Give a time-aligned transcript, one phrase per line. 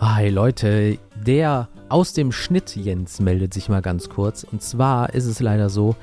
[0.00, 0.96] Hi Leute,
[1.26, 4.44] der aus dem Schnitt Jens meldet sich mal ganz kurz.
[4.44, 5.96] Und zwar ist es leider so,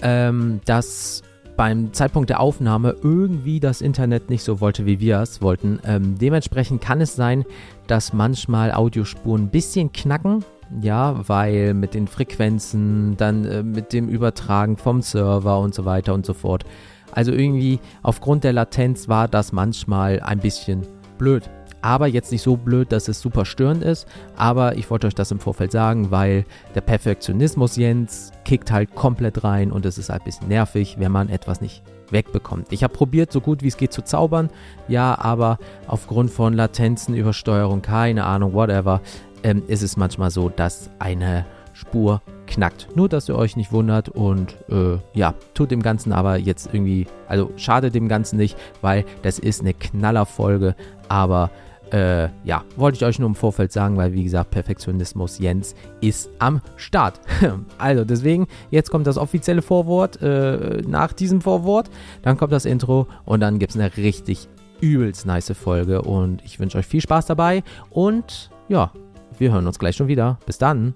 [0.00, 1.22] ähm, dass
[1.54, 5.78] beim Zeitpunkt der Aufnahme irgendwie das Internet nicht so wollte, wie wir es wollten.
[5.84, 7.44] Ähm, dementsprechend kann es sein,
[7.86, 10.42] dass manchmal Audiospuren ein bisschen knacken.
[10.80, 16.14] Ja, weil mit den Frequenzen, dann äh, mit dem Übertragen vom Server und so weiter
[16.14, 16.64] und so fort.
[17.12, 20.86] Also irgendwie aufgrund der Latenz war das manchmal ein bisschen
[21.18, 21.50] blöd
[21.84, 24.08] aber jetzt nicht so blöd, dass es super störend ist.
[24.36, 29.44] Aber ich wollte euch das im Vorfeld sagen, weil der Perfektionismus Jens kickt halt komplett
[29.44, 32.68] rein und es ist halt ein bisschen nervig, wenn man etwas nicht wegbekommt.
[32.70, 34.48] Ich habe probiert, so gut wie es geht zu zaubern,
[34.88, 39.02] ja, aber aufgrund von Latenzen, Übersteuerung, keine Ahnung, whatever,
[39.42, 42.88] ähm, ist es manchmal so, dass eine Spur knackt.
[42.94, 47.06] Nur, dass ihr euch nicht wundert und äh, ja, tut dem Ganzen aber jetzt irgendwie,
[47.28, 50.76] also schade dem Ganzen nicht, weil das ist eine Knallerfolge,
[51.08, 51.50] aber
[51.94, 56.28] äh, ja, wollte ich euch nur im Vorfeld sagen, weil wie gesagt, Perfektionismus Jens ist
[56.40, 57.20] am Start.
[57.78, 61.88] also deswegen, jetzt kommt das offizielle Vorwort äh, nach diesem Vorwort,
[62.22, 64.48] dann kommt das Intro und dann gibt es eine richtig
[64.80, 68.90] übelst nice Folge und ich wünsche euch viel Spaß dabei und ja,
[69.38, 70.38] wir hören uns gleich schon wieder.
[70.46, 70.94] Bis dann.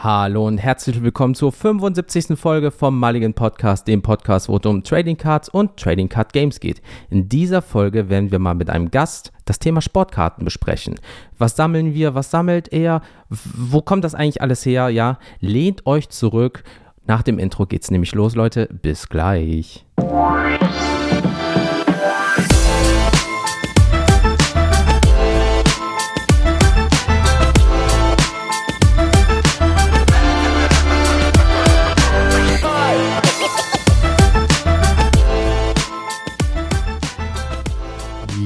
[0.00, 2.38] Hallo und herzlich willkommen zur 75.
[2.38, 6.60] Folge vom Mulligan Podcast, dem Podcast, wo es um Trading Cards und Trading Card Games
[6.60, 6.82] geht.
[7.10, 10.96] In dieser Folge werden wir mal mit einem Gast das Thema Sportkarten besprechen.
[11.38, 12.14] Was sammeln wir?
[12.14, 13.02] Was sammelt er?
[13.30, 14.90] Wo kommt das eigentlich alles her?
[14.90, 16.64] Ja, lehnt euch zurück.
[17.06, 18.68] Nach dem Intro geht's nämlich los, Leute.
[18.82, 19.86] Bis gleich.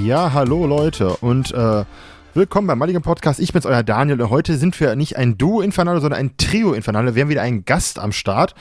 [0.09, 1.85] Ja, hallo Leute und äh,
[2.33, 3.41] willkommen beim Mulligan Podcast.
[3.41, 6.73] Ich bin's, euer Daniel und heute sind wir nicht ein Duo Infernale, sondern ein Trio
[6.73, 7.15] Infernale.
[7.15, 8.55] Wir haben wieder einen Gast am Start.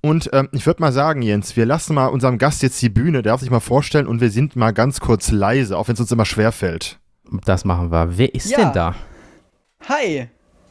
[0.00, 3.22] Und ähm, ich würde mal sagen, Jens, wir lassen mal unserem Gast jetzt die Bühne,
[3.22, 6.00] der darf sich mal vorstellen und wir sind mal ganz kurz leise, auch wenn es
[6.00, 6.98] uns immer schwerfällt.
[7.44, 8.18] Das machen wir.
[8.18, 8.58] Wer ist ja.
[8.58, 8.96] denn da?
[9.88, 10.26] Hi,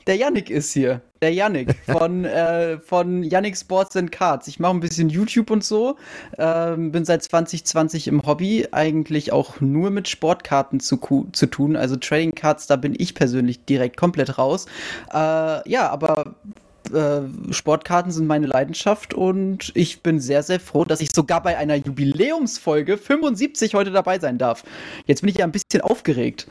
[0.06, 1.02] der Yannick ist hier.
[1.22, 4.47] Der Yannick von, äh, von Yannick Sports and Cards.
[4.47, 5.97] Ich mache ein bisschen YouTube und so.
[6.38, 8.68] Ähm, bin seit 2020 im Hobby.
[8.72, 11.75] Eigentlich auch nur mit Sportkarten zu, zu tun.
[11.75, 14.66] Also Trading Cards, da bin ich persönlich direkt komplett raus.
[15.13, 16.35] Äh, ja, aber
[16.94, 17.22] äh,
[17.52, 21.75] Sportkarten sind meine Leidenschaft und ich bin sehr, sehr froh, dass ich sogar bei einer
[21.75, 24.63] Jubiläumsfolge 75 heute dabei sein darf.
[25.06, 26.47] Jetzt bin ich ja ein bisschen aufgeregt.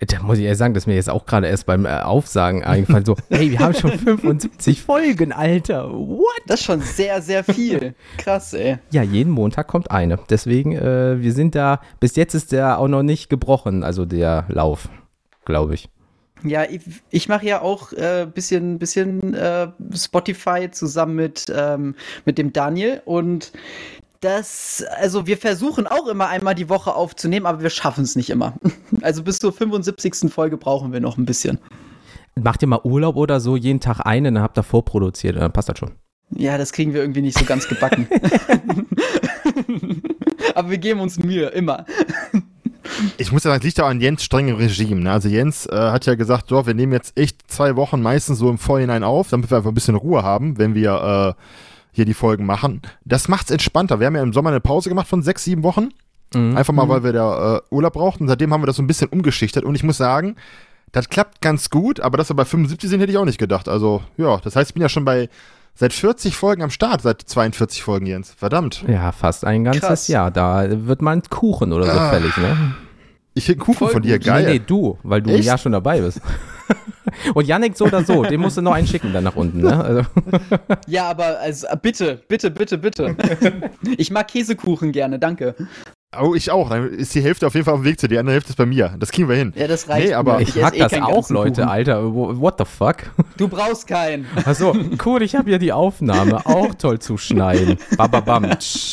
[0.00, 3.04] Da muss ich ehrlich sagen, dass mir jetzt auch gerade erst beim äh, Aufsagen eingefallen
[3.04, 5.90] so, hey, wir haben schon 75 Folgen, Alter.
[5.90, 6.42] What?
[6.46, 7.94] Das ist schon sehr, sehr viel.
[8.18, 8.78] Krass, ey.
[8.92, 10.18] Ja, jeden Montag kommt eine.
[10.28, 14.44] Deswegen, äh, wir sind da, bis jetzt ist der auch noch nicht gebrochen, also der
[14.48, 14.88] Lauf,
[15.44, 15.88] glaube ich.
[16.44, 21.94] Ja, ich, ich mache ja auch ein äh, bisschen, bisschen äh, Spotify zusammen mit, ähm,
[22.24, 23.52] mit dem Daniel und
[24.20, 28.30] das, also wir versuchen auch immer einmal die Woche aufzunehmen, aber wir schaffen es nicht
[28.30, 28.54] immer.
[29.02, 30.32] Also bis zur 75.
[30.32, 31.58] Folge brauchen wir noch ein bisschen.
[32.34, 35.68] Macht ihr mal Urlaub oder so, jeden Tag einen, dann habt ihr vorproduziert, dann passt
[35.68, 35.92] das schon.
[36.30, 38.08] Ja, das kriegen wir irgendwie nicht so ganz gebacken.
[40.54, 41.84] aber wir geben uns Mühe, immer.
[43.18, 45.02] Ich muss sagen, es liegt ja an Jens strengem Regime.
[45.02, 45.12] Ne?
[45.12, 48.50] Also Jens äh, hat ja gesagt, so, wir nehmen jetzt echt zwei Wochen meistens so
[48.50, 51.42] im Vorhinein auf, damit wir einfach ein bisschen Ruhe haben, wenn wir äh,
[51.96, 52.82] hier die Folgen machen.
[53.06, 54.00] Das macht's entspannter.
[54.00, 55.88] Wir haben ja im Sommer eine Pause gemacht von sechs, sieben Wochen.
[56.34, 56.54] Mhm.
[56.54, 56.90] Einfach mal, mhm.
[56.90, 58.24] weil wir da äh, Urlaub brauchten.
[58.24, 59.64] Und seitdem haben wir das so ein bisschen umgeschichtet.
[59.64, 60.36] Und ich muss sagen,
[60.92, 63.66] das klappt ganz gut, aber dass wir bei 75 sind, hätte ich auch nicht gedacht.
[63.66, 65.30] Also, ja, das heißt, ich bin ja schon bei
[65.74, 68.34] seit 40 Folgen am Start, seit 42 Folgen, Jens.
[68.36, 68.84] Verdammt.
[68.86, 70.08] Ja, fast ein ganzes Krass.
[70.08, 70.30] Jahr.
[70.30, 72.10] Da wird mal ein Kuchen oder so ah.
[72.10, 72.74] fällig, ne?
[73.32, 74.44] Ich krieg einen Kuchen Voll von dir, geil.
[74.44, 75.40] Nee, nee, du, weil du Echt?
[75.40, 76.20] ein Jahr schon dabei bist.
[77.34, 79.84] Und Yannick so oder so, den musst du noch einen schicken dann nach unten, ne?
[79.84, 80.02] Also.
[80.86, 83.16] Ja, aber also, bitte, bitte, bitte, bitte.
[83.98, 85.54] Ich mag Käsekuchen gerne, danke.
[86.18, 86.70] Oh, ich auch.
[86.70, 88.14] Dann ist die Hälfte auf jeden Fall auf dem Weg zu dir.
[88.14, 88.94] Die andere Hälfte ist bei mir.
[88.98, 89.52] Das kriegen wir hin.
[89.56, 90.08] Ja, das reicht.
[90.08, 92.14] Nee, aber ich, ich mag eh das auch, Leute, Alter.
[92.14, 92.96] What the fuck?
[93.36, 94.26] Du brauchst keinen.
[94.44, 96.46] Achso, cool, ich habe ja die Aufnahme.
[96.46, 97.76] Auch toll zu schneiden.
[97.96, 98.44] Bababam.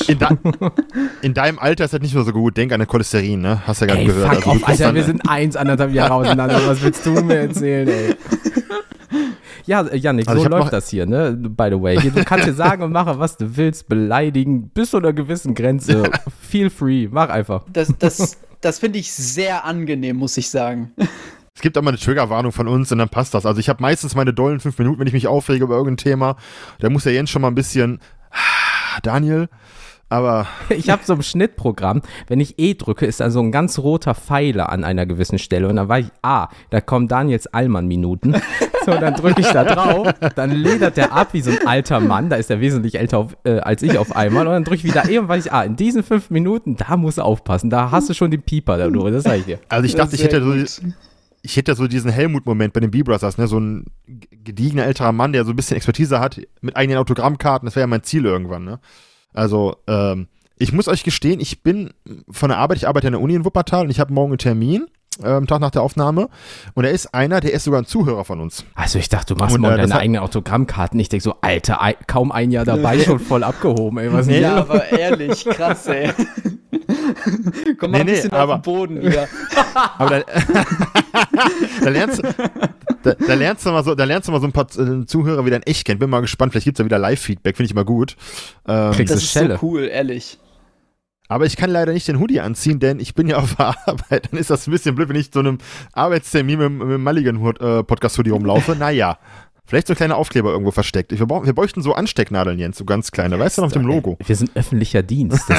[0.07, 0.27] In, de
[1.21, 2.57] in, deinem Alter ist das nicht mehr so gut.
[2.57, 3.61] Denk an den Cholesterin, ne?
[3.65, 4.35] Hast du ja gerade gehört.
[4.35, 6.61] Fuck also, off, Alter, wir sind eins, anderthalb Jahre auseinander.
[6.65, 8.15] Was willst du mir erzählen, ey?
[9.65, 11.31] Ja, Janik, also so läuft das hier, ne?
[11.31, 11.95] By the way.
[11.97, 16.11] Du kannst dir sagen und machen, was du willst, beleidigen, bis zu einer gewissen Grenze.
[16.41, 17.63] Feel free, mach einfach.
[17.71, 20.91] Das, das, das finde ich sehr angenehm, muss ich sagen.
[21.55, 23.45] Es gibt auch mal eine Triggerwarnung von uns und dann passt das.
[23.45, 26.35] Also ich habe meistens meine dollen fünf Minuten, wenn ich mich aufrege über irgendein Thema.
[26.79, 27.99] Da muss der Jens schon mal ein bisschen,
[29.01, 29.49] Daniel,
[30.13, 33.79] Aber Ich habe so ein Schnittprogramm, wenn ich E drücke, ist da so ein ganz
[33.79, 38.35] roter Pfeiler an einer gewissen Stelle und dann war ich, ah, da kommen Daniels Allmann-Minuten.
[38.85, 42.29] So, dann drücke ich da drauf, dann ledert der ab wie so ein alter Mann,
[42.29, 44.83] da ist er wesentlich älter auf, äh, als ich auf einmal und dann drücke ich
[44.83, 47.91] wieder E und weiß ich, ah, in diesen fünf Minuten, da musst du aufpassen, da
[47.91, 49.59] hast du schon den Pieper da das sag ich dir.
[49.69, 50.91] also ich dachte, ich hätte so,
[51.43, 53.47] ich hätte so diesen Helmut-Moment bei den B-Brothers, ne?
[53.47, 53.85] So ein
[54.43, 57.65] gediegener älterer Mann, der so ein bisschen Expertise hat mit eigenen Autogrammkarten.
[57.65, 58.79] Das wäre ja mein Ziel irgendwann, ne?
[59.33, 60.27] Also, ähm,
[60.57, 61.91] ich muss euch gestehen, ich bin
[62.29, 64.37] von der Arbeit, ich arbeite an der Uni in Wuppertal und ich habe morgen einen
[64.37, 64.85] Termin,
[65.23, 66.29] ähm, Tag nach der Aufnahme.
[66.73, 68.63] Und er ist einer, der ist sogar ein Zuhörer von uns.
[68.75, 70.99] Also ich dachte, du machst Und, mal äh, deine eigenen Autogrammkarten.
[70.99, 74.57] Ich denke so, Alter, ei- kaum ein Jahr dabei, schon voll abgehoben, ey, was Ja,
[74.57, 76.11] aber ehrlich, krass, ey.
[77.79, 79.27] Komm mal Nee, ein nee, bisschen aber- auf den Boden wieder.
[79.97, 80.25] Aber da,
[81.83, 82.27] da lernst du.
[83.03, 85.45] Da, da lernst du mal so, da lernst du mal so ein paar äh, Zuhörer
[85.45, 85.99] wieder in echt kennen.
[85.99, 88.15] Bin mal gespannt, vielleicht gibt's da wieder Live-Feedback, finde ich immer gut.
[88.67, 89.57] Ähm, Kriegst Das ist Schelle.
[89.59, 90.39] so cool, ehrlich.
[91.29, 94.29] Aber ich kann leider nicht den Hoodie anziehen, denn ich bin ja auf der Arbeit.
[94.31, 95.57] Dann ist das ein bisschen blöd, wenn ich so einem
[95.93, 98.75] Arbeitstermin mit, mit dem Mulligan-Podcast-Hoodie rumlaufe.
[98.75, 99.17] Naja.
[99.65, 101.17] Vielleicht so kleine Aufkleber irgendwo versteckt.
[101.17, 103.39] Wir, brauchen, wir bräuchten so Anstecknadeln, Jens, so ganz kleine.
[103.39, 104.17] Weißt du noch, auf dem Logo?
[104.25, 105.41] Wir sind öffentlicher Dienst.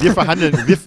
[0.00, 0.78] Wir verhandeln, wir,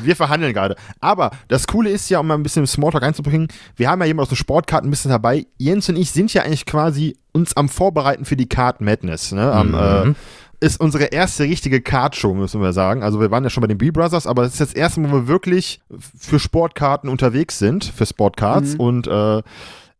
[0.00, 0.76] wir verhandeln gerade.
[1.00, 4.24] Aber das Coole ist ja, um mal ein bisschen Smalltalk reinzubringen, wir haben ja jemand
[4.24, 5.46] aus den Sportkarten ein bisschen dabei.
[5.58, 9.32] Jens und ich sind ja eigentlich quasi uns am Vorbereiten für die Card Madness.
[9.32, 9.50] Ne?
[9.52, 9.74] Am, Mhm.
[10.12, 10.14] äh,
[10.60, 13.02] ist unsere erste richtige Card-Show, müssen wir sagen.
[13.02, 15.10] Also wir waren ja schon bei den B-Brothers, aber das ist jetzt das erste Mal,
[15.10, 15.80] wo wir wirklich
[16.18, 18.74] für Sportkarten unterwegs sind, für Sportcards.
[18.74, 18.80] Mhm.
[18.80, 19.42] Und äh,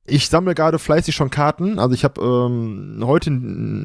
[0.05, 1.79] ich sammle gerade fleißig schon Karten.
[1.79, 3.31] Also ich habe ähm, heute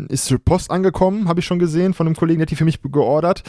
[0.10, 2.66] ist die Post angekommen, habe ich schon gesehen von einem Kollegen, der hat die für
[2.66, 3.44] mich geordert.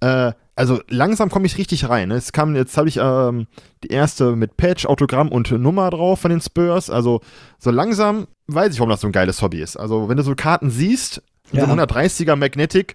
[0.00, 2.08] Äh, also langsam komme ich richtig rein.
[2.08, 2.14] ne?
[2.14, 3.46] Es kam jetzt habe ich ähm,
[3.82, 6.90] die erste mit Patch, Autogramm und Nummer drauf von den Spurs.
[6.90, 7.20] Also
[7.58, 9.76] so langsam weiß ich, warum das so ein geiles Hobby ist.
[9.76, 11.66] Also wenn du so Karten siehst, Ja.
[11.66, 12.94] so ein 130er Magnetic,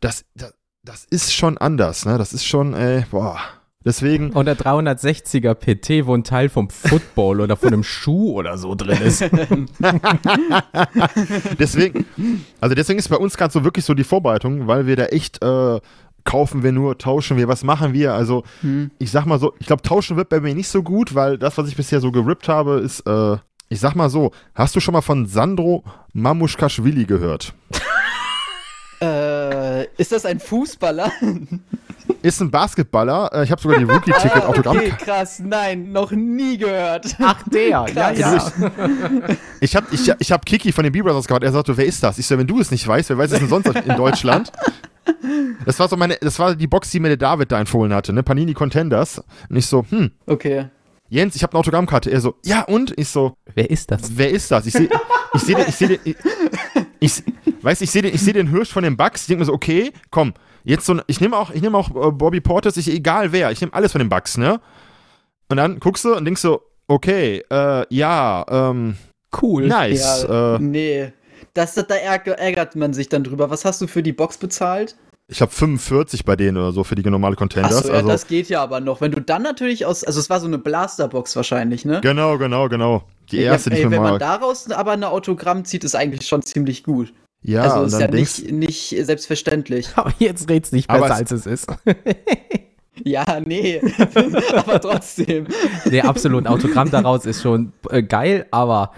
[0.00, 0.52] das, das
[0.84, 2.06] das ist schon anders.
[2.06, 2.16] Ne?
[2.18, 3.38] Das ist schon, ey, boah.
[3.84, 8.58] Deswegen und der 360er PT, wo ein Teil vom Football oder von einem Schuh oder
[8.58, 9.22] so drin ist.
[11.58, 12.06] deswegen,
[12.60, 15.42] also deswegen ist bei uns gerade so wirklich so die Vorbereitung, weil wir da echt
[15.42, 15.80] äh,
[16.24, 18.14] kaufen wir nur, tauschen wir, was machen wir?
[18.14, 18.90] Also Hm.
[18.98, 21.56] ich sag mal so, ich glaube, tauschen wird bei mir nicht so gut, weil das,
[21.56, 23.36] was ich bisher so gerippt habe, ist, äh,
[23.68, 27.54] ich sag mal so, hast du schon mal von Sandro Mamushkashvili gehört?
[29.00, 31.12] Äh, ist das ein Fußballer?
[32.20, 34.76] Ist ein Basketballer, äh, ich habe sogar die Rookie-Ticket Ah, Autogramm.
[34.76, 37.14] okay, krass, nein, noch nie gehört.
[37.20, 38.18] Ach, der, ja, Krass.
[38.58, 39.36] ja.
[39.60, 42.18] Ich habe ich, ich hab Kiki von den B-Brothers gehört, er sagte, wer ist das?
[42.18, 44.50] Ich so, wenn du es nicht weißt, wer weiß es denn sonst in Deutschland?
[45.64, 48.12] Das war so meine, das war die Box, die mir der David da empfohlen hatte,
[48.12, 48.24] ne?
[48.24, 49.22] Panini Contenders.
[49.48, 50.66] Und ich so, hm, Okay.
[51.08, 52.10] Jens, ich habe eine Autogrammkarte.
[52.10, 52.92] Er so, ja und?
[52.98, 54.02] Ich so, Wer ist das?
[54.16, 54.66] wer ist das?
[54.66, 54.88] Ich sehe
[55.34, 56.16] ich seh den, ich sehe den, ich,
[57.00, 57.22] ich,
[57.62, 59.22] weiß, ich sehe den, ich seh den Hirsch von den Bucks.
[59.22, 60.34] Ich denke mir so, okay, komm,
[60.64, 63.50] jetzt so, ein- ich nehme auch, ich nehme auch äh, Bobby Portis, ich, egal wer,
[63.50, 64.60] ich nehme alles von den Bucks, ne?
[65.48, 68.96] Und dann guckst du und denkst so, okay, äh, ja, ähm,
[69.40, 69.66] Cool.
[69.66, 70.24] nice.
[70.28, 71.12] Ja, Äh, nee.
[71.54, 73.50] Das, da ärg- ärgert man sich dann drüber.
[73.50, 74.96] Was hast du für die Box bezahlt?
[75.30, 77.76] Ich habe 45 bei denen oder so für die normale Contenders.
[77.76, 79.02] Achso, ja, also, das geht ja aber noch.
[79.02, 82.00] Wenn du dann natürlich aus, also es war so eine Blasterbox wahrscheinlich, ne?
[82.00, 83.04] genau, genau, genau.
[83.30, 84.10] Die erste, ja, die ey, ich mir wenn mal.
[84.12, 87.12] man daraus aber eine Autogramm zieht, ist eigentlich schon ziemlich gut.
[87.42, 88.52] ja, also und ist dann ja denkst nicht,
[88.92, 89.88] nicht selbstverständlich.
[89.96, 91.66] Aber jetzt red's nicht besser, es- als es ist.
[93.04, 93.80] Ja, nee.
[94.56, 95.46] aber trotzdem.
[95.86, 98.90] Der absolut Autogramm daraus ist schon äh, geil, aber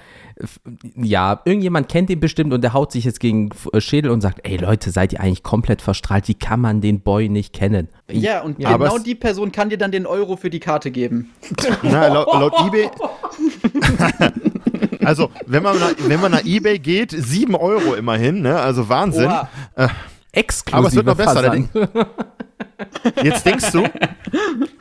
[0.97, 4.40] ja, irgendjemand kennt den bestimmt und der haut sich jetzt gegen äh, Schädel und sagt,
[4.44, 6.28] ey Leute, seid ihr eigentlich komplett verstrahlt?
[6.28, 7.88] Wie kann man den Boy nicht kennen?
[8.11, 10.90] Ja, und Ja, aber genau die Person kann dir dann den Euro für die Karte
[10.90, 11.30] geben.
[11.82, 12.90] Na, laut, laut eBay.
[15.04, 18.59] also, wenn man, nach, wenn man nach eBay geht, 7 Euro immerhin, ne?
[18.59, 19.26] Also Wahnsinn.
[19.26, 19.49] Oha.
[20.32, 21.68] Exklusive Aber es wird noch besser, Versand.
[23.23, 23.85] Jetzt denkst du,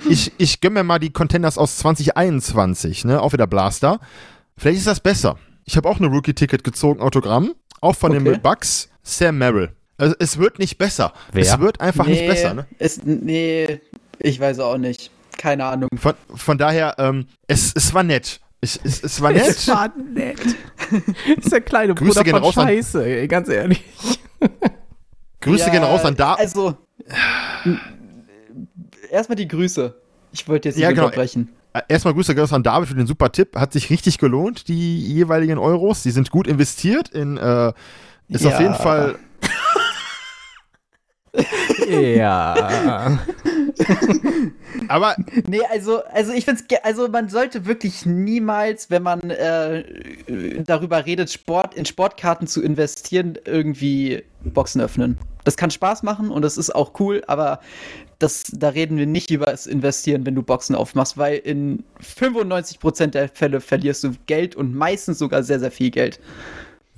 [0.08, 3.22] ich, ich gönn mir mal die Contenders aus 2021, ne?
[3.22, 4.00] Auch wieder Blaster.
[4.58, 5.38] Vielleicht ist das besser.
[5.70, 7.54] Ich habe auch eine Rookie-Ticket gezogen, Autogramm.
[7.80, 8.24] Auch von Okay.
[8.24, 9.70] den Bucks, Sam Merrill.
[10.00, 11.14] Also, es wird nicht besser.
[11.32, 11.44] Wer?
[11.44, 12.66] Es wird einfach nicht besser, ne?
[12.80, 13.80] Ist, nee,
[14.18, 15.12] ich weiß auch nicht.
[15.38, 15.90] Keine Ahnung.
[15.96, 18.40] Von, von daher, ähm, es, es war nett.
[18.62, 19.46] Es, es, es war nett.
[19.48, 20.40] Es war nett.
[21.38, 23.84] ist der kleine Grüße Bruder gehen von Scheiße, ey, ganz ehrlich.
[25.42, 26.34] Grüße Ja, gehen raus an da.
[26.34, 26.78] Also,
[29.12, 29.94] erstmal die Grüße.
[30.32, 31.04] Ich wollte jetzt nicht Ja, genau.
[31.06, 31.50] unterbrechen.
[31.88, 33.56] Erstmal Grüße an David für den super Tipp.
[33.56, 36.04] Hat sich richtig gelohnt, die jeweiligen Euros.
[36.04, 37.74] Die sind gut investiert in, äh,
[38.28, 38.62] ist auf Ja.
[38.62, 39.20] jeden Fall,
[41.90, 43.20] Ja.
[44.88, 45.16] Aber
[45.48, 49.84] Nee, also, also ich finde es, also man sollte wirklich niemals, wenn man äh,
[50.66, 55.18] darüber redet, Sport, in Sportkarten zu investieren, irgendwie Boxen öffnen.
[55.44, 57.60] Das kann Spaß machen und das ist auch cool, aber
[58.20, 63.08] das, da reden wir nicht über das Investieren, wenn du Boxen aufmachst, weil in 95%
[63.08, 66.20] der Fälle verlierst du Geld und meistens sogar sehr, sehr viel Geld.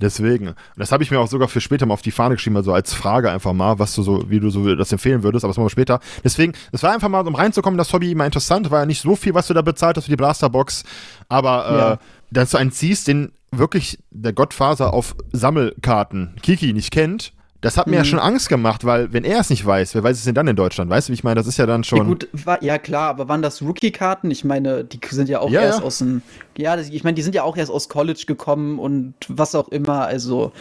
[0.00, 0.48] Deswegen.
[0.48, 2.72] Und das habe ich mir auch sogar für später mal auf die Fahne geschrieben, also
[2.72, 5.56] als Frage einfach mal, was du so, wie du so das empfehlen würdest, aber das
[5.58, 6.00] machen wir später.
[6.24, 9.14] Deswegen, es war einfach mal, um reinzukommen, das Hobby immer interessant, war ja nicht so
[9.14, 10.82] viel, was du da bezahlt hast für die Blasterbox,
[11.28, 11.92] aber Ja.
[11.92, 11.96] äh,
[12.32, 17.86] dass du einen ziehst, den wirklich der Gottfaser auf Sammelkarten Kiki nicht kennt, das hat
[17.86, 18.06] mir ja Mhm.
[18.06, 20.56] schon Angst gemacht, weil wenn er es nicht weiß, wer weiß es denn dann in
[20.56, 20.90] Deutschland?
[20.90, 21.36] Weißt du, wie ich meine?
[21.36, 21.98] Das ist ja dann schon.
[21.98, 24.30] Ja, gut, war, ja klar, aber waren das Rookie-Karten?
[24.32, 25.84] Ich meine, die sind ja auch Ja, erst ja.
[25.84, 26.22] aus dem.
[26.58, 30.02] Ja, ich meine, die sind ja auch erst aus College gekommen und was auch immer.
[30.06, 30.52] Also,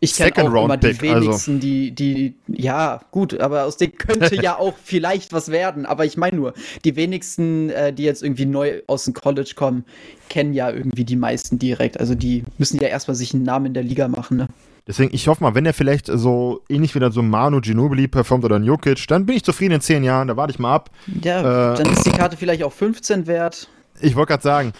[0.00, 1.26] ich kenne auch Round immer die Pick, also.
[1.26, 5.84] wenigsten, die, die, ja, gut, aber aus denen könnte ja auch vielleicht was werden.
[5.86, 9.84] Aber ich meine nur, die wenigsten, äh, die jetzt irgendwie neu aus dem College kommen,
[10.30, 12.00] kennen ja irgendwie die meisten direkt.
[12.00, 14.46] Also, die müssen ja erstmal sich einen Namen in der Liga machen, ne?
[14.86, 18.06] Deswegen, ich hoffe mal, wenn er vielleicht so ähnlich wie dann so ein Manu Ginobili
[18.06, 20.74] performt oder ein Jokic, dann bin ich zufrieden in zehn Jahren, da warte ich mal
[20.74, 20.90] ab.
[21.24, 21.76] Ja, Äh.
[21.76, 23.68] dann ist die Karte vielleicht auch 15 wert.
[24.00, 24.72] Ich wollte gerade sagen,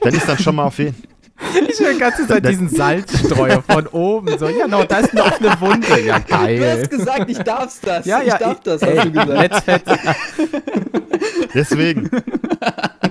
[0.00, 0.96] dann ist dann schon mal auf jeden
[1.68, 4.38] Ich höre die ganze Zeit diesen Salzstreuer von oben.
[4.38, 6.00] So, ja, no, da ist eine offene Wunde.
[6.04, 6.78] Ja, Du geil.
[6.80, 8.04] hast gesagt, ich darf's das.
[8.06, 9.64] Ja, ja, ich darf das, ey, hast du gesagt.
[9.64, 9.82] Fett.
[11.54, 12.10] Deswegen.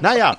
[0.02, 0.38] naja,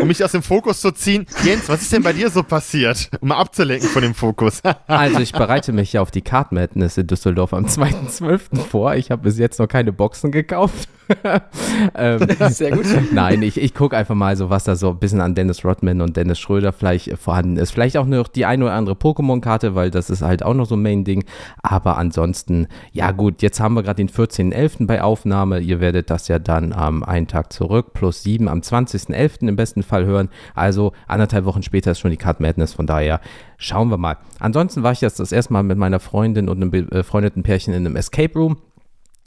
[0.00, 1.26] um mich aus dem Fokus zu ziehen.
[1.44, 3.10] Jens, was ist denn bei dir so passiert?
[3.20, 4.60] Um mal abzulenken von dem Fokus.
[4.86, 8.60] Also ich bereite mich ja auf die Card Madness in Düsseldorf am 2.12.
[8.68, 8.94] vor.
[8.94, 10.88] Ich habe bis jetzt noch keine Boxen gekauft.
[11.94, 12.86] ähm, Sehr gut.
[13.12, 16.00] Nein, ich, ich gucke einfach mal so, was da so ein bisschen an Dennis Rodman
[16.00, 17.70] und Dennis Schröder vielleicht äh, vorhanden ist.
[17.70, 20.76] Vielleicht auch noch die eine oder andere Pokémon-Karte, weil das ist halt auch noch so
[20.76, 21.24] ein Main-Ding.
[21.62, 24.86] Aber ansonsten, ja gut, jetzt haben wir gerade den 14.11.
[24.86, 25.60] bei Aufnahme.
[25.60, 29.48] Ihr werdet das ja dann am einen Tag zurück, plus sieben am 20.11.
[29.48, 30.28] im besten Fall hören.
[30.54, 33.20] Also anderthalb Wochen später ist schon die Card Madness, von daher
[33.56, 34.16] schauen wir mal.
[34.38, 37.86] Ansonsten war ich jetzt das erste Mal mit meiner Freundin und einem befreundeten Pärchen in
[37.86, 38.56] einem Escape Room.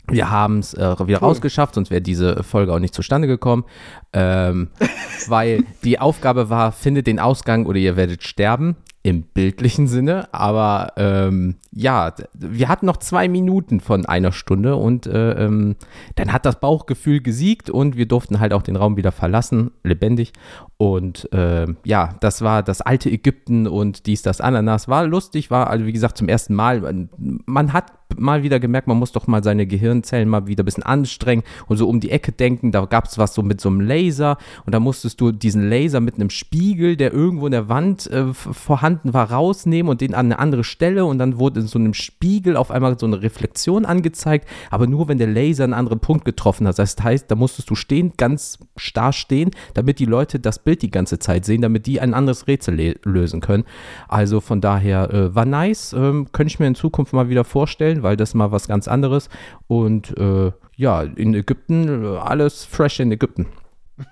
[0.09, 3.63] Wir haben es äh, wieder rausgeschafft, sonst wäre diese Folge auch nicht zustande gekommen.
[4.11, 4.69] Ähm,
[5.27, 8.75] weil die Aufgabe war, findet den Ausgang oder ihr werdet sterben.
[9.05, 15.07] Im bildlichen Sinne, aber ähm, ja, wir hatten noch zwei Minuten von einer Stunde und
[15.07, 15.75] äh, ähm,
[16.15, 20.31] dann hat das Bauchgefühl gesiegt und wir durften halt auch den Raum wieder verlassen, lebendig.
[20.77, 24.87] Und ähm, ja, das war das alte Ägypten und dies, das, Ananas.
[24.87, 27.09] War lustig, war also wie gesagt zum ersten Mal.
[27.17, 30.83] Man hat mal wieder gemerkt, man muss doch mal seine Gehirnzellen mal wieder ein bisschen
[30.83, 32.71] anstrengen und so um die Ecke denken.
[32.71, 35.99] Da gab es was so mit so einem Laser und da musstest du diesen Laser
[35.99, 40.27] mit einem Spiegel, der irgendwo in der Wand äh, vorhanden war, rausnehmen und den an
[40.27, 43.85] eine andere Stelle und dann wurde in so einem Spiegel auf einmal so eine Reflexion
[43.85, 46.77] angezeigt, aber nur wenn der Laser einen anderen Punkt getroffen hat.
[46.79, 50.91] Das heißt, da musstest du stehen, ganz starr stehen, damit die Leute das Bild die
[50.91, 53.63] ganze Zeit sehen, damit die ein anderes Rätsel lösen können.
[54.07, 58.02] Also von daher äh, war nice, ähm, könnte ich mir in Zukunft mal wieder vorstellen,
[58.03, 59.29] weil das mal was ganz anderes
[59.67, 63.47] und äh, ja, in Ägypten, äh, alles fresh in Ägypten.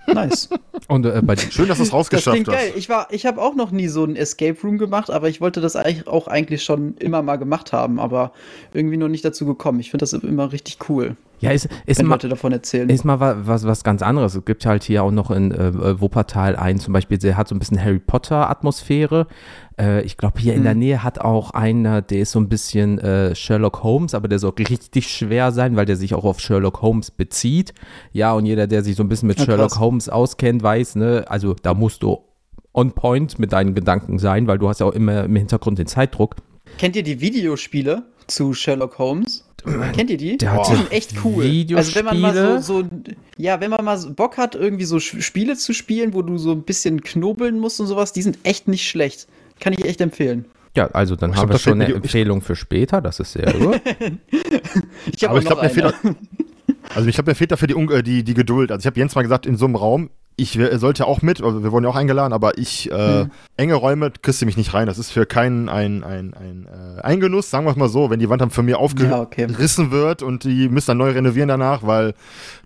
[0.08, 0.50] Nice.
[0.88, 2.70] Und äh, bei Schön, dass du es Das rausgeschafft geil.
[2.70, 2.78] hast.
[2.78, 5.62] Ich, war, ich habe auch noch nie so ein Escape Room gemacht, aber ich wollte
[5.62, 8.32] das eigentlich auch eigentlich schon immer mal gemacht haben, aber
[8.74, 9.80] irgendwie noch nicht dazu gekommen.
[9.80, 12.90] Ich finde das immer richtig cool, ja, ist, ist wenn mal, Leute davon erzählen.
[12.90, 14.36] Ist mal wa- was, was ganz anderes.
[14.36, 17.56] Es gibt halt hier auch noch in äh, Wuppertal einen, zum Beispiel, der hat so
[17.56, 19.28] ein bisschen Harry Potter-Atmosphäre.
[19.80, 23.00] Äh, ich glaube, hier in der Nähe hat auch einer, der ist so ein bisschen
[23.00, 26.82] äh, Sherlock Holmes, aber der soll richtig schwer sein, weil der sich auch auf Sherlock
[26.82, 27.74] Holmes bezieht.
[28.12, 29.56] Ja, und jeder, der sich so ein bisschen mit Ja, krass.
[29.56, 32.20] Sherlock Holmes auskennt, weiß, ne, also da musst du
[32.74, 35.88] on point mit deinen Gedanken sein, weil du hast ja auch immer im Hintergrund den
[35.88, 36.36] Zeitdruck.
[36.78, 39.46] Kennt ihr die Videospiele zu Sherlock Holmes?
[39.94, 40.38] Kennt ihr die?
[40.38, 41.66] Der die hatte sind echt cool.
[41.76, 42.90] Also wenn man mal so, so,
[43.38, 46.52] ja, wenn man mal so Bock hat, irgendwie so Spiele zu spielen, wo du so
[46.52, 49.28] ein bisschen knobeln musst und sowas, die sind echt nicht schlecht.
[49.60, 50.46] Kann ich echt empfehlen.
[50.76, 53.34] Ja, also dann Ich haben glaub, wir schon eine die- Empfehlung für später, das ist
[53.34, 53.82] sehr gut.
[55.14, 56.16] Ich habe Aber ich noch fehlt, eine.
[56.96, 58.72] also ich glaube, mir fehlt dafür die, äh, die, die Geduld.
[58.72, 60.10] Also ich habe Jens mal gesagt, in so einem Raum,
[60.42, 63.32] ich sollte auch mit, also wir wurden ja auch eingeladen, aber ich, äh, Hm.
[63.58, 64.88] enge Räume kriegst du mich nicht rein.
[64.88, 66.68] Das ist für keinen ein, ein, ein,
[66.98, 69.12] äh, Eingenuss, sagen wir es mal so, wenn die Wand dann von mir Ja, okay.
[69.46, 72.14] aufgerissen wird und die müssen dann neu renovieren danach, weil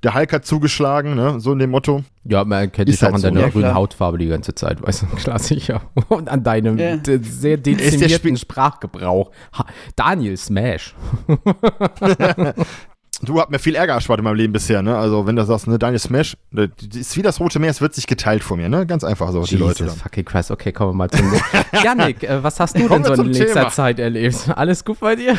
[0.04, 1.40] der Hulk hat zugeschlagen, ne?
[1.40, 2.04] so in dem Motto.
[2.24, 3.76] Ja, man kennt Ist dich auch halt an so, deiner ja, grünen klar.
[3.76, 5.82] Hautfarbe die ganze Zeit, weißt du, klar sicher.
[6.08, 6.96] Und an deinem Ja.
[6.98, 9.32] de sehr dezimierten Sprachgebrauch.
[9.54, 9.66] Ha
[9.96, 10.96] Daniel Smash.
[13.26, 14.98] Du hast mir viel Ärger erspart in meinem Leben bisher, ne?
[14.98, 17.94] Also wenn du sagst, ne, deine Smash, das ist wie das Rote Meer, es wird
[17.94, 18.86] sich geteilt von mir, ne?
[18.86, 20.04] Ganz einfach so, die Leute Jesus dann.
[20.04, 20.52] fucking Christ.
[20.52, 21.32] Okay, kommen wir mal zum
[21.84, 23.70] Janik, äh, was hast du denn so in nächster Thema.
[23.70, 24.50] Zeit erlebt?
[24.56, 25.38] Alles gut bei dir?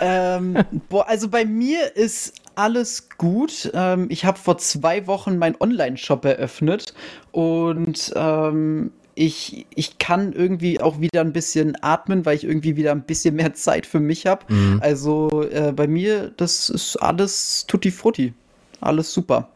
[0.00, 3.70] ähm, boah, also bei mir ist alles gut.
[3.74, 6.94] Ähm, ich habe vor zwei Wochen meinen Online-Shop eröffnet
[7.30, 12.92] und ähm, ich, ich kann irgendwie auch wieder ein bisschen atmen, weil ich irgendwie wieder
[12.92, 14.52] ein bisschen mehr Zeit für mich habe.
[14.52, 14.78] Mhm.
[14.82, 18.34] Also äh, bei mir, das ist alles tutti frutti.
[18.80, 19.48] Alles super.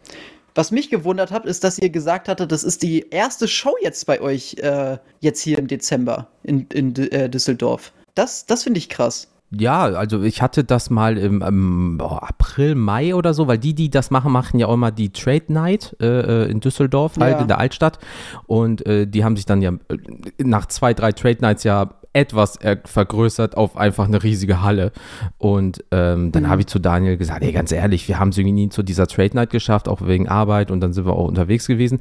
[0.55, 4.07] Was mich gewundert hat, ist, dass ihr gesagt hattet, das ist die erste Show jetzt
[4.07, 7.93] bei euch, äh, jetzt hier im Dezember in, in äh, Düsseldorf.
[8.15, 9.29] Das, das finde ich krass.
[9.53, 13.75] Ja, also ich hatte das mal im, im oh, April, Mai oder so, weil die,
[13.75, 16.07] die das machen, machen ja auch immer die Trade Night äh,
[16.45, 17.41] äh in Düsseldorf, halt ja.
[17.41, 17.99] in der Altstadt.
[18.47, 19.97] Und äh, die haben sich dann ja äh,
[20.39, 24.93] nach zwei, drei Trade Nights ja etwas vergrößert auf einfach eine riesige Halle.
[25.39, 26.49] Und ähm, dann mhm.
[26.49, 29.07] habe ich zu Daniel gesagt, ey, ganz ehrlich, wir haben es irgendwie nie zu dieser
[29.07, 31.99] Trade Night geschafft, auch wegen Arbeit und dann sind wir auch unterwegs gewesen.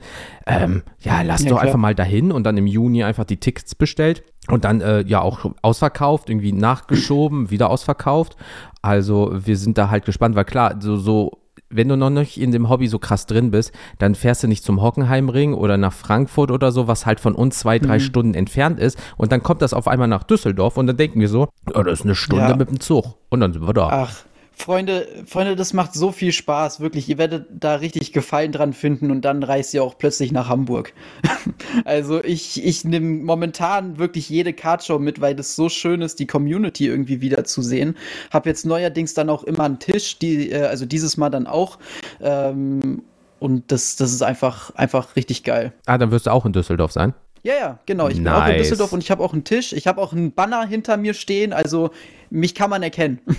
[0.47, 1.67] Ähm, ja, lass ja, doch klar.
[1.67, 4.23] einfach mal dahin und dann im Juni einfach die Tickets bestellt.
[4.47, 8.35] Und dann äh, ja auch ausverkauft, irgendwie nachgeschoben, wieder ausverkauft.
[8.81, 11.37] Also wir sind da halt gespannt, weil klar, so, so
[11.69, 14.63] wenn du noch nicht in dem Hobby so krass drin bist, dann fährst du nicht
[14.63, 18.01] zum Hockenheimring oder nach Frankfurt oder so, was halt von uns zwei, drei mhm.
[18.01, 18.97] Stunden entfernt ist.
[19.17, 21.99] Und dann kommt das auf einmal nach Düsseldorf und dann denken wir so, oh, das
[21.99, 22.55] ist eine Stunde ja.
[22.55, 23.15] mit dem Zug.
[23.29, 23.89] Und dann sind wir da.
[23.91, 24.23] Ach,
[24.59, 27.07] Freunde, Freunde, das macht so viel Spaß, wirklich.
[27.07, 30.93] Ihr werdet da richtig Gefallen dran finden und dann reist ihr auch plötzlich nach Hamburg.
[31.85, 36.27] also ich, ich nehme momentan wirklich jede Cardshow mit, weil das so schön ist, die
[36.27, 37.95] Community irgendwie wieder zu sehen.
[38.31, 41.79] Hab jetzt neuerdings dann auch immer einen Tisch, die, äh, also dieses Mal dann auch.
[42.19, 43.03] Ähm,
[43.39, 45.71] und das, das ist einfach, einfach richtig geil.
[45.85, 47.13] Ah, dann wirst du auch in Düsseldorf sein?
[47.43, 48.09] Ja, ja, genau.
[48.09, 48.33] Ich nice.
[48.33, 49.71] bin auch in Düsseldorf und ich habe auch einen Tisch.
[49.71, 51.91] Ich habe auch einen Banner hinter mir stehen, also
[52.29, 53.19] mich kann man erkennen.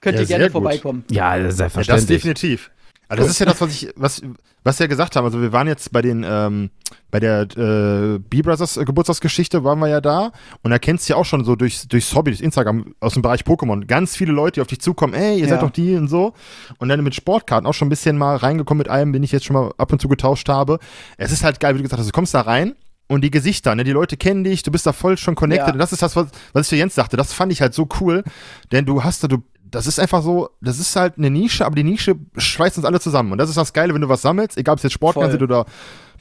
[0.00, 1.04] könnt ja, ihr gerne vorbeikommen.
[1.10, 1.88] Ja, selbstverständlich.
[1.88, 2.70] Ja, das definitiv.
[3.10, 4.22] Also das ist ja das, was ich, was,
[4.62, 5.24] was wir gesagt haben.
[5.24, 6.70] Also wir waren jetzt bei den, ähm,
[7.10, 10.30] bei der äh, B-Brothers äh, Geburtstagsgeschichte waren wir ja da
[10.62, 13.22] und da kennst du ja auch schon so durchs, durchs Hobby, durchs Instagram aus dem
[13.22, 13.84] Bereich Pokémon.
[13.86, 15.48] Ganz viele Leute, die auf dich zukommen, ey, ihr ja.
[15.48, 16.34] seid doch die und so.
[16.78, 19.44] Und dann mit Sportkarten auch schon ein bisschen mal reingekommen mit einem, den ich jetzt
[19.44, 20.78] schon mal ab und zu getauscht habe.
[21.16, 22.76] Es ist halt geil, wie du gesagt hast, du kommst da rein
[23.08, 25.66] und die Gesichter, ne, die Leute kennen dich, du bist da voll schon connected.
[25.66, 25.72] Ja.
[25.72, 27.16] Und das ist das, was, was ich für Jens sagte.
[27.16, 28.22] Das fand ich halt so cool,
[28.70, 31.74] denn du hast da, du das ist einfach so, das ist halt eine Nische, aber
[31.74, 33.32] die Nische schweißt uns alle zusammen.
[33.32, 35.42] Und das ist das Geile, wenn du was sammelst, egal ob es jetzt Sportfernsehen sind
[35.42, 35.66] oder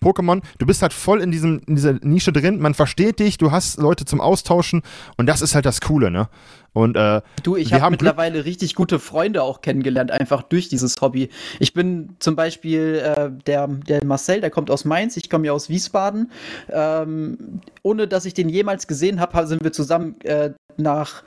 [0.02, 3.52] Pokémon, du bist halt voll in, diesem, in dieser Nische drin, man versteht dich, du
[3.52, 4.82] hast Leute zum Austauschen
[5.18, 6.30] und das ist halt das Coole, ne?
[6.72, 11.02] Und, äh, du, ich habe mittlerweile Glück richtig gute Freunde auch kennengelernt, einfach durch dieses
[11.02, 11.30] Hobby.
[11.60, 15.52] Ich bin zum Beispiel äh, der, der Marcel, der kommt aus Mainz, ich komme ja
[15.52, 16.32] aus Wiesbaden.
[16.72, 21.24] Ähm, ohne dass ich den jemals gesehen habe, sind wir zusammen äh, nach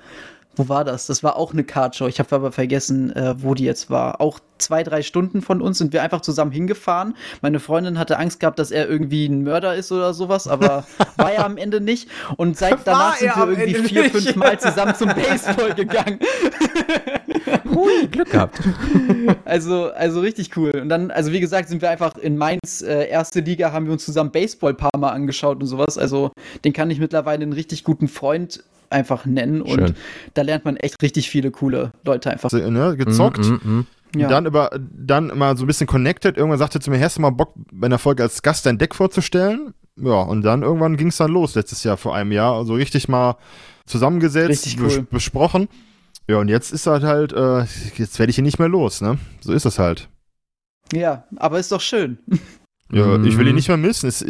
[0.57, 1.07] wo war das?
[1.07, 2.07] Das war auch eine Cardshow.
[2.07, 4.21] Ich habe aber vergessen, äh, wo die jetzt war.
[4.21, 7.17] Auch zwei, drei Stunden von uns sind wir einfach zusammen hingefahren.
[7.41, 10.85] Meine Freundin hatte Angst gehabt, dass er irgendwie ein Mörder ist oder sowas, aber
[11.17, 12.09] war er am Ende nicht.
[12.37, 14.17] Und seit danach sind wir irgendwie Ende vier, nicht.
[14.17, 16.19] fünf Mal zusammen zum Baseball gegangen.
[17.75, 18.61] Hui, Glück gehabt.
[19.45, 20.71] Also, also richtig cool.
[20.71, 23.93] Und dann, also wie gesagt, sind wir einfach in Mainz, äh, erste Liga, haben wir
[23.93, 25.99] uns zusammen Baseball paar Mal angeschaut und sowas.
[25.99, 26.31] Also
[26.65, 29.67] den kann ich mittlerweile einen richtig guten Freund einfach nennen.
[29.67, 29.81] Schön.
[29.81, 29.97] Und
[30.35, 32.53] da lernt man echt richtig viele coole Leute einfach.
[32.53, 33.39] Ne, gezockt.
[33.39, 33.87] Mm, mm, mm.
[34.15, 34.29] Ja.
[34.29, 36.37] Dann über, dann immer so ein bisschen connected.
[36.37, 38.95] Irgendwann sagte zu mir, hast du mal Bock, bei einer Folge als Gast dein Deck
[38.95, 39.73] vorzustellen?
[39.97, 42.55] Ja, und dann irgendwann ging es dann los, letztes Jahr, vor einem Jahr.
[42.55, 43.37] Also richtig mal
[43.87, 44.85] zusammengesetzt, cool.
[44.85, 45.69] bes besprochen.
[46.29, 47.65] Ja, und jetzt ist halt halt, äh,
[47.97, 49.19] jetzt werde ich ihn nicht mehr los, ne?
[49.41, 50.09] So ist es halt.
[50.93, 52.19] Ja, aber ist doch schön.
[52.93, 54.09] Ja, ich will ihn nicht mehr missen.
[54.09, 54.23] Es,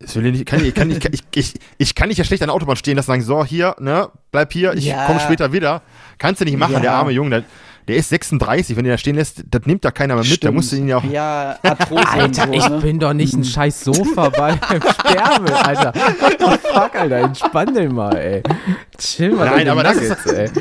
[0.00, 2.42] das will ich nicht, kann ich, kann ich, ich, ich, ich kann nicht ja schlecht
[2.42, 5.06] an der Autobahn stehen lassen und sagen, so, hier, ne, bleib hier, ich ja.
[5.06, 5.82] komme später wieder.
[6.18, 6.80] Kannst du nicht machen, ja.
[6.80, 7.44] der arme Junge, der,
[7.86, 10.50] der ist 36, wenn du da stehen lässt, das nimmt da keiner mehr mit, da
[10.50, 11.04] musst du ihn ja auch.
[11.04, 12.78] Ja, Alter, so, ich ne?
[12.80, 14.52] bin doch nicht ein scheiß Sofa bei
[15.00, 15.92] Sterbe, Alter.
[15.94, 18.42] What the fuck, Alter, entspann den mal, ey.
[18.96, 20.50] Chill mal, Nein, aber Nuggets, das ist, ey.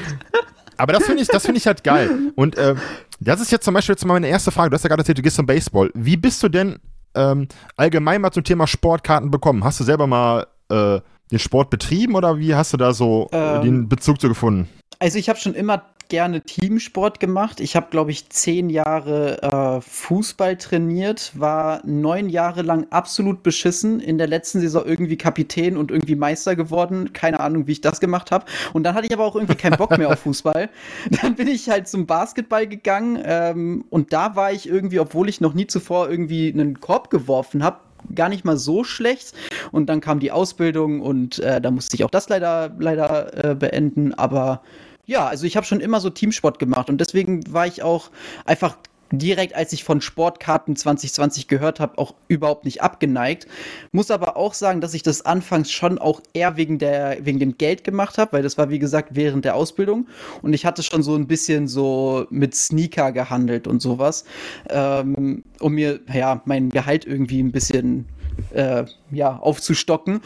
[0.76, 2.10] Aber das finde ich, das ich halt geil.
[2.36, 2.74] Und äh,
[3.20, 4.70] das ist jetzt zum Beispiel jetzt mal meine erste Frage.
[4.70, 5.92] Du hast ja gerade erzählt, du gehst zum Baseball.
[5.94, 6.80] Wie bist du denn
[7.16, 9.64] ähm, allgemein mal zum Thema Sportkarten bekommen?
[9.64, 11.00] Hast du selber mal äh,
[11.32, 14.70] den Sport betrieben oder wie hast du da so ähm, den Bezug zu gefunden?
[15.00, 17.60] Also ich habe schon immer gerne Teamsport gemacht.
[17.60, 24.00] Ich habe, glaube ich, zehn Jahre äh, Fußball trainiert, war neun Jahre lang absolut beschissen.
[24.00, 27.14] In der letzten Saison irgendwie Kapitän und irgendwie Meister geworden.
[27.14, 28.46] Keine Ahnung, wie ich das gemacht habe.
[28.74, 30.70] Und dann hatte ich aber auch irgendwie keinen Bock mehr auf Fußball.
[31.22, 35.42] Dann bin ich halt zum Basketball gegangen ähm, und da war ich irgendwie, obwohl ich
[35.42, 37.80] noch nie zuvor irgendwie einen Korb geworfen habe,
[38.16, 39.34] gar nicht mal so schlecht.
[39.72, 43.56] Und dann kam die Ausbildung und äh, da musste ich auch das leider, leider äh,
[43.56, 44.14] beenden.
[44.14, 44.62] Aber
[45.10, 48.12] ja, also ich habe schon immer so Teamsport gemacht und deswegen war ich auch
[48.46, 48.78] einfach
[49.12, 53.48] direkt, als ich von Sportkarten 2020 gehört habe, auch überhaupt nicht abgeneigt.
[53.92, 57.58] Muss aber auch sagen, dass ich das anfangs schon auch eher wegen, der, wegen dem
[57.58, 60.08] Geld gemacht habe, weil das war, wie gesagt, während der Ausbildung.
[60.44, 64.26] Und ich hatte schon so ein bisschen so mit Sneaker gehandelt und sowas,
[64.70, 68.06] ähm, um mir, ja, mein Gehalt irgendwie ein bisschen
[68.54, 70.22] äh, ja, aufzustocken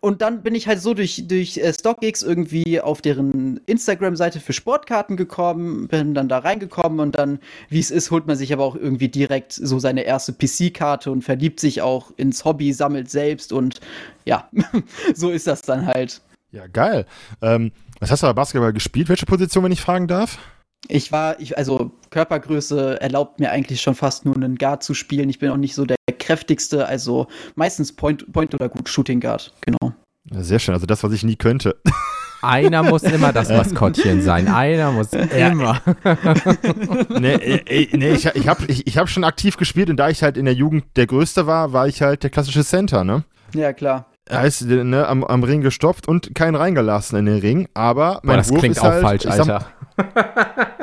[0.00, 4.52] und dann bin ich halt so durch, durch äh, StockX irgendwie auf deren Instagram-Seite für
[4.52, 8.64] Sportkarten gekommen, bin dann da reingekommen und dann, wie es ist, holt man sich aber
[8.64, 13.52] auch irgendwie direkt so seine erste PC-Karte und verliebt sich auch ins Hobby, sammelt selbst
[13.52, 13.80] und
[14.24, 14.48] ja,
[15.14, 16.20] so ist das dann halt.
[16.52, 17.06] Ja, geil.
[17.42, 19.08] Ähm, was hast du bei Basketball gespielt?
[19.08, 20.38] Welche Position, wenn ich fragen darf?
[20.86, 25.28] Ich war, ich, also Körpergröße erlaubt mir eigentlich schon fast nur einen Guard zu spielen.
[25.28, 29.52] Ich bin auch nicht so der kräftigste, also meistens Point, Point oder gut Shooting Guard,
[29.60, 29.92] genau.
[30.30, 31.76] Ja, sehr schön, also das, was ich nie könnte.
[32.42, 34.48] Einer muss immer das Maskottchen sein.
[34.48, 35.80] Einer muss immer.
[37.18, 40.22] nee, ey, nee, ich, ich habe ich, ich hab schon aktiv gespielt und da ich
[40.22, 43.24] halt in der Jugend der Größte war, war ich halt der klassische Center, ne?
[43.54, 44.06] Ja, klar.
[44.30, 48.36] Heißt, ne, am, am Ring gestopft und keinen reingelassen in den Ring, aber mein Boah,
[48.36, 49.66] das Wurf klingt ist auch halt, falsch, Alter.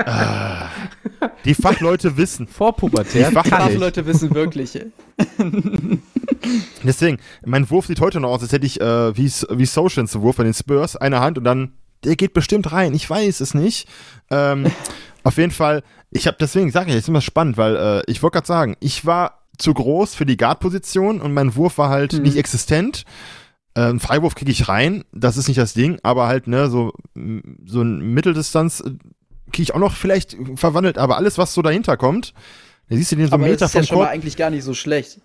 [0.08, 0.70] Ah.
[1.46, 2.48] die Fachleute wissen.
[2.48, 3.30] Vorpubertär.
[3.30, 4.78] Die Fach Fachleute wissen wirklich.
[6.84, 10.38] Deswegen, mein Wurf sieht heute noch aus, als hätte ich äh, wie, wie Socials Wurf
[10.38, 11.74] bei den Spurs, eine Hand und dann,
[12.04, 12.94] der geht bestimmt rein.
[12.94, 13.88] Ich weiß es nicht.
[14.30, 14.72] Ähm,
[15.24, 18.36] auf jeden Fall, ich habe deswegen, sage ich, ist immer spannend, weil äh, ich wollte
[18.36, 22.24] gerade sagen, ich war zu groß für die Guard-Position und mein Wurf war halt mhm.
[22.24, 23.06] nicht existent.
[23.76, 26.94] Äh, Freiwurf kriege ich rein, das ist nicht das Ding, aber halt, ne, so,
[27.66, 28.92] so ein Mitteldistanz äh,
[29.52, 32.34] kriege ich auch noch vielleicht verwandelt, aber alles, was so dahinter kommt,
[32.90, 34.64] da siehst du den so aber Meter das ist ja schon mal eigentlich gar nicht
[34.64, 35.20] so schlecht.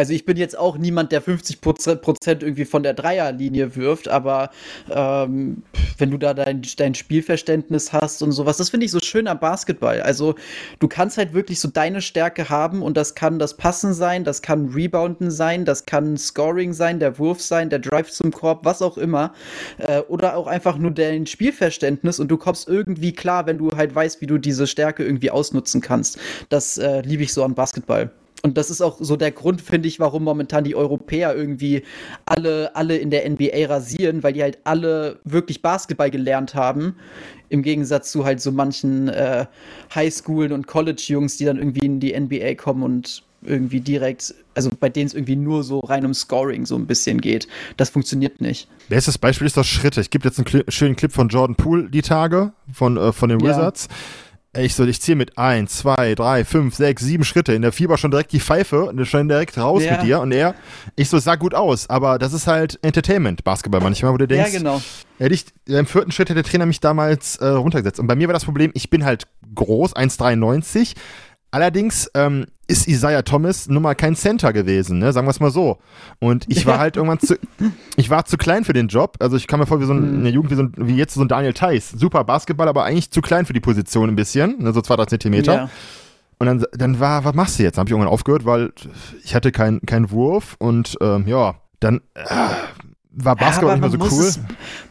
[0.00, 4.48] Also ich bin jetzt auch niemand, der 50 Prozent irgendwie von der Dreierlinie wirft, aber
[4.88, 5.62] ähm,
[5.98, 9.38] wenn du da dein, dein Spielverständnis hast und sowas, das finde ich so schön am
[9.38, 10.00] Basketball.
[10.00, 10.36] Also
[10.78, 14.40] du kannst halt wirklich so deine Stärke haben und das kann das Passen sein, das
[14.40, 18.80] kann Rebounden sein, das kann Scoring sein, der Wurf sein, der Drive zum Korb, was
[18.80, 19.34] auch immer.
[19.76, 23.94] Äh, oder auch einfach nur dein Spielverständnis und du kommst irgendwie klar, wenn du halt
[23.94, 26.18] weißt, wie du diese Stärke irgendwie ausnutzen kannst.
[26.48, 28.10] Das äh, liebe ich so am Basketball.
[28.42, 31.82] Und das ist auch so der Grund, finde ich, warum momentan die Europäer irgendwie
[32.24, 36.96] alle, alle in der NBA rasieren, weil die halt alle wirklich Basketball gelernt haben.
[37.50, 39.46] Im Gegensatz zu halt so manchen äh,
[39.94, 44.88] Highschoolen und College-Jungs, die dann irgendwie in die NBA kommen und irgendwie direkt, also bei
[44.88, 47.48] denen es irgendwie nur so rein um Scoring so ein bisschen geht.
[47.76, 48.68] Das funktioniert nicht.
[48.88, 50.00] Bestes Beispiel ist das Schritte.
[50.00, 53.28] Ich gebe jetzt einen Cl schönen Clip von Jordan Poole die Tage von, äh, von
[53.30, 53.88] den Wizards.
[53.88, 53.96] Ja
[54.56, 57.52] ich so, ich ziehe mit 1, 2, 3, 5, 6, 7 Schritte.
[57.52, 59.92] In der Fieber schon direkt die Pfeife und schon direkt raus ja.
[59.92, 60.20] mit dir.
[60.20, 60.56] Und er,
[60.96, 64.52] ich so, sah gut aus, aber das ist halt Entertainment, Basketball manchmal, wo du denkst.
[64.52, 64.82] Ja, genau.
[65.18, 68.00] Hätte ich, im vierten Schritt hätte der Trainer mich damals äh, runtergesetzt.
[68.00, 70.94] Und bei mir war das Problem, ich bin halt groß, 1,93
[71.50, 75.12] Allerdings ähm, ist Isaiah Thomas nun mal kein Center gewesen, ne?
[75.12, 75.78] sagen wir es mal so.
[76.20, 77.36] Und ich war halt irgendwann zu,
[77.96, 79.16] ich war zu klein für den Job.
[79.18, 80.94] Also ich kam mir vor wie so ein, in der Jugend wie, so ein, wie
[80.94, 81.90] jetzt so ein Daniel Theiss.
[81.90, 84.72] Super Basketball, aber eigentlich zu klein für die Position ein bisschen, ne?
[84.72, 85.54] so zwei, drei Zentimeter.
[85.54, 85.70] Ja.
[86.38, 87.76] Und dann, dann war, was machst du jetzt?
[87.76, 88.72] Dann habe ich irgendwann aufgehört, weil
[89.24, 92.24] ich hatte keinen kein Wurf und ähm, ja, dann äh,
[93.12, 94.24] war Basketball ja, nicht mehr so cool.
[94.24, 94.40] Es,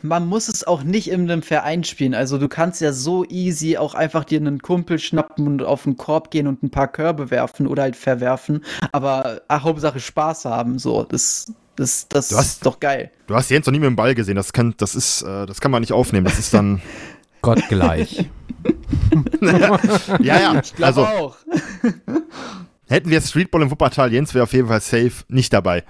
[0.02, 2.14] man muss es auch nicht in einem Verein spielen.
[2.14, 5.98] Also du kannst ja so easy auch einfach dir einen Kumpel schnappen und auf den
[5.98, 8.64] Korb gehen und ein paar Körbe werfen oder halt verwerfen.
[8.92, 10.80] Aber ach, Hauptsache Spaß haben.
[10.80, 13.12] So, das, das, das hast, ist doch geil.
[13.28, 14.36] Du hast Jens noch nie mit dem Ball gesehen.
[14.36, 16.26] Das kann, das ist, äh, das kann man nicht aufnehmen.
[16.26, 16.82] Das ist dann
[17.42, 18.30] Gott gleich.
[19.42, 19.80] ja,
[20.20, 20.60] ja.
[20.62, 21.38] Ich glaube also, auch.
[22.90, 25.84] Hätten wir Streetball im Wuppertal, Jens wäre auf jeden Fall safe nicht dabei.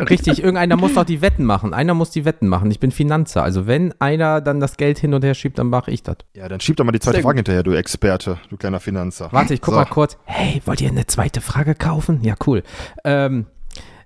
[0.00, 1.74] Richtig, irgendeiner muss doch die Wetten machen.
[1.74, 2.70] Einer muss die Wetten machen.
[2.70, 3.42] Ich bin Finanzer.
[3.42, 6.16] Also wenn einer dann das Geld hin und her schiebt, dann mache ich das.
[6.34, 9.28] Ja, dann schieb doch mal die zweite Frage hinterher, du Experte, du kleiner Finanzer.
[9.32, 9.80] Warte, ich guck so.
[9.80, 10.18] mal kurz.
[10.24, 12.20] Hey, wollt ihr eine zweite Frage kaufen?
[12.22, 12.62] Ja, cool.
[13.04, 13.46] Ähm,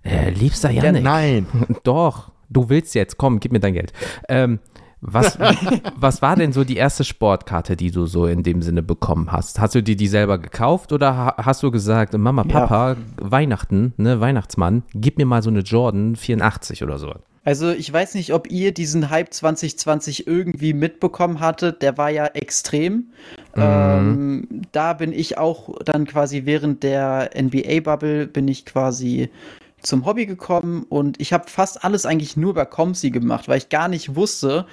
[0.04, 1.04] äh, liebster Janik.
[1.04, 1.46] Ja, nein.
[1.84, 3.16] Doch, du willst jetzt.
[3.16, 3.92] Komm, gib mir dein Geld.
[4.28, 4.58] Ähm,
[5.02, 5.36] was,
[5.96, 9.60] was war denn so die erste Sportkarte, die du so in dem Sinne bekommen hast?
[9.60, 12.96] Hast du dir die selber gekauft oder hast du gesagt, Mama, Papa, ja.
[13.16, 17.12] Weihnachten, ne, Weihnachtsmann, gib mir mal so eine Jordan 84 oder so?
[17.44, 21.82] Also ich weiß nicht, ob ihr diesen Hype 2020 irgendwie mitbekommen hattet.
[21.82, 23.10] Der war ja extrem.
[23.56, 23.62] Mhm.
[23.62, 29.28] Ähm, da bin ich auch dann quasi während der NBA-Bubble bin ich quasi
[29.82, 33.68] zum Hobby gekommen und ich habe fast alles eigentlich nur bei Comsi gemacht, weil ich
[33.68, 34.66] gar nicht wusste,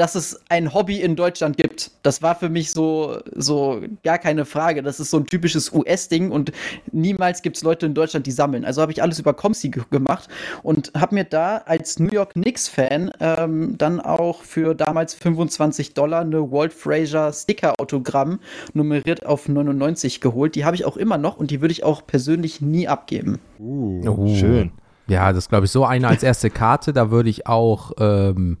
[0.00, 1.90] dass es ein Hobby in Deutschland gibt.
[2.02, 4.82] Das war für mich so, so gar keine Frage.
[4.82, 6.52] Das ist so ein typisches US-Ding und
[6.90, 8.64] niemals gibt es Leute in Deutschland, die sammeln.
[8.64, 10.30] Also habe ich alles über Comsi gemacht
[10.62, 16.22] und habe mir da als New York Knicks-Fan ähm, dann auch für damals 25 Dollar
[16.22, 18.40] eine Walt Frazier Sticker-Autogramm
[18.72, 20.54] nummeriert auf 99 geholt.
[20.54, 23.38] Die habe ich auch immer noch und die würde ich auch persönlich nie abgeben.
[23.58, 24.34] Uh, oh.
[24.34, 24.72] schön.
[25.10, 28.58] Ja, das glaube ich so eine als erste Karte, da würde ich auch, ähm,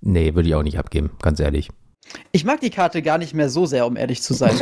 [0.00, 1.68] nee, würde ich auch nicht abgeben, ganz ehrlich.
[2.32, 4.58] Ich mag die Karte gar nicht mehr so sehr, um ehrlich zu sein.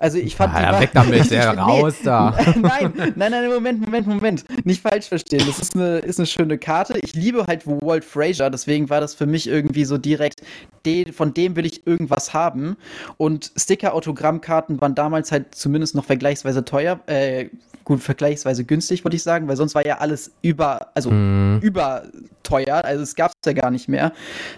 [0.00, 2.30] Also ich fand ja, die weg damit, der raus nee, da.
[2.56, 4.44] Nein, nein, nein, Moment, Moment, Moment.
[4.64, 5.42] Nicht falsch verstehen.
[5.46, 6.98] Das ist eine, ist eine schöne Karte.
[7.02, 10.42] Ich liebe halt Walt Frazier, deswegen war das für mich irgendwie so direkt,
[10.86, 12.76] de, von dem will ich irgendwas haben.
[13.16, 17.46] Und Sticker-Autogrammkarten waren damals halt zumindest noch vergleichsweise teuer, äh,
[17.88, 21.60] gut, vergleichsweise günstig, würde ich sagen, weil sonst war ja alles über, also mm.
[21.62, 24.12] überteuer, also es gab es ja gar nicht mehr.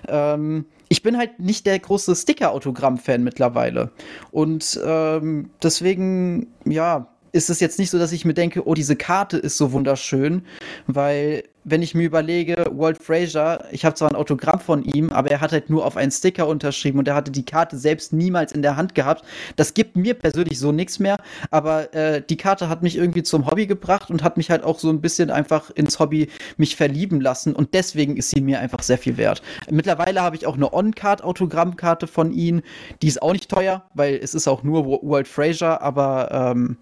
[0.09, 3.93] Ähm, ich bin halt nicht der große Sticker-Autogramm-Fan mittlerweile.
[4.33, 8.97] Und ähm, deswegen, ja, ist es jetzt nicht so, dass ich mir denke, oh, diese
[8.97, 10.43] Karte ist so wunderschön,
[10.89, 15.31] weil wenn ich mir überlege, Walt Frazier, ich habe zwar ein Autogramm von ihm, aber
[15.31, 18.53] er hat halt nur auf einen Sticker unterschrieben und er hatte die Karte selbst niemals
[18.53, 19.25] in der Hand gehabt.
[19.57, 21.17] Das gibt mir persönlich so nichts mehr,
[21.51, 24.79] aber äh, die Karte hat mich irgendwie zum Hobby gebracht und hat mich halt auch
[24.79, 28.83] so ein bisschen einfach ins Hobby mich verlieben lassen und deswegen ist sie mir einfach
[28.83, 29.43] sehr viel wert.
[29.71, 32.63] Mittlerweile habe ich auch eine On-Card-Autogrammkarte von ihm,
[33.03, 36.77] die ist auch nicht teuer, weil es ist auch nur Walt Frazier, aber ähm,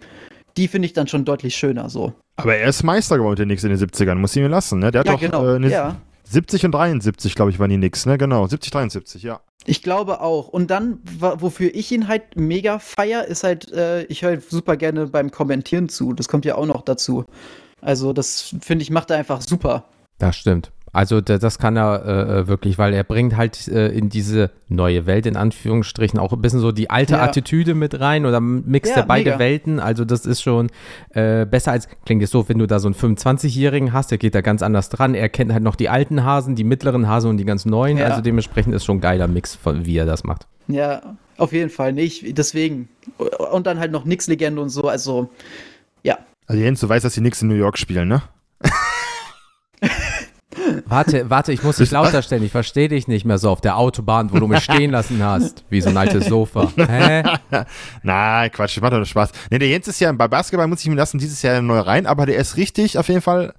[0.59, 2.13] die finde ich dann schon deutlich schöner so.
[2.37, 4.81] Aber er ist Meister geworden mit den Knicks in den 70ern, muss ich mir lassen,
[4.81, 4.91] ne?
[4.91, 5.47] Der hat ja, doch genau.
[5.47, 5.97] äh, eine ja.
[6.25, 8.19] 70 und 73, glaube ich, waren die Knicks, ne?
[8.19, 9.41] Genau, 70, 73, ja.
[9.65, 10.49] Ich glaube auch.
[10.49, 15.07] Und dann, wofür ich ihn halt mega feier, ist halt, äh, ich höre super gerne
[15.07, 16.13] beim Kommentieren zu.
[16.13, 17.25] Das kommt ja auch noch dazu.
[17.81, 19.85] Also, das finde ich, macht er einfach super.
[20.19, 20.73] Das stimmt.
[20.93, 25.07] Also das kann er äh, äh, wirklich, weil er bringt halt äh, in diese neue
[25.07, 27.23] Welt in Anführungsstrichen auch ein bisschen so die alte ja.
[27.23, 29.39] Attitüde mit rein oder mixt ja, er beide mega.
[29.39, 29.81] Welten.
[29.81, 30.69] Also das ist schon
[31.11, 34.35] äh, besser als, klingt es so, wenn du da so einen 25-Jährigen hast, der geht
[34.35, 35.15] da ganz anders dran.
[35.15, 37.99] Er kennt halt noch die alten Hasen, die mittleren Hasen und die ganz neuen.
[37.99, 38.07] Ja.
[38.07, 40.47] Also dementsprechend ist schon ein geiler Mix, von, wie er das macht.
[40.69, 42.37] Ja, auf jeden Fall nicht.
[42.37, 42.89] Deswegen.
[43.53, 44.89] Und dann halt noch Nix-Legende und so.
[44.89, 45.31] Also,
[46.03, 46.19] ja.
[46.47, 48.23] Also Jens, du weißt, dass die Nix in New York spielen, ne?
[50.87, 52.43] Warte, warte, ich muss dich lauter stellen.
[52.43, 55.65] Ich verstehe dich nicht mehr so auf der Autobahn, wo du mich stehen lassen hast.
[55.71, 56.71] Wie so ein altes Sofa.
[56.77, 57.23] Hä?
[58.03, 59.33] Nein, Quatsch, das macht doch Spaß.
[59.51, 62.07] Nee, der Jens ist ja bei Basketball, muss ich mir lassen, dieses Jahr neu rein,
[62.07, 63.55] aber der ist richtig, auf jeden Fall,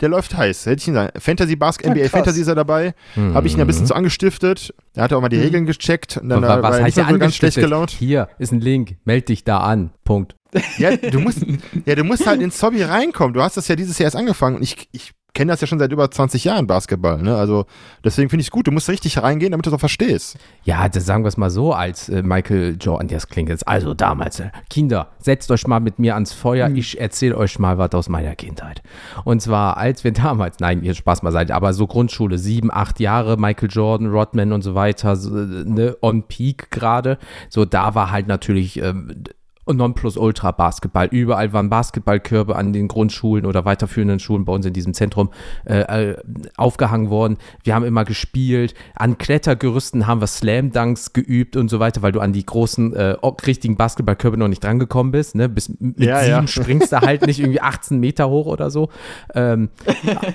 [0.00, 0.66] der läuft heiß.
[0.66, 1.10] Hätte ich ihn sagen.
[1.18, 2.94] Fantasy Basketball, NBA Fantasy ist er dabei.
[3.16, 3.34] Mhm.
[3.34, 4.74] Habe ich ihn ein bisschen zu angestiftet.
[4.94, 5.42] Er hat auch mal die mhm.
[5.42, 6.16] Regeln gecheckt.
[6.16, 7.90] Und dann was, was heißt ja ganz schlecht gelaunt.
[7.90, 8.96] Hier ist ein Link.
[9.04, 9.90] Meld dich da an.
[10.04, 10.36] Punkt.
[10.78, 11.44] Ja, du musst,
[11.84, 13.34] ja, du musst halt ins Hobby reinkommen.
[13.34, 14.56] Du hast das ja dieses Jahr erst angefangen.
[14.56, 17.22] Und ich, ich kenne das ja schon seit über 20 Jahren Basketball.
[17.22, 17.36] Ne?
[17.36, 17.66] Also
[18.04, 18.66] deswegen finde ich es gut.
[18.66, 20.38] Du musst richtig reingehen, damit du es auch verstehst.
[20.64, 23.94] Ja, das sagen wir es mal so, als äh, Michael Jordan, das klingt jetzt also
[23.94, 24.40] damals.
[24.40, 26.68] Äh, Kinder, setzt euch mal mit mir ans Feuer.
[26.68, 26.76] Mhm.
[26.76, 28.82] Ich erzähle euch mal was aus meiner Kindheit.
[29.24, 33.00] Und zwar, als wir damals, nein, ihr Spaß mal seid, aber so Grundschule, sieben, acht
[33.00, 37.18] Jahre, Michael Jordan, Rodman und so weiter, so, äh, ne, on peak gerade.
[37.48, 38.80] So, da war halt natürlich.
[38.82, 39.24] Ähm,
[39.70, 41.06] und Nonplusultra Basketball.
[41.10, 45.30] Überall waren Basketballkörbe an den Grundschulen oder weiterführenden Schulen bei uns in diesem Zentrum
[45.64, 46.16] äh, äh,
[46.56, 47.38] aufgehangen worden.
[47.62, 48.74] Wir haben immer gespielt.
[48.94, 52.94] An Klettergerüsten haben wir Slam Dunks geübt und so weiter, weil du an die großen,
[52.94, 55.34] äh, richtigen Basketballkörbe noch nicht drangekommen bist.
[55.36, 55.48] Ne?
[55.48, 56.46] Bis mit ja, sieben ja.
[56.46, 58.88] springst du halt nicht irgendwie 18 Meter hoch oder so.
[59.34, 59.70] Ähm,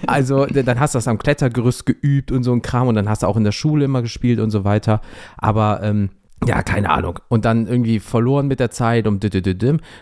[0.07, 3.23] also dann hast du das am Klettergerüst geübt und so ein Kram und dann hast
[3.23, 5.01] du auch in der Schule immer gespielt und so weiter.
[5.37, 6.09] Aber ähm,
[6.43, 7.19] ja, keine Ahnung.
[7.27, 9.25] Und dann irgendwie verloren mit der Zeit und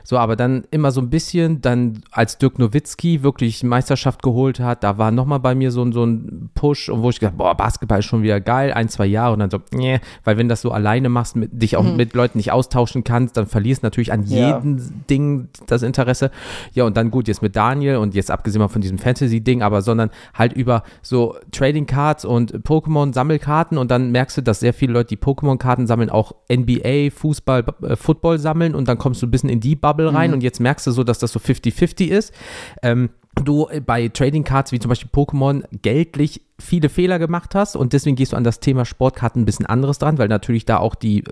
[0.04, 4.84] so, aber dann immer so ein bisschen, dann als Dirk Nowitzki wirklich Meisterschaft geholt hat,
[4.84, 8.00] da war nochmal bei mir so, so ein Push und wo ich gedacht, boah, Basketball
[8.00, 10.72] ist schon wieder geil, ein, zwei Jahre und dann so, nee, weil wenn das so
[10.72, 11.96] alleine machst, mit, dich auch mhm.
[11.96, 14.84] mit Leuten nicht austauschen kannst, dann verlierst natürlich an jedem ja.
[15.10, 16.32] Ding das Interesse.
[16.74, 19.82] Ja, und dann gut, jetzt mit Daniel und jetzt abgesehen mal von diesem Fantasy-Ding, aber
[19.82, 24.94] sondern halt über so Trading Cards und Pokémon-Sammelkarten und dann merkst du, dass sehr viele
[24.94, 29.32] Leute, die Pokémon-Karten sammeln, auch NBA, Fußball, äh, Football sammeln und dann kommst du ein
[29.32, 30.36] bisschen in die Bubble rein mhm.
[30.36, 32.34] und jetzt merkst du so, dass das so 50-50 ist.
[32.82, 37.76] Ähm, du äh, bei Trading Cards wie zum Beispiel Pokémon geldlich viele Fehler gemacht hast
[37.76, 40.78] und deswegen gehst du an das Thema Sportkarten ein bisschen anderes dran, weil natürlich da
[40.78, 41.24] auch die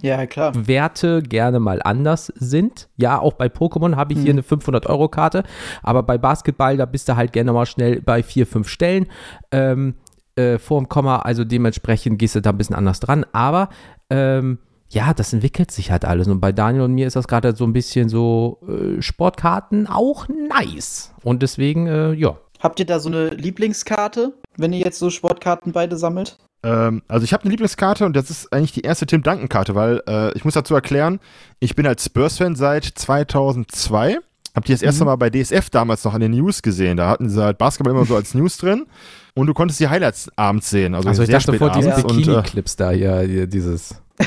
[0.00, 2.88] ja, Werte gerne mal anders sind.
[2.96, 4.22] Ja, auch bei Pokémon habe ich mhm.
[4.22, 5.42] hier eine 500-Euro-Karte,
[5.82, 9.06] aber bei Basketball, da bist du halt gerne mal schnell bei vier, fünf Stellen.
[9.50, 9.94] Ähm,
[10.40, 13.24] äh, vorm Komma, also dementsprechend gehst du da ein bisschen anders dran.
[13.32, 13.68] Aber
[14.10, 16.26] ähm, ja, das entwickelt sich halt alles.
[16.28, 20.26] Und bei Daniel und mir ist das gerade so ein bisschen so äh, Sportkarten auch
[20.28, 21.12] nice.
[21.22, 22.36] Und deswegen, äh, ja.
[22.58, 26.36] Habt ihr da so eine Lieblingskarte, wenn ihr jetzt so Sportkarten beide sammelt?
[26.62, 30.02] Ähm, also ich habe eine Lieblingskarte und das ist eigentlich die erste Tim Duncan-Karte, weil
[30.06, 31.20] äh, ich muss dazu erklären,
[31.58, 34.18] ich bin als Spurs-Fan seit 2002.
[34.54, 35.10] Hab die das erste Mhm.
[35.10, 36.96] Mal bei DSF damals noch an den News gesehen.
[36.96, 38.86] Da hatten sie halt Basketball immer so als News drin.
[39.34, 40.94] Und du konntest die Highlights abends sehen.
[40.94, 43.94] Also, Also ich dachte sofort diese äh, Bikini-Clips da hier, hier dieses.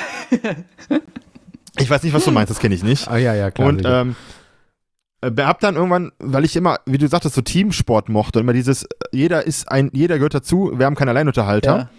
[1.80, 3.08] ich weiß nicht, was du meinst, das kenne ich nicht.
[3.08, 3.68] Ah ja, ja, klar.
[3.68, 4.16] und ähm,
[5.22, 8.54] äh, hab dann irgendwann, weil ich immer, wie du sagtest, so Teamsport mochte und immer
[8.54, 11.90] dieses, äh, jeder ist ein, jeder gehört dazu, wir haben keinen Alleinunterhalter, Ja,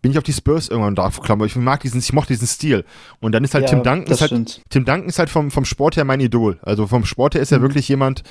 [0.00, 1.44] bin ich auf die Spurs irgendwann drauf gekommen.
[1.44, 2.84] Ich mag diesen, ich mochte diesen Stil.
[3.20, 4.62] Und dann ist halt ja, Tim Duncan, ist halt.
[4.70, 6.60] Tim Duncan ist halt vom, vom Sport her mein Idol.
[6.62, 7.62] Also vom Sport her ist er Mhm.
[7.62, 8.22] wirklich jemand.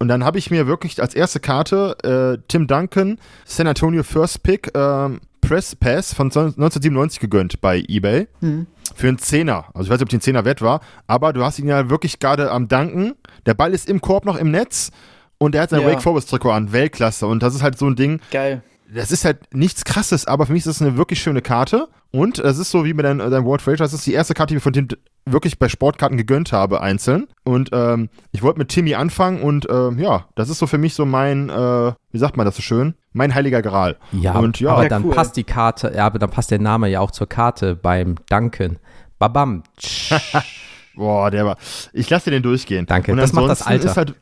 [0.00, 4.42] Und dann habe ich mir wirklich als erste Karte äh, Tim Duncan, San Antonio First
[4.42, 8.26] Pick, ähm, Press Pass von 1997 gegönnt bei eBay.
[8.40, 8.66] Mhm.
[8.94, 9.66] Für einen Zehner.
[9.74, 11.90] Also ich weiß nicht, ob die ein Zehner wert war, aber du hast ihn ja
[11.90, 13.14] wirklich gerade am Danken.
[13.46, 14.90] Der Ball ist im Korb noch im Netz
[15.38, 15.86] und er hat sein Ja.
[15.86, 16.72] Wake Forest Trikot an.
[16.72, 17.26] Weltklasse.
[17.26, 18.62] Und das ist halt so ein Ding, Geil.
[18.94, 21.88] Das ist halt nichts krasses, aber für mich ist das eine wirklich schöne Karte.
[22.12, 24.52] Und es ist so wie mit deinem dein World Fraser, das ist die erste Karte,
[24.54, 24.88] die ich von Tim
[25.26, 27.28] wirklich bei Sportkarten gegönnt habe, einzeln.
[27.44, 30.94] Und ähm, ich wollte mit Timmy anfangen und ähm, ja, das ist so für mich
[30.94, 32.94] so mein, äh, wie sagt man das so schön?
[33.12, 33.96] Mein heiliger Gral.
[34.12, 35.14] ja, und ja, aber Ja, dann cool.
[35.14, 38.78] passt die Karte, ja, aber dann passt der Name ja auch zur Karte beim Danken.
[39.20, 39.62] Babam.
[40.96, 41.56] Boah, der war.
[41.92, 42.86] Ich lasse dir den durchgehen.
[42.86, 43.90] Danke, Und das macht das Alter.
[43.90, 44.14] Ist halt,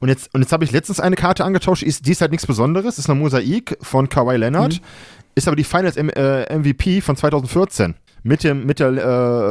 [0.00, 2.46] und jetzt, und jetzt habe ich letztens eine Karte angetauscht, ist, die ist halt nichts
[2.46, 4.80] Besonderes, ist eine Mosaik von Kawhi Leonard, Mhm.
[5.34, 7.94] ist aber die Finals M äh, MVP von 2014.
[8.22, 8.88] Mit, dem, mit der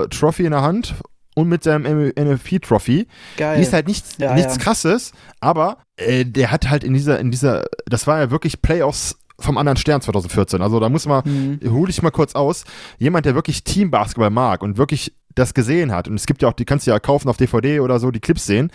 [0.04, 0.96] äh, Trophy in der Hand
[1.36, 3.08] und mit der MVP-Trophy.
[3.38, 3.58] Geil.
[3.58, 4.62] Die ist halt nichts, Ja, nichts ja.
[4.62, 9.18] krasses, aber äh, der hat halt in dieser, in dieser, das war ja wirklich Playoffs
[9.40, 10.62] vom anderen Stern 2014.
[10.62, 11.72] Also da muss man, Mhm.
[11.72, 12.64] hol ich mal kurz aus,
[12.98, 16.54] jemand, der wirklich Teambasketball mag und wirklich das gesehen hat, und es gibt ja auch,
[16.54, 18.72] die kannst du ja kaufen auf DVD oder so, die Clips sehen,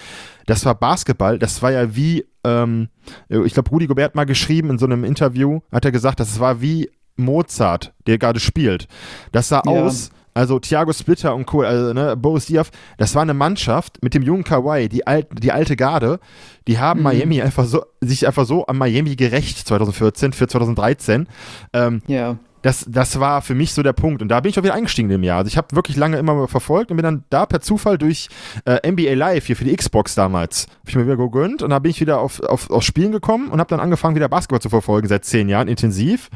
[0.46, 2.88] das war Basketball, das war ja wie, ähm,
[3.28, 6.60] ich glaube, Rudi Gobert mal geschrieben in so einem Interview, hat er gesagt, das war
[6.60, 8.88] wie Mozart, der gerade spielt.
[9.32, 9.72] Das sah Ja.
[9.72, 12.66] aus, also Thiago Splitter und Co., also, ne, Boris Diaw,
[12.98, 16.20] das war eine Mannschaft mit dem jungen Kawhi, die, alt, die alte Garde,
[16.68, 17.04] die haben Mhm.
[17.04, 21.26] Miami einfach so, sich einfach so an Miami gerecht 2014 für 2013.
[21.72, 22.36] Ähm, Ja.
[22.62, 24.22] Das, das war für mich so der Punkt.
[24.22, 25.38] Und da bin ich auch wieder eingestiegen im Jahr.
[25.38, 28.28] Also ich habe wirklich lange immer verfolgt und bin dann da per Zufall durch
[28.64, 31.78] äh, NBA Live hier für die Xbox damals, habe ich mir wieder gegönnt und da
[31.78, 34.68] bin ich wieder auf, auf, auf Spielen gekommen und habe dann angefangen, wieder Basketball zu
[34.68, 36.28] verfolgen, seit zehn Jahren intensiv.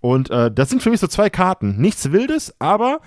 [0.00, 1.76] Und äh, das sind für mich so zwei Karten.
[1.80, 3.00] Nichts Wildes, aber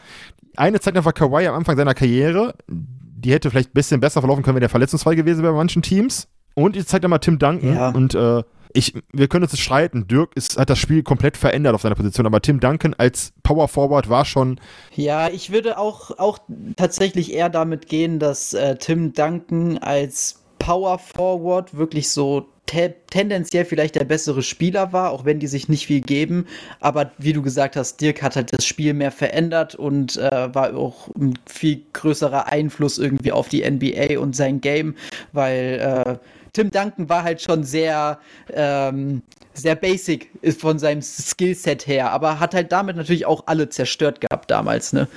[0.56, 2.54] eine zeigt einfach Kawhi am Anfang seiner Karriere.
[2.68, 5.82] Die hätte vielleicht ein bisschen besser verlaufen können, wenn er verletzungsfrei gewesen wäre bei manchen
[5.82, 6.28] Teams.
[6.56, 7.76] Und jetzt zeigt er mal Tim Duncan.
[7.76, 7.90] Ja.
[7.90, 10.08] Und äh, ich, wir können uns streiten.
[10.08, 13.68] Dirk ist, hat das Spiel komplett verändert auf seiner Position, aber Tim Duncan als Power
[13.68, 14.60] Forward war schon.
[14.96, 16.40] Ja, ich würde auch, auch
[16.76, 23.66] tatsächlich eher damit gehen, dass äh, Tim Duncan als Power Forward wirklich so te tendenziell
[23.66, 26.48] vielleicht der bessere Spieler war, auch wenn die sich nicht viel geben.
[26.80, 30.76] Aber wie du gesagt hast, Dirk hat halt das Spiel mehr verändert und äh, war
[30.76, 34.96] auch ein viel größerer Einfluss irgendwie auf die NBA und sein Game,
[35.34, 36.18] weil äh,
[36.54, 38.20] Tim Duncan war halt schon sehr,
[38.52, 44.22] ähm, sehr basic von seinem Skillset her, aber hat halt damit natürlich auch alle zerstört
[44.22, 45.08] gehabt damals, ne?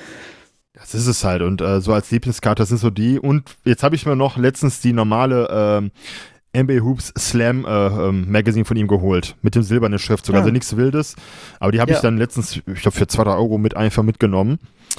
[0.73, 1.43] Das ist es halt.
[1.43, 3.19] Und äh, so als Lieblingskarte, sind so die.
[3.19, 5.91] Und jetzt habe ich mir noch letztens die normale ähm,
[6.55, 7.69] NBA Hoops Slam äh,
[8.09, 9.37] ähm, Magazine von ihm geholt.
[9.43, 10.35] Mit dem silbernen Schriftzug.
[10.35, 10.39] Ah.
[10.39, 11.17] Also nichts Wildes.
[11.61, 11.97] Aber die habe Ja.
[11.99, 14.59] ich dann letztens, ich glaube, für 2 3 Euro mit einfach mitgenommen.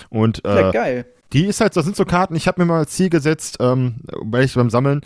[0.10, 1.06] Und Ja, äh, geil.
[1.34, 3.96] Die ist halt, das sind so Karten, ich habe mir mal als Ziel gesetzt, ähm,
[4.22, 5.02] weil ich beim Sammeln,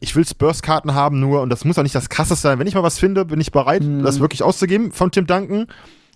[0.00, 2.58] ich will Spurs-Karten haben nur, und das muss auch nicht das krasseste sein.
[2.58, 4.02] Wenn ich mal was finde, bin ich bereit, Mhm.
[4.02, 5.66] das wirklich auszugeben von Tim Duncan.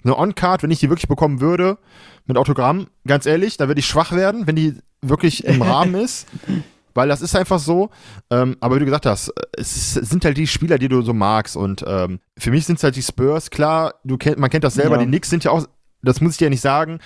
[0.04, 1.78] Eine On-Card, wenn ich die wirklich bekommen würde,
[2.26, 6.26] mit Autogramm, ganz ehrlich, da würde ich schwach werden, wenn die wirklich im Rahmen ist.
[6.96, 7.90] Weil das ist einfach so.
[8.30, 11.12] Ähm, aber wie du gesagt hast, es ist, sind halt die Spieler, die du so
[11.12, 11.56] magst.
[11.56, 13.50] Und ähm, für mich sind es halt die Spurs.
[13.50, 14.96] Klar, du kennt, man kennt das selber.
[14.96, 15.02] Ja.
[15.02, 15.66] Die Knicks sind ja auch,
[16.02, 16.98] das muss ich dir ja nicht sagen,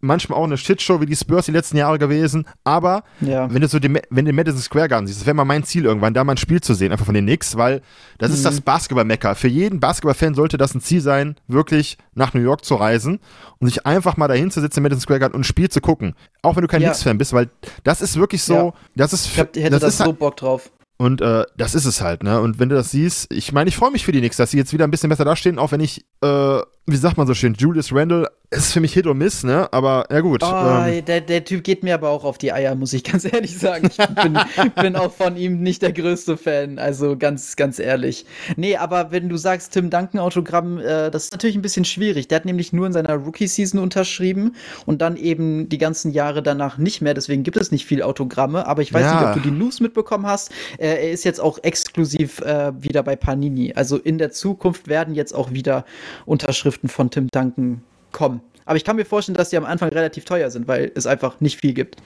[0.00, 2.46] manchmal auch eine Shitshow wie die Spurs die letzten Jahre gewesen.
[2.64, 3.52] Aber Ja.
[3.52, 5.64] wenn du so den, wenn du den Madison Square Garden siehst, das wäre mal mein
[5.64, 7.82] Ziel irgendwann, da mal ein Spiel zu sehen, einfach von den Knicks, weil
[8.18, 8.44] das ist Mhm.
[8.44, 9.34] das Basketball-Mecker.
[9.34, 13.18] Für jeden Basketball-Fan sollte das ein Ziel sein, wirklich nach New York zu reisen
[13.58, 15.80] und sich einfach mal dahin zu setzen im Madison Square Garden und ein Spiel zu
[15.80, 16.14] gucken.
[16.42, 16.88] Auch wenn du kein Ja.
[16.90, 17.48] Knicks-Fan bist, weil
[17.84, 18.72] das ist wirklich so, Ja.
[18.94, 20.70] das ist, Ich hab, hätte das das, ist halt so Bock drauf.
[20.96, 22.40] und äh, das ist es halt, ne?
[22.40, 24.56] Und wenn du das siehst, ich meine, ich freue mich für die Knicks, dass sie
[24.58, 27.54] jetzt wieder ein bisschen besser dastehen, auch wenn ich, äh, wie sagt man so schön,
[27.54, 29.70] Julius Randle ist für mich Hit und Miss, ne?
[29.74, 30.42] Aber ja gut.
[30.42, 30.46] Oh,
[30.86, 33.58] ähm, der, der Typ geht mir aber auch auf die Eier, muss ich ganz ehrlich
[33.58, 33.90] sagen.
[33.90, 34.38] Ich bin,
[34.80, 38.24] bin auch von ihm nicht der größte Fan, also ganz, ganz ehrlich.
[38.56, 42.28] Nee, aber wenn du sagst, Tim Duncan Autogramm, äh, das ist natürlich ein bisschen schwierig.
[42.28, 46.78] Der hat nämlich nur in seiner Rookie-Season unterschrieben und dann eben die ganzen Jahre danach
[46.78, 47.12] nicht mehr.
[47.12, 48.66] Deswegen gibt es nicht viel Autogramme.
[48.66, 49.14] Aber ich weiß Ja.
[49.20, 50.52] nicht, ob du die News mitbekommen hast.
[50.78, 53.74] Äh, er ist jetzt auch exklusiv äh, wieder bei Panini.
[53.74, 55.84] Also in der Zukunft werden jetzt auch wieder
[56.24, 58.40] Unterschriften von Tim Duncan kommen.
[58.64, 61.40] Aber ich kann mir vorstellen, dass die am Anfang relativ teuer sind, weil es einfach
[61.40, 61.96] nicht viel gibt.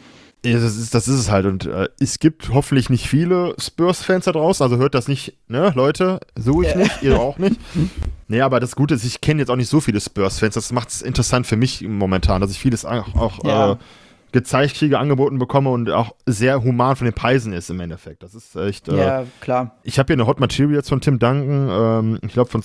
[0.45, 1.47] Ja, das ist, das ist es halt.
[1.47, 4.62] Und äh, es gibt hoffentlich nicht viele Spurs-Fans da draußen.
[4.64, 6.77] Also hört das nicht, ne, Leute, so ich Ja.
[6.79, 7.61] nicht, ihr auch nicht.
[8.29, 10.55] Nee, aber das Gute ist, ich kenne jetzt auch nicht so viele Spurs-Fans.
[10.55, 13.73] Das macht es interessant für mich momentan, dass ich vieles auch, auch Ja.
[13.73, 13.77] äh,
[14.33, 18.23] gezeigt kriege, angeboten bekomme und auch sehr human von den Preisen ist im Endeffekt.
[18.23, 18.89] Das ist echt.
[18.89, 19.77] Äh, Ja, klar.
[19.83, 22.62] Ich habe hier eine Hot Materials von Tim Duncan, ähm, ich glaube von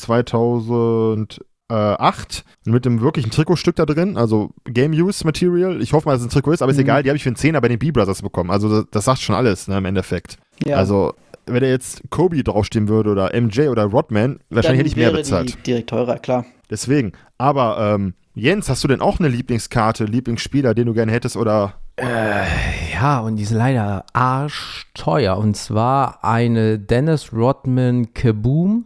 [1.70, 5.82] 2008, mit einem wirklichen Trikotstück da drin, also Game Use Material.
[5.82, 6.84] Ich hoffe mal, dass es ein Trikot ist, aber ist Mhm.
[6.84, 8.52] egal, die habe ich für einen Zehner bei den B-Brothers bekommen.
[8.52, 10.38] Also das, das sagt schon alles, ne, im Endeffekt.
[10.66, 10.78] Ja.
[10.78, 11.14] Also,
[11.46, 15.12] wenn da jetzt Kobe draufstehen würde oder MJ oder Rodman, wahrscheinlich Dann hätte ich mehr
[15.12, 15.58] bezahlt.
[15.60, 16.46] Die direkt teurer, klar.
[16.70, 17.14] Deswegen.
[17.38, 21.74] Aber, ähm, Jens, hast du denn auch eine Lieblingskarte, Lieblingsspieler, den du gerne hättest oder
[22.94, 25.38] Ja, und die ist leider arschteuer.
[25.38, 28.86] Und zwar eine Dennis Rodman Kaboom.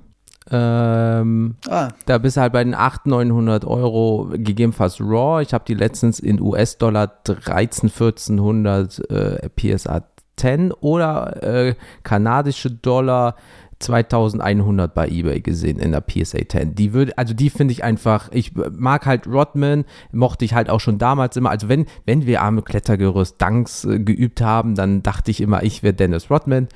[0.51, 5.41] Ähm, Ah, da bist du halt bei den 800, 900 Euro, gegebenenfalls Raw.
[5.41, 10.03] Ich habe die letztens in US-Dollar 13, 1400 äh, PSA
[10.35, 13.35] 10 oder äh, kanadische Dollar
[13.81, 16.75] 2100 bei eBay gesehen in der PSA 10.
[16.75, 20.79] Die würde, also die finde ich einfach, ich mag halt Rodman, mochte ich halt auch
[20.79, 21.49] schon damals immer.
[21.49, 25.83] Also wenn, wenn wir am Klettergerüst Danks äh, geübt haben, dann dachte ich immer, ich
[25.83, 26.67] wäre Dennis Rodman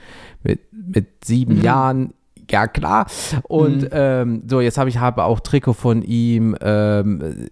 [0.43, 2.13] mit, mit sieben Jahren.
[2.49, 3.07] Ja, klar.
[3.43, 6.55] Und ähm, so, jetzt habe ich habe auch Trikot von ihm.
[6.61, 7.47] Ähm,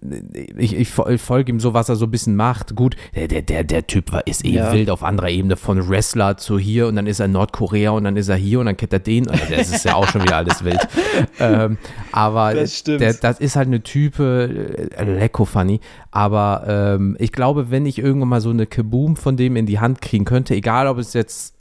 [0.57, 2.75] ich, ich, fol- ich folge ihm so, was er so ein bisschen macht.
[2.75, 4.71] Gut, der, der, der, der Typ war, ist eh Ja.
[4.71, 8.03] wild auf anderer Ebene von Wrestler zu hier und dann ist er in Nordkorea und
[8.03, 9.29] dann ist er hier und dann kennt er den.
[9.29, 10.87] Also das ist ja auch schon wieder alles wild.
[11.39, 11.77] ähm,
[12.11, 12.83] aber Das.
[12.83, 15.79] Der, das ist halt eine Type, äh, lecko funny.
[16.11, 19.79] Aber ähm, ich glaube, wenn ich irgendwann mal so eine Kaboom von dem in die
[19.79, 21.55] Hand kriegen könnte, egal ob es jetzt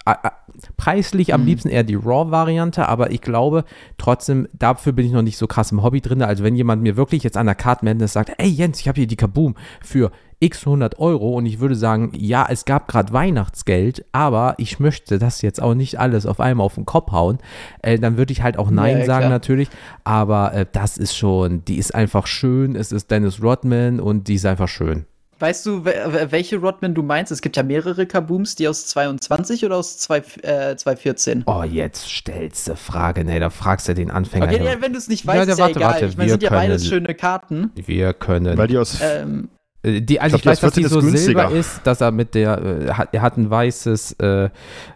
[0.77, 1.35] preislich Mhm.
[1.35, 3.65] am liebsten eher die Raw-Variante, aber ich glaube
[3.99, 6.23] trotzdem, dafür bin ich noch nicht so krass im Hobby drin.
[6.23, 8.97] Also wenn jemand mir wirklich jetzt an der Card Madness sagt, ey Jens, ich habe
[8.97, 13.13] hier die Kaboom für x 100 Euro und ich würde sagen, ja, es gab gerade
[13.13, 17.39] Weihnachtsgeld, aber ich möchte das jetzt auch nicht alles auf einmal auf den Kopf hauen,
[17.81, 19.31] äh, dann würde ich halt auch Nein ja, sagen klar.
[19.31, 19.69] natürlich,
[20.03, 24.35] aber äh, das ist schon, die ist einfach schön, es ist Dennis Rodman und die
[24.35, 25.07] ist einfach schön.
[25.43, 27.33] Weißt du, wel- welche Rodman du meinst?
[27.33, 31.43] Es gibt ja mehrere Kabooms, die aus 22 oder aus zwei, äh, 2014.
[31.47, 34.47] Oh, jetzt stellst du Frage, ne, da fragst du den Anfänger.
[34.47, 35.91] Okay, ja, wenn du es nicht Ja, weißt, ist ja warte, egal.
[35.95, 37.71] warte, ich meine, wir sind ja beides können- schöne Karten.
[37.75, 38.57] Wir können.
[38.57, 39.49] weil die aus Ähm,
[39.85, 41.81] Äh, Die, also Ich ich, glaub, weiß, die aus dass die 14 so silber ist,
[41.83, 44.51] dass er mit der, äh, hat, er hat ein weißes, äh, äh,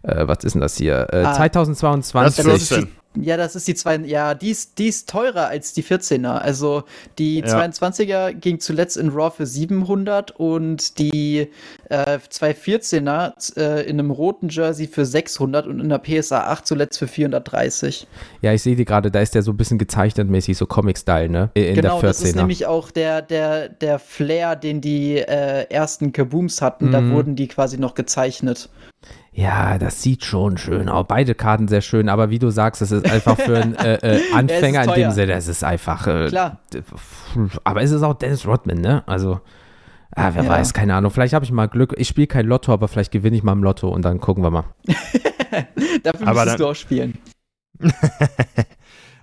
[0.04, 1.08] was ist denn das hier?
[1.12, 1.32] Äh, Ah.
[1.34, 2.44] 2022.
[2.44, 2.84] Das ist 14.
[2.86, 6.38] die, ja, das ist die zwei, ja, die ist, die ist teurer als die 14er.
[6.38, 6.84] Also
[7.18, 7.46] die Ja.
[7.60, 11.48] 22er ging zuletzt in Raw für 700 und die
[11.88, 16.98] äh, 214er äh, in einem roten Jersey für 600 und in der PSA 8 zuletzt
[16.98, 18.06] für 430.
[18.42, 21.28] Ja, ich sehe die gerade, da ist der so ein bisschen gezeichnet mäßig, so Comic-Style,
[21.28, 21.50] ne?
[21.54, 22.36] In genau, der das ist 14er.
[22.36, 26.90] nämlich auch der, der, der Flair, den die äh, ersten Kabooms hatten.
[26.90, 27.10] Da Mhm.
[27.12, 28.68] wurden die quasi noch gezeichnet.
[29.32, 31.04] Ja, das sieht schon schön aus.
[31.08, 34.20] Beide Karten sehr schön, aber wie du sagst, es ist einfach für einen äh, äh,
[34.32, 35.10] Anfänger in dem.
[35.10, 36.06] Sinne, es ist einfach.
[36.06, 36.60] Äh, Klar.
[37.64, 39.02] Aber es ist auch Dennis Rodman, ne?
[39.06, 39.40] Also,
[40.14, 40.48] ah, wer Ja.
[40.48, 41.10] weiß, keine Ahnung.
[41.10, 41.94] Vielleicht habe ich mal Glück.
[41.98, 44.50] Ich spiele kein Lotto, aber vielleicht gewinne ich mal im Lotto und dann gucken wir
[44.50, 44.64] mal.
[46.02, 47.18] Dafür Aber müsstest dann- du auch spielen.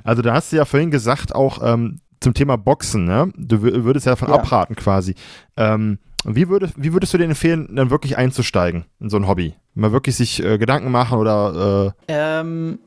[0.03, 3.31] Also da hast du ja vorhin gesagt, auch ähm, zum Thema Boxen, ne?
[3.37, 4.35] Du wür- würdest ja davon Ja.
[4.35, 5.15] abraten quasi.
[5.55, 9.53] Ähm, wie, würdest, wie würdest du dir empfehlen, dann wirklich einzusteigen in so ein Hobby?
[9.75, 12.79] Mal wirklich sich äh, Gedanken machen oder äh, Ähm,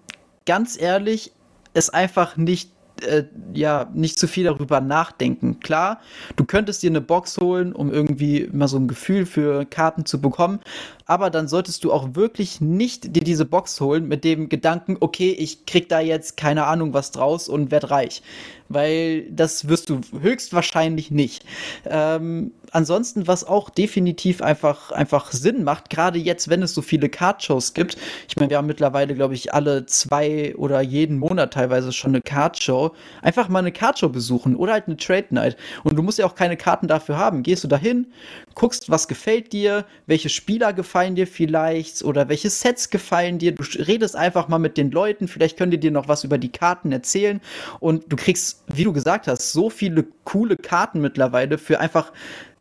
[0.46, 1.32] ganz ehrlich,
[1.74, 2.70] ist einfach nicht,
[3.02, 5.60] äh, ja, nicht zu viel darüber nachdenken.
[5.60, 6.00] Klar,
[6.36, 10.20] du könntest dir eine Box holen, um irgendwie mal so ein Gefühl für Karten zu
[10.20, 10.60] bekommen,
[11.06, 15.30] aber dann solltest du auch wirklich nicht dir diese Box holen mit dem Gedanken, okay,
[15.30, 18.22] ich krieg da jetzt keine Ahnung was draus und werd reich.
[18.68, 21.44] Weil das wirst du höchstwahrscheinlich nicht.
[21.84, 27.08] Ähm, ansonsten, was auch definitiv einfach, einfach Sinn macht, gerade jetzt, wenn es so viele
[27.08, 27.96] Card-Shows gibt.
[28.28, 32.22] Ich meine, wir haben mittlerweile, glaube ich, alle zwei oder jeden Monat teilweise schon eine
[32.22, 32.90] Card-Show.
[33.22, 35.56] Einfach mal eine Card-Show besuchen oder halt eine Trade-Night.
[35.84, 37.44] Und du musst ja auch keine Karten dafür haben.
[37.44, 38.08] Gehst du dahin,
[38.56, 43.52] guckst, was gefällt dir, welche Spieler gefallen dir vielleicht oder welche Sets gefallen dir.
[43.52, 46.50] Du redest einfach mal mit den Leuten, vielleicht können die dir noch was über die
[46.50, 47.40] Karten erzählen
[47.78, 52.12] und du kriegst, wie du gesagt hast, so viele coole Karten mittlerweile für einfach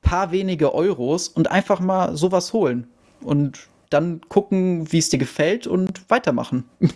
[0.01, 2.87] paar wenige Euros und einfach mal sowas holen.
[3.21, 6.65] Und dann gucken, wie es dir gefällt und weitermachen.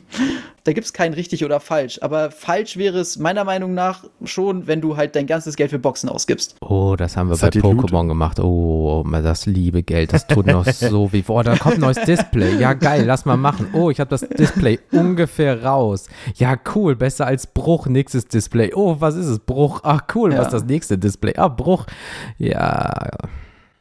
[0.63, 1.99] da gibt es kein richtig oder falsch.
[2.01, 5.79] Aber falsch wäre es meiner Meinung nach schon, wenn du halt dein ganzes Geld für
[5.79, 6.55] Boxen ausgibst.
[6.61, 8.39] Oh, das haben wir Das bei Pokémon gemacht.
[8.39, 11.23] Oh, das liebe Geld, das tut noch so wie.
[11.27, 12.57] Oh, da kommt ein neues Display.
[12.59, 13.67] Ja, geil, lass mal machen.
[13.73, 16.07] Oh, ich habe das Display ungefähr raus.
[16.35, 18.73] Ja, cool, besser als Bruch, nächstes Display.
[18.73, 19.39] Oh, was ist es?
[19.39, 19.81] Bruch.
[19.83, 20.39] Ach, cool, Ja.
[20.39, 21.33] was ist das nächste Display?
[21.37, 21.85] Ah, Bruch.
[22.37, 23.09] Ja,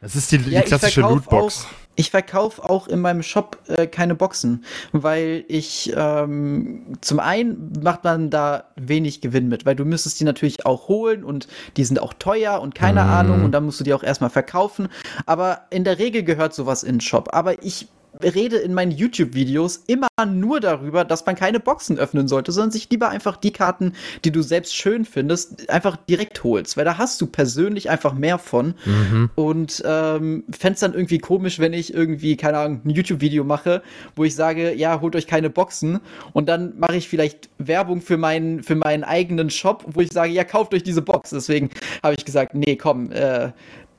[0.01, 1.65] Das ist die, die Ja, klassische Lootbox.
[1.65, 7.73] Auch, ich verkaufe auch in meinem Shop äh, keine Boxen, weil ich ähm, zum einen
[7.83, 11.85] macht man da wenig Gewinn mit, weil du müsstest die natürlich auch holen und die
[11.85, 13.11] sind auch teuer und keine Mhm.
[13.11, 14.89] Ahnung und dann musst du die auch erstmal verkaufen.
[15.27, 17.31] Aber in der Regel gehört sowas in den Shop.
[17.33, 17.89] Aber ich
[18.23, 22.89] rede in meinen YouTube-Videos immer nur darüber, dass man keine Boxen öffnen sollte, sondern sich
[22.91, 23.93] lieber einfach die Karten,
[24.25, 28.39] die du selbst schön findest, einfach direkt holst, weil da hast du persönlich einfach mehr
[28.39, 28.75] von.
[28.85, 29.31] mhm.
[29.35, 33.83] Und ähm, fände es dann irgendwie komisch, wenn ich irgendwie, keine Ahnung, ein YouTube-Video mache,
[34.17, 36.01] wo ich sage, ja, holt euch keine Boxen.
[36.33, 40.33] Und dann mache ich vielleicht Werbung für meinen, für meinen eigenen Shop, wo ich sage,
[40.33, 41.31] ja, kauft euch diese Box.
[41.31, 41.71] Deswegen
[42.03, 43.51] habe ich gesagt, nee, komm, äh,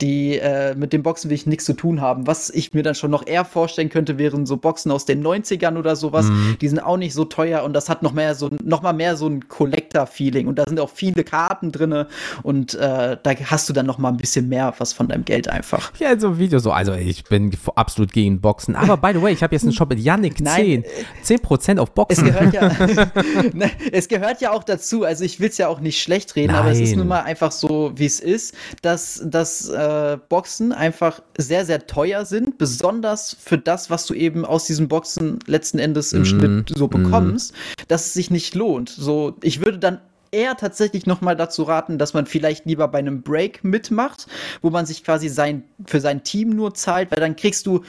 [0.01, 2.25] die äh, mit den Boxen will ich nichts zu tun haben.
[2.25, 5.77] Was ich mir dann schon noch eher vorstellen könnte, wären so Boxen aus den 90ern
[5.77, 6.27] oder sowas.
[6.27, 6.57] Mhm.
[6.61, 9.17] Die sind auch nicht so teuer und das hat noch mehr so noch mal mehr
[9.17, 10.47] so ein Collector-Feeling.
[10.47, 12.05] Und da sind auch viele Karten drin
[12.43, 15.47] und äh, da hast du dann noch mal ein bisschen mehr was von deinem Geld
[15.47, 15.91] einfach.
[15.99, 16.71] Ja, so ein Video so.
[16.71, 18.75] Also, ich bin absolut gegen Boxen.
[18.75, 20.83] Aber by the way, ich habe jetzt einen Shop mit Yannick Nein,
[21.23, 21.39] 10.
[21.39, 22.25] 10% auf Es Boxen.
[22.25, 22.69] gehört ja,
[23.53, 25.03] Ne, es gehört ja auch dazu.
[25.03, 26.99] Also ich will es ja auch nicht schlecht reden, aber es ist Nein.
[26.99, 29.88] nun mal einfach so, wie es ist, dass, dass äh,
[30.29, 35.39] Boxen einfach sehr, sehr teuer sind, besonders für das, was du eben aus diesen Boxen
[35.45, 37.03] letzten Endes im Mhm, Schnitt so mhm.
[37.03, 37.53] bekommst,
[37.87, 38.89] dass es sich nicht lohnt.
[38.89, 42.99] So, ich würde dann eher tatsächlich noch mal dazu raten, dass man vielleicht lieber bei
[42.99, 44.27] einem Break mitmacht,
[44.61, 47.83] wo man sich quasi sein, für sein Team nur zahlt, weil dann kriegst du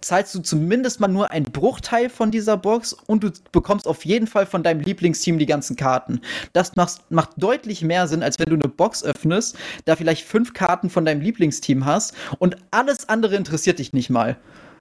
[0.00, 4.26] zahlst du zumindest mal nur einen Bruchteil von dieser Box und du bekommst auf jeden
[4.26, 6.20] Fall von deinem Lieblingsteam die ganzen Karten.
[6.52, 10.52] Das macht, macht deutlich mehr Sinn, als wenn du eine Box öffnest, da vielleicht fünf
[10.54, 14.36] Karten von deinem Lieblingsteam hast und alles andere interessiert dich nicht mal.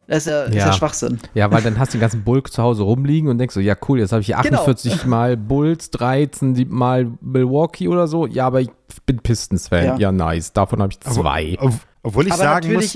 [0.07, 0.65] Das ist ja, Ist Ja.
[0.67, 1.19] ja Schwachsinn.
[1.33, 3.75] Ja, weil dann hast du den ganzen Bulk zu Hause rumliegen und denkst so, ja
[3.87, 4.59] cool, jetzt habe ich hier Genau.
[4.59, 8.27] 48 mal Bulls, 13 die- mal Milwaukee oder so.
[8.27, 8.69] Ja, aber ich
[9.07, 9.83] bin Pistons-Fan.
[9.85, 9.97] Ja.
[9.97, 10.11] Ja.
[10.11, 10.53] nice.
[10.53, 11.57] Davon habe ich zwei.
[11.59, 12.95] Ob, obwohl ich Aber sagen muss,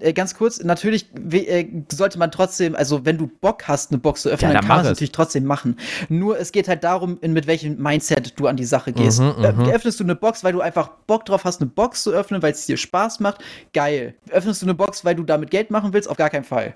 [0.00, 3.98] Äh, ganz kurz, natürlich we- äh, sollte man trotzdem, also wenn du Bock hast, eine
[3.98, 5.76] Box zu öffnen, Ja, dann dann kann man es natürlich trotzdem machen.
[6.08, 9.20] Nur es geht halt darum, in, mit welchem Mindset du an die Sache gehst.
[9.20, 12.10] Mhm, Äh, öffnest du eine Box, weil du einfach Bock drauf hast, eine Box zu
[12.12, 14.14] öffnen, weil es dir Spaß macht, geil.
[14.30, 16.74] Öffnest du eine Box, weil du damit Geld machen willst, auf gar keinen Fall.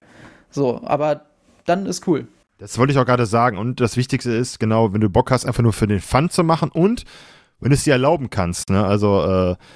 [0.51, 1.23] So, aber
[1.65, 2.27] dann ist cool.
[2.59, 3.59] Das wollte ich auch gerade sagen.
[3.59, 6.45] Und das Wichtigste ist, genau, wenn du Bock hast, einfach nur für den Fun zu
[6.45, 7.05] machen und
[7.61, 8.71] wenn du es dir erlauben kannst.
[8.71, 8.85] Ne?
[8.85, 9.23] Also,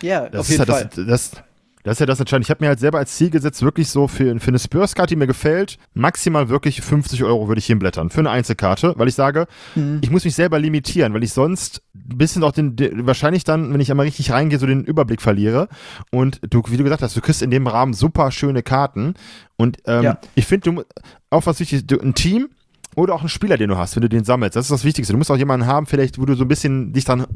[0.03, 1.05] äh, Ja, das auf ist jeden halt Fall.
[1.07, 1.43] das, das,
[1.87, 2.47] das ist ja das Entscheidende.
[2.47, 5.17] Ich habe mir halt selber als Ziel gesetzt, wirklich so für, für eine Spurs-Karte, die
[5.17, 8.11] mir gefällt, maximal wirklich 50 Euro würde ich hinblättern.
[8.11, 10.01] Für eine Einzelkarte, weil ich sage, Mhm.
[10.03, 12.77] ich muss mich selber limitieren, weil ich sonst ein bisschen auch den,
[13.07, 15.69] wahrscheinlich dann, wenn ich einmal richtig reingehe, so den Überblick verliere.
[16.11, 19.15] Und du, wie du gesagt hast, du kriegst in dem Rahmen super schöne Karten.
[19.57, 20.19] Und ähm, Ja.
[20.35, 20.83] ich finde, du
[21.31, 22.49] auch was wichtig ist, du, ein Team
[22.95, 24.57] oder auch einen Spieler, den du hast, wenn du den sammelst.
[24.57, 25.13] Das ist das Wichtigste.
[25.13, 27.27] Du musst auch jemanden haben, vielleicht, wo du so ein bisschen dich dann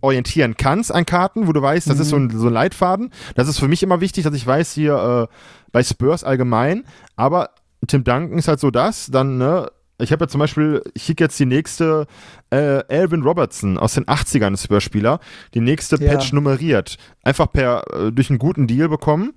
[0.00, 3.10] orientieren kannst an Karten, wo du weißt, das ist so ein, so ein Leitfaden.
[3.34, 5.34] Das ist für mich immer wichtig, dass ich weiß, hier äh,
[5.72, 6.84] bei Spurs allgemein,
[7.16, 7.50] aber
[7.86, 11.20] Tim Duncan ist halt so das, dann, ne, ich habe ja zum Beispiel, ich krieg
[11.20, 12.06] jetzt die nächste
[12.50, 15.20] äh, Alvin Robertson aus den 80ern, ein Spurs-Spieler,
[15.54, 16.12] die nächste Ja.
[16.12, 16.98] Patch nummeriert.
[17.22, 19.32] Einfach per, äh, durch einen guten Deal bekommen.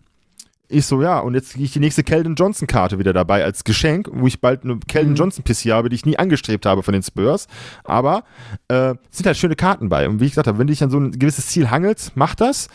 [0.72, 4.08] Ich so, ja, und jetzt kriege ich die nächste Keldon Johnson-Karte wieder dabei als Geschenk,
[4.14, 5.18] wo ich bald eine Keldon Mhm.
[5.18, 7.48] Johnson-PC habe, die ich nie angestrebt habe von den Spurs.
[7.84, 8.24] Aber
[8.68, 10.08] äh, sind halt schöne Karten bei.
[10.08, 12.36] Und wie ich gesagt habe, wenn du dich an so ein gewisses Ziel hangelst, mach
[12.36, 12.70] das.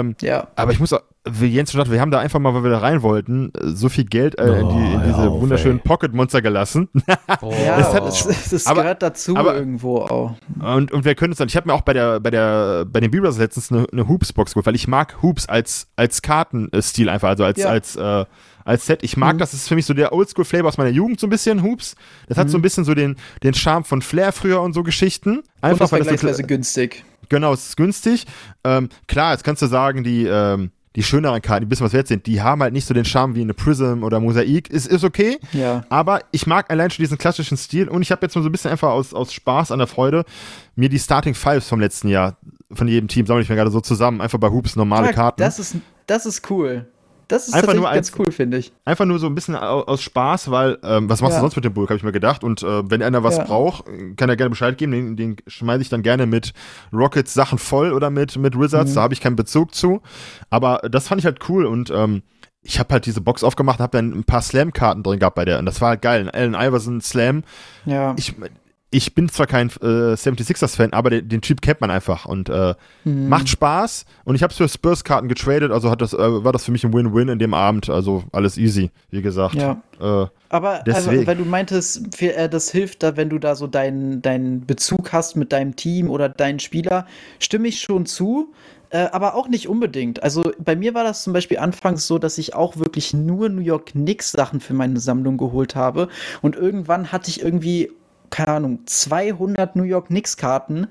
[0.00, 0.48] Ähm, Ja.
[0.56, 2.70] aber ich muss auch, wie Jens schon sagte, wir haben da einfach mal, weil wir
[2.70, 5.80] da rein wollten, äh, so viel Geld äh, in, die, in Oh, diese auf, wunderschönen.
[5.80, 6.88] Pocket-Monster gelassen.
[7.42, 7.52] Oh.
[7.64, 10.34] Ja, Das hat- das, das aber- gehört dazu aber- irgendwo auch.
[10.60, 13.00] Und, und wir können uns dann, ich habe mir auch bei der, bei der, bei
[13.00, 17.28] den B-Brothers letztens eine, eine Hoops-Box geholt, weil ich mag Hoops als, als Kartenstil einfach,
[17.28, 17.68] also als, Ja.
[17.68, 18.24] als, äh,
[18.64, 19.02] als Set.
[19.02, 19.38] Ich mag Mhm.
[19.38, 21.94] das, das ist für mich so der Oldschool-Flavor aus meiner Jugend so ein bisschen, Hoops.
[22.28, 25.38] Das hat so ein bisschen so den, den Charme von Flair früher und so Geschichten.
[25.38, 27.04] Und Einfach, das weil das so, günstig.
[27.28, 28.24] Genau, es ist günstig.
[28.64, 31.92] Ähm, klar, jetzt kannst du sagen, die, ähm, die schöneren Karten, die ein bisschen was
[31.92, 34.70] wert sind, die haben halt nicht so den Charme wie eine Prism oder Mosaik.
[34.70, 35.84] Ist, ist okay, Ja.
[35.90, 38.52] aber ich mag allein schon diesen klassischen Stil und ich habe jetzt mal so ein
[38.52, 40.24] bisschen einfach aus, aus Spaß an der Freude
[40.74, 42.36] mir die Starting Fives vom letzten Jahr
[42.72, 45.40] von jedem Team sammle ich mir gerade so zusammen, einfach bei Hoops normale Karten.
[45.40, 46.86] Das ist, das ist cool.
[47.28, 48.72] Das ist Einfach nur als- ganz cool, finde ich.
[48.84, 51.38] Einfach nur so ein bisschen au- aus Spaß, weil ähm, was machst Ja.
[51.40, 52.44] du sonst mit dem Bulk, habe ich mir gedacht.
[52.44, 53.44] Und äh, wenn einer was Ja.
[53.44, 53.84] braucht,
[54.16, 54.92] kann er gerne Bescheid geben.
[54.92, 56.52] Den, den schmeiße ich dann gerne mit
[56.92, 58.92] Rockets Sachen voll oder mit, mit Wizards.
[58.92, 58.94] Mhm.
[58.94, 60.02] Da habe ich keinen Bezug zu.
[60.50, 62.22] Aber das fand ich halt cool und ähm,
[62.62, 65.44] ich habe halt diese Box aufgemacht und habe dann ein paar Slam-Karten drin gehabt bei
[65.44, 65.58] der.
[65.58, 66.20] Und das war halt geil.
[66.20, 67.42] Ein Allen Iverson Slam.
[67.84, 68.14] Ja.
[68.16, 68.34] Ich,
[68.90, 72.74] ich bin zwar kein äh, 76ers-Fan, aber den, den, Typ kennt man einfach und äh,
[73.04, 73.28] mhm.
[73.28, 74.04] macht Spaß.
[74.24, 76.92] Und ich habe für Spurs-Karten getradet, also hat das, äh, war das für mich ein
[76.92, 77.90] Win-Win in dem Abend.
[77.90, 79.56] Also alles easy, wie gesagt.
[79.56, 79.82] Ja.
[80.00, 84.22] Äh, aber also, wenn du meintest, äh, das hilft da, wenn du da so deinen
[84.22, 87.06] dein Bezug hast mit deinem Team oder deinen Spieler,
[87.40, 88.52] stimme ich schon zu.
[88.90, 90.22] Äh, aber auch nicht unbedingt.
[90.22, 93.62] Also bei mir war das zum Beispiel anfangs so, dass ich auch wirklich nur New
[93.62, 96.08] York Knicks Sachen für meine Sammlung geholt habe.
[96.40, 97.90] Und irgendwann hatte ich irgendwie
[98.30, 100.88] keine Ahnung, 200 New York Knicks Karten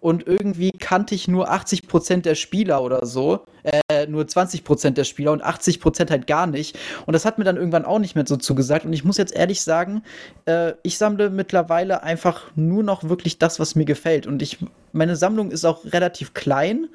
[0.00, 4.98] und irgendwie kannte ich nur 80 Prozent der Spieler oder so, äh, nur 20 Prozent
[4.98, 6.78] der Spieler und 80 Prozent halt gar nicht.
[7.06, 8.84] Und das hat mir dann irgendwann auch nicht mehr so zugesagt.
[8.84, 10.02] Und ich muss jetzt ehrlich sagen,
[10.44, 14.28] äh, ich sammle mittlerweile einfach nur noch wirklich das, was mir gefällt.
[14.28, 14.58] Und ich,
[14.92, 16.86] meine Sammlung ist auch relativ klein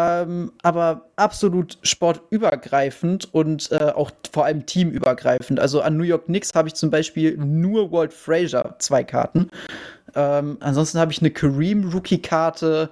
[0.00, 5.60] ähm, aber absolut sportübergreifend und äh, auch vor allem teamübergreifend.
[5.60, 9.50] Also an New York Knicks habe ich zum Beispiel nur Walt Frazier zwei Karten.
[10.14, 12.90] Ähm, ansonsten habe ich eine Kareem-Rookie-Karte.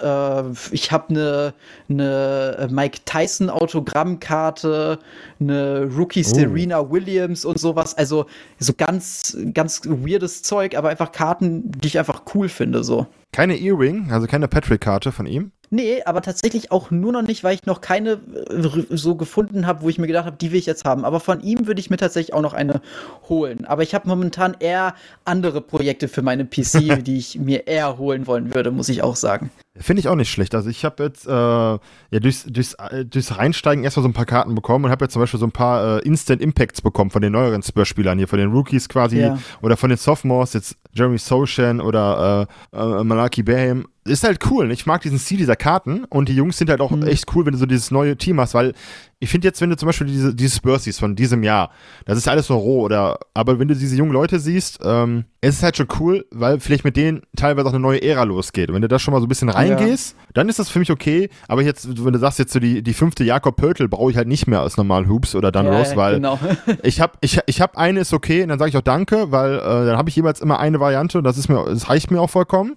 [0.00, 1.54] Äh, ich habe eine,
[1.88, 4.98] eine Mike Tyson-Autogrammkarte,
[5.40, 6.34] eine Rookie oh.
[6.34, 6.90] Serena.
[6.90, 7.96] Williams und sowas.
[7.96, 8.26] Also
[8.58, 12.84] so ganz, ganz weirdes Zeug, aber einfach Karten, die ich einfach cool finde.
[12.84, 13.06] So.
[13.32, 15.52] Keine Earring, also keine Patrick-Karte von ihm?
[15.70, 19.82] Nee, aber tatsächlich auch nur noch nicht, weil ich noch keine äh, so gefunden habe,
[19.82, 21.04] wo ich mir gedacht habe, die will ich jetzt haben.
[21.04, 22.80] Aber von ihm würde ich mir tatsächlich auch noch eine
[23.28, 23.64] holen.
[23.66, 24.94] Aber ich habe momentan eher
[25.24, 29.16] andere Projekte für meine PC, die ich mir eher holen wollen würde, muss ich auch
[29.16, 29.50] sagen.
[29.80, 30.54] Finde ich auch nicht schlecht.
[30.54, 34.26] Also ich habe jetzt äh, ja durchs, durchs, äh, durchs Reinsteigen erstmal so ein paar
[34.26, 37.22] Karten bekommen und habe jetzt zum Beispiel so ein paar äh, Instant Impacts bekommen von
[37.22, 39.38] den neueren Spurs-Spielern hier, von den Rookies quasi ja.
[39.62, 44.72] oder von den Sophomores, jetzt Jeremy Sochan oder äh, äh, Malaki Beham ist halt cool.
[44.72, 47.06] Ich mag diesen Stil dieser Karten und die Jungs sind halt auch mhm.
[47.06, 48.72] echt cool, wenn du so dieses neue Team hast, weil
[49.20, 51.70] ich finde jetzt, wenn du zum Beispiel diese, diese Spurs siehst von diesem Jahr,
[52.04, 55.56] das ist alles so roh oder, aber wenn du diese jungen Leute siehst, ähm, es
[55.56, 58.68] ist halt schon cool, weil vielleicht mit denen teilweise auch eine neue Ära losgeht.
[58.68, 60.24] Und wenn du da schon mal so ein bisschen reingehst, ja.
[60.34, 62.94] dann ist das für mich okay, aber jetzt, wenn du sagst jetzt so die, die
[62.94, 65.96] fünfte Jakob Pöltl, brauche ich halt nicht mehr als normal Hoops oder dann ja, Rose,
[65.96, 66.38] weil genau.
[66.84, 69.56] ich habe ich, ich hab eine ist okay und dann sage ich auch danke, weil
[69.56, 72.20] äh, dann habe ich jeweils immer eine Variante und das ist mir, das reicht mir
[72.20, 72.76] auch vollkommen.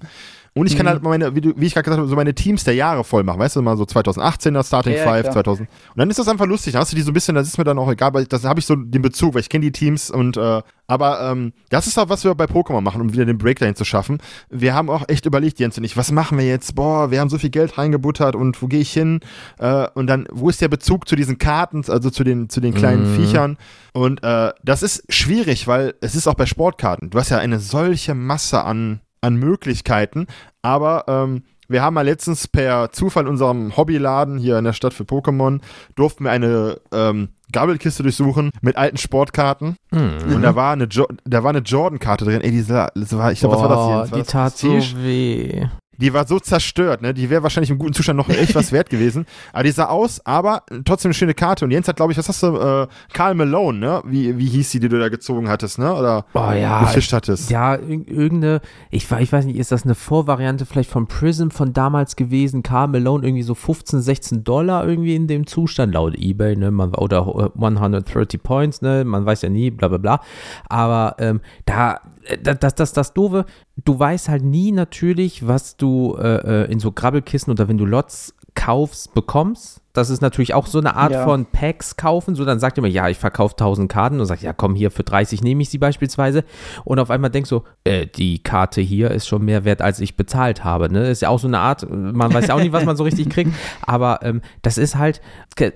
[0.54, 0.89] Und ich kann mhm.
[0.89, 3.24] halt meine, wie, du, wie ich gerade gesagt habe, so meine Teams der Jahre voll
[3.24, 3.39] machen.
[3.39, 5.70] Weißt du, mal so 2018er Starting ja, Five, 2000.
[5.70, 6.74] Und dann ist das einfach lustig.
[6.74, 8.43] Dann hast du die so ein bisschen, das ist mir dann auch egal, weil das
[8.43, 11.88] habe ich so den Bezug, weil ich kenne die Teams und, äh, aber ähm, das
[11.88, 14.18] ist auch, was wir bei Pokémon machen, um wieder den Break dahin zu schaffen.
[14.49, 16.76] Wir haben auch echt überlegt, Jens und ich, was machen wir jetzt?
[16.76, 19.22] Boah, wir haben so viel Geld reingebuttert und wo gehe ich hin?
[19.58, 22.74] Äh, und dann, wo ist der Bezug zu diesen Karten, also zu den, zu den
[22.74, 23.16] kleinen mhm.
[23.16, 23.58] Viechern?
[23.93, 27.10] Und äh, das ist schwierig, weil es ist auch bei Sportkarten.
[27.10, 30.28] Du hast ja eine solche Masse an an Möglichkeiten.
[30.61, 34.93] Aber ähm, wir haben mal letztens per Zufall in unserem Hobbyladen hier in der Stadt
[34.93, 35.61] für Pokémon,
[35.95, 39.78] durften wir eine ähm, Gabelkiste durchsuchen mit alten Sportkarten.
[39.91, 40.36] Mhm.
[40.36, 42.41] Und da war eine, jo da war eine Jordan-Karte drin.
[42.41, 43.97] Ey, das war, ich glaube, was war das hier?
[43.97, 45.67] Das war die tat so weh
[45.98, 47.14] die war so zerstört, ne?
[47.14, 49.26] Die wäre wahrscheinlich im guten Zustand noch echt was wert gewesen.
[49.54, 51.66] Aber die sah aus, aber trotzdem eine schöne Karte.
[51.66, 54.02] Und Jens hat, glaube ich, was hast du, äh, Karl Malone, ne?
[54.06, 55.94] Wie, wie hieß die, die du da gezogen hattest, ne?
[55.94, 57.50] Oder oh, ja, gefischt hattest.
[57.50, 62.16] Ja, irgendeine, ich, ich weiß nicht, ist das eine Vorvariante vielleicht von Prism von damals
[62.16, 62.64] gewesen?
[62.64, 66.72] Karl Malone irgendwie so 15, 16 Dollar irgendwie in dem Zustand, laut Ebay, ne?
[66.72, 69.04] Man, oder 130 Points, ne?
[69.04, 70.22] Man weiß ja nie, bla bla bla.
[70.70, 73.45] Aber ähm, da äh, das, das, das Doofe,
[73.84, 77.86] du weißt halt nie natürlich, was du äh, äh, in so Grabbelkissen oder wenn du
[77.86, 79.82] Lots kaufst, bekommst.
[79.93, 81.24] Das ist natürlich auch so eine Art ja.
[81.26, 82.36] von Packs kaufen.
[82.36, 85.03] So, dann sagt immer, ja, ich verkaufe 1000 Karten und sagt, ja, komm, hier für
[85.03, 86.45] 30 nehme ich sie beispielsweise.
[86.86, 90.15] Und auf einmal denkst du, äh, die Karte hier ist schon mehr wert, als ich
[90.15, 90.91] bezahlt habe.
[90.91, 91.09] Ne?
[91.09, 93.30] Ist ja auch so eine Art, man weiß ja auch nicht, was man so richtig
[93.30, 93.51] kriegt.
[93.82, 95.22] Aber ähm, das ist halt,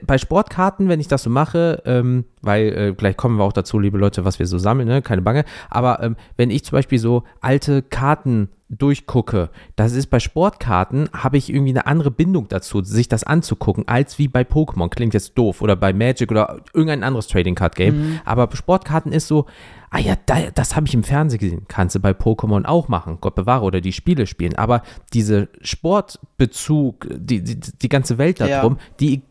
[0.06, 3.80] bei Sportkarten, wenn ich das so mache, ähm, weil äh, gleich kommen wir auch dazu,
[3.80, 5.02] liebe Leute, was wir so sammeln, ne?
[5.02, 5.46] keine Bange.
[5.70, 11.38] Aber ähm, wenn ich zum Beispiel so alte Karten durchgucke, das ist bei Sportkarten, habe
[11.38, 14.90] ich irgendwie eine andere Bindung dazu, sich das anzugucken, als wie bei Pokémon.
[14.90, 15.62] Klingt jetzt doof.
[15.62, 17.98] Oder bei Magic oder irgendein anderes Trading Card Game.
[17.98, 18.20] Mhm.
[18.26, 19.46] Aber Sportkarten ist so,
[19.92, 21.66] ah ja, da, das habe ich im Fernsehen gesehen.
[21.68, 24.56] Kannst du bei Pokémon auch machen, Gott bewahre, oder die Spiele spielen.
[24.56, 24.82] Aber
[25.14, 28.84] diese Sportbezug, die, die, die ganze Welt darum, ja.
[29.00, 29.22] die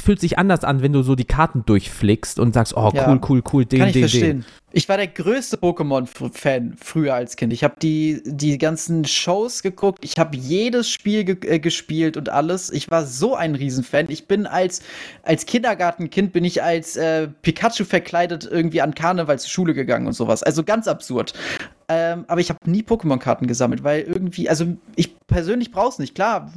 [0.00, 3.20] fühlt sich anders an, wenn du so die Karten durchflickst und sagst, oh, ja, cool,
[3.28, 4.40] cool, cool, den, Kann ich den, verstehen.
[4.40, 4.44] Den.
[4.72, 7.52] Ich war der größte Pokémon-Fan früher als Kind.
[7.52, 12.28] Ich habe die, die ganzen Shows geguckt, ich habe jedes Spiel ge äh, gespielt und
[12.28, 12.70] alles.
[12.70, 14.06] Ich war so ein Riesenfan.
[14.10, 14.80] Ich bin als,
[15.24, 20.12] als Kindergartenkind bin ich als äh, Pikachu verkleidet irgendwie an Karneval zur Schule gegangen und
[20.12, 20.44] sowas.
[20.44, 21.34] Also ganz absurd.
[21.88, 26.14] Ähm, aber ich habe nie Pokémon-Karten gesammelt, weil irgendwie, also ich persönlich brauche es nicht.
[26.14, 26.52] Klar,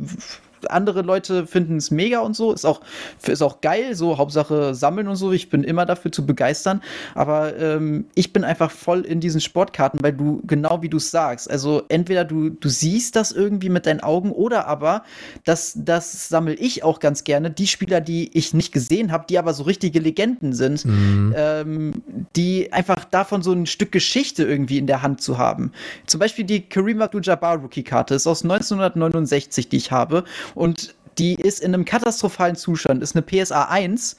[0.70, 2.82] andere Leute finden es mega und so, ist auch,
[3.26, 5.32] ist auch geil, so Hauptsache sammeln und so.
[5.32, 6.82] Ich bin immer dafür zu begeistern.
[7.16, 11.12] Aber ähm, ich bin einfach voll in diesen Sportkarten, weil du, genau wie du es
[11.12, 15.04] sagst, also entweder du, du siehst das irgendwie mit deinen Augen oder aber,
[15.44, 19.38] das, das sammle ich auch ganz gerne, die Spieler, die ich nicht gesehen habe, die
[19.38, 21.34] aber so richtige Legenden sind, mhm.
[21.36, 21.94] ähm,
[22.36, 25.72] die einfach davon so ein Stück Geschichte irgendwie in der Hand zu haben.
[26.08, 30.24] Zum Beispiel die Kareem Abdul-Jabbar Rookie-Karte ist aus 1969, die ich habe
[30.56, 34.18] und die ist in einem katastrophalen Zustand, ist eine PSA 1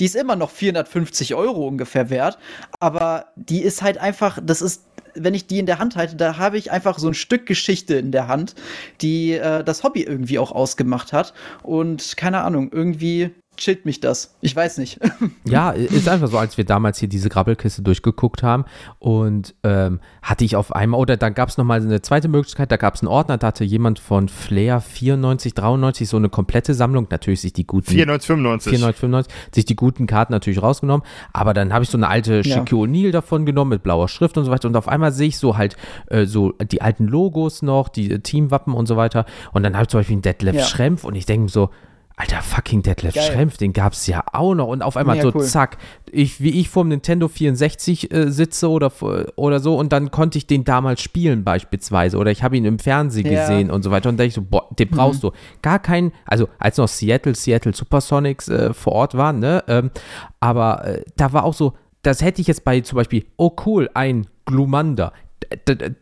[0.00, 2.38] die ist immer noch 450 Euro ungefähr wert,
[2.78, 6.38] aber die ist halt einfach, das ist, wenn ich die in der Hand halte, da
[6.38, 8.54] habe ich einfach so ein Stück Geschichte in der Hand,
[9.00, 11.34] die äh, das Hobby irgendwie auch ausgemacht hat.
[11.64, 14.36] Und keine Ahnung, irgendwie chillt mich das.
[14.40, 14.98] Ich weiß nicht.
[15.44, 18.64] ja, ist einfach so, als wir damals hier diese Grabbelkiste durchgeguckt haben
[18.98, 22.76] und ähm, hatte ich auf einmal, oder dann gab es nochmal eine zweite Möglichkeit, da
[22.76, 27.08] gab es einen Ordner, da hatte jemand von Flair 94, 93 so eine komplette Sammlung,
[27.10, 28.70] natürlich sich die guten 94, 95.
[28.70, 32.40] 94, 95, sich die guten Karten natürlich rausgenommen, aber dann habe ich so eine alte
[32.44, 32.62] ja.
[32.62, 35.56] O'Neal davon genommen mit blauer Schrift und so weiter und auf einmal sehe ich so
[35.56, 39.74] halt äh, so die alten Logos noch, die äh, Teamwappen und so weiter und dann
[39.74, 40.64] habe ich zum Beispiel einen Detlef ja.
[40.64, 41.70] Schrempf und ich denke so,
[42.18, 43.22] Alter, fucking Detlef Geil.
[43.22, 44.66] Schrempf, den gab's ja auch noch.
[44.66, 45.44] Und auf einmal ja, so, cool.
[45.44, 45.78] zack,
[46.10, 48.90] ich, wie ich vor dem Nintendo 64 äh, sitze oder,
[49.36, 52.80] oder so und dann konnte ich den damals spielen beispielsweise oder ich habe ihn im
[52.80, 53.42] Fernsehen ja.
[53.42, 55.28] gesehen und so weiter und da ich so, boah, den brauchst mhm.
[55.28, 55.32] du.
[55.62, 59.92] Gar keinen, also als noch Seattle, Seattle Supersonics äh, vor Ort waren, ne, ähm,
[60.40, 63.90] aber äh, da war auch so, das hätte ich jetzt bei zum Beispiel, oh cool,
[63.94, 65.12] ein Glumanda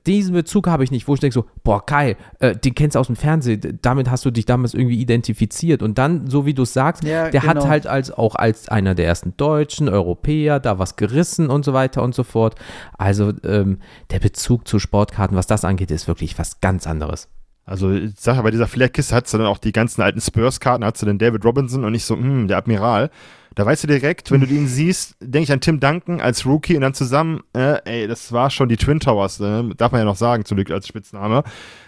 [0.06, 3.00] diesen Bezug habe ich nicht, wo ich denke so, boah, geil, äh, den kennst du
[3.00, 5.82] aus dem Fernsehen, damit hast du dich damals irgendwie identifiziert.
[5.82, 7.54] Und dann, so wie du es sagst, ja, der genau.
[7.54, 11.72] hat halt als auch als einer der ersten Deutschen, Europäer, da was gerissen und so
[11.72, 12.56] weiter und so fort.
[12.96, 13.78] Also ähm,
[14.10, 17.28] der Bezug zu Sportkarten, was das angeht, ist wirklich was ganz anderes.
[17.66, 21.00] Also ich sage, bei dieser Flair-Kiste hat du dann auch die ganzen alten Spurs-Karten, hat
[21.02, 23.10] du den David Robinson und nicht so, hm, der Admiral.
[23.56, 26.76] Da weißt du direkt, wenn du den siehst, denke ich an Tim Duncan als Rookie
[26.76, 30.04] und dann zusammen, äh, ey, das war schon die Twin Towers, äh, darf man ja
[30.04, 31.42] noch sagen, zum Glück als Spitzname.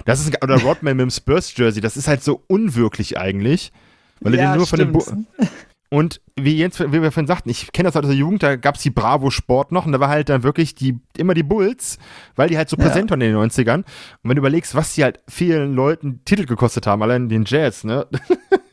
[0.04, 3.70] Das ist, oder Rodman mit dem Spurs-Jersey, das ist halt so unwirklich eigentlich.
[4.20, 5.02] Weil ja, er den nur stimmt.
[5.04, 5.48] von den
[5.90, 8.56] und wie Jens, wie wir vorhin sagten, ich kenne das halt aus der Jugend, da
[8.56, 11.42] gab es die Bravo Sport noch und da war halt dann wirklich die, immer die
[11.42, 11.98] Bulls,
[12.36, 13.78] weil die halt so präsent waren in den 90ern.
[13.78, 13.86] Und
[14.22, 18.06] wenn du überlegst, was die halt vielen Leuten Titel gekostet haben, allein den Jazz, ne?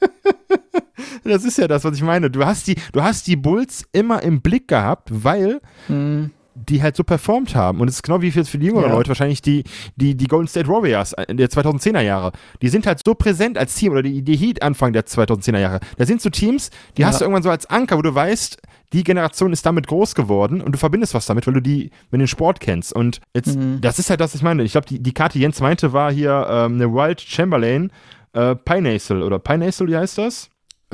[1.24, 2.30] das ist ja das, was ich meine.
[2.30, 6.96] Du hast die, du hast die Bulls immer im Blick gehabt, weil mhm die halt
[6.96, 7.82] so performt haben.
[7.82, 8.96] Und es ist genau wie für, für die jüngeren ja.
[8.96, 9.64] Leute wahrscheinlich die,
[9.96, 12.32] die, die Golden State Warriors der 2010er Jahre.
[12.62, 15.80] Die sind halt so präsent als Team oder die, die Heat Anfang der 2010er Jahre.
[15.98, 17.10] Da sind so Teams, die ja.
[17.10, 18.58] hast du irgendwann so als Anker, wo du weißt,
[18.94, 22.20] die Generation ist damit groß geworden und du verbindest was damit, weil du die, wenn
[22.20, 22.94] den Sport kennst.
[22.94, 23.82] Und jetzt, mhm.
[23.82, 24.64] das ist halt das, was ich meine.
[24.64, 27.92] Ich glaube, die, die Karte, die Jens meinte, war hier ähm, eine Wild Chamberlain
[28.34, 30.50] äh, Pineasel oder Pineasel, wie heißt das?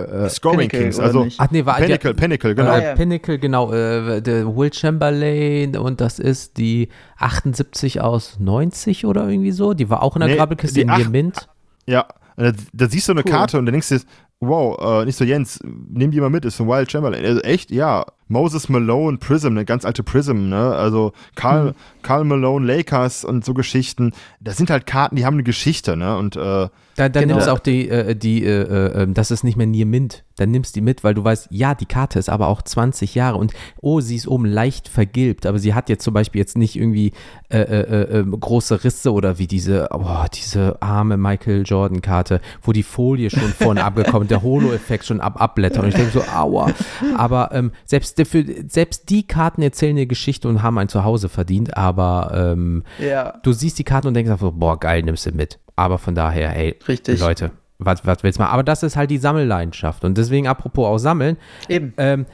[0.08, 2.76] Äh, Scoring Pinnacle, Kings, also Ach nee, war Pinnacle, die, Pinnacle, genau.
[2.76, 9.28] Äh, Pinnacle, genau, äh, der Will Chamberlain und das ist die 78 aus 90 oder
[9.28, 9.74] irgendwie so.
[9.74, 11.48] Die war auch in der nee, Grabbelkiste in Mint.
[11.86, 13.32] Ja, da, da, siehst du eine cool.
[13.32, 13.98] Karte und dann denkst du,
[14.40, 17.24] wow, äh, nicht so Jens, nimm die mal mit, ist ein Wild Chamberlain.
[17.24, 20.74] Also echt, ja, Moses Malone, Prism, eine ganz alte Prism, ne?
[20.74, 21.76] Also Karl, mhm.
[22.02, 24.14] Karl Malone, Lakers und so Geschichten.
[24.40, 26.18] Das sind halt Karten, die haben eine Geschichte, ne?
[26.18, 27.36] Und äh, da, dann genau.
[27.36, 30.24] nimmst du auch die, äh, die äh, äh, ähm, das ist nicht mehr Near Mint.
[30.38, 33.16] Dann nimmst du die mit, weil du weißt, ja, die Karte ist aber auch 20
[33.16, 36.58] Jahre und oh, sie ist oben leicht vergilbt, aber sie hat jetzt zum Beispiel jetzt
[36.58, 37.12] nicht irgendwie
[37.50, 42.72] äh, äh, ähm, große Risse oder wie diese, oh, diese arme Michael Jordan Karte, wo
[42.72, 46.72] die Folie schon vorne abgekommen, der Holo-Effekt schon ab abblättert und ich denke so, aua.
[47.18, 51.78] Aber ähm, selbst für, selbst die Karten erzählen eine Geschichte und haben ein Zuhause verdient,
[51.78, 53.40] aber ähm, ja.
[53.44, 55.60] du siehst die Karten und denkst einfach, boah, geil, nimmst du mit.
[55.76, 57.20] Aber von daher, hey, Richtig.
[57.20, 58.50] Leute, was, was willst du mal?
[58.50, 60.04] Aber das ist halt die Sammelleidenschaft.
[60.04, 61.38] Und deswegen, apropos auch Sammeln.
[61.68, 61.94] Eben.
[61.98, 62.26] Ähm,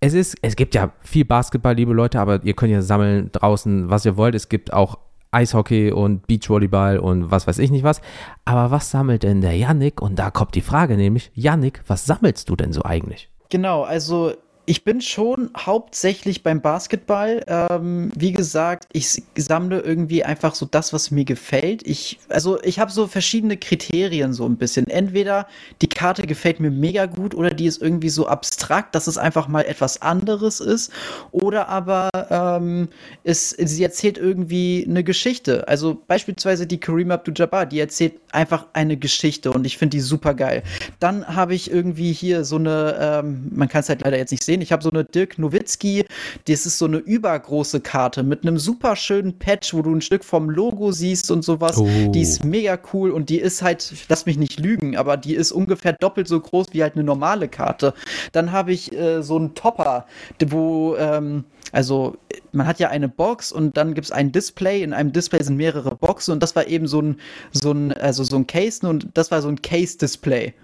[0.00, 3.90] es ist, es gibt ja viel Basketball, liebe Leute, aber ihr könnt ja sammeln draußen,
[3.90, 4.34] was ihr wollt.
[4.34, 4.98] Es gibt auch
[5.30, 8.00] Eishockey und Beachvolleyball und was weiß ich nicht was.
[8.44, 10.00] Aber was sammelt denn der Yannick?
[10.00, 13.30] Und da kommt die Frage nämlich, Yannick, was sammelst du denn so eigentlich?
[13.50, 14.32] Genau, also
[14.70, 17.42] ich bin schon hauptsächlich beim Basketball.
[17.48, 21.84] Ähm, wie gesagt, ich sammle irgendwie einfach so das, was mir gefällt.
[21.84, 24.86] Ich, also ich habe so verschiedene Kriterien so ein bisschen.
[24.86, 25.48] Entweder
[25.82, 29.48] die Karte gefällt mir mega gut oder die ist irgendwie so abstrakt, dass es einfach
[29.48, 30.92] mal etwas anderes ist.
[31.32, 32.90] Oder aber ähm,
[33.24, 35.66] es, sie erzählt irgendwie eine Geschichte.
[35.66, 40.34] Also beispielsweise die Kareem Abdul-Jabbar, die erzählt einfach eine Geschichte und ich finde die super
[40.34, 40.62] geil.
[41.00, 44.44] Dann habe ich irgendwie hier so eine, ähm, man kann es halt leider jetzt nicht
[44.44, 46.04] sehen, gesehen, ich habe so eine Dirk Nowitzki,
[46.46, 50.24] das ist so eine übergroße Karte mit einem super schönen Patch, wo du ein Stück
[50.24, 51.78] vom Logo siehst und sowas.
[51.78, 51.88] Oh.
[52.10, 55.52] Die ist mega cool und die ist halt, lass mich nicht lügen, aber die ist
[55.52, 57.94] ungefähr doppelt so groß wie halt eine normale Karte.
[58.32, 60.06] Dann habe ich äh, so einen Topper,
[60.46, 62.16] wo, ähm, also
[62.52, 64.82] man hat ja eine Box und dann gibt es ein Display.
[64.82, 67.16] In einem Display sind mehrere Boxen und das war eben so ein,
[67.52, 70.54] so ein, also so ein Case und das war so ein Case-Display.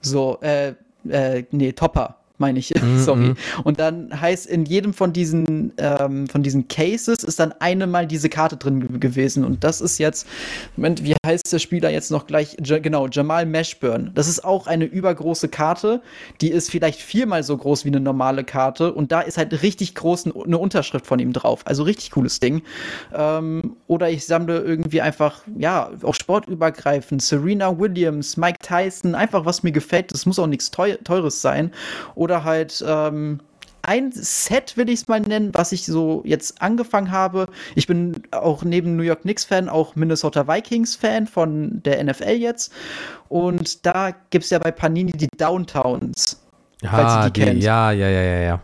[0.00, 0.74] So, äh,
[1.08, 3.20] äh, nee, Topper meine ich, Mhm, sorry.
[3.28, 3.36] mhm.
[3.64, 8.06] Und dann heißt in jedem von diesen, ähm, von diesen Cases ist dann eine mal
[8.06, 9.44] diese Karte drin ge- gewesen.
[9.44, 10.26] Und das ist jetzt,
[10.76, 12.56] Moment, wie heißt der Spieler jetzt noch gleich?
[12.62, 14.10] Ja, genau, Jamal Mashburn.
[14.14, 16.00] Das ist auch eine übergroße Karte.
[16.40, 18.92] Die ist vielleicht viermal so groß wie eine normale Karte.
[18.92, 21.62] Und da ist halt richtig groß eine Unterschrift von ihm drauf.
[21.64, 22.62] Also richtig cooles Ding.
[23.14, 27.22] Ähm, oder ich sammle irgendwie einfach, ja, auch sportübergreifend.
[27.22, 30.12] Serena Williams, Mike Tyson, einfach was mir gefällt.
[30.12, 31.70] Das muss auch nichts teu Teures sein.
[32.14, 33.40] Oder halt, ähm,
[33.86, 37.46] ein Set will ich es mal nennen, was ich so jetzt angefangen habe.
[37.76, 42.30] Ich bin auch neben New York Knicks Fan auch Minnesota Vikings Fan von der NFL
[42.30, 42.72] jetzt.
[43.28, 46.42] Und da gibt es ja bei Panini die Downtowns.
[46.84, 47.62] Ah, die die, kennt.
[47.62, 48.60] ja, ja, ja, ja, ja.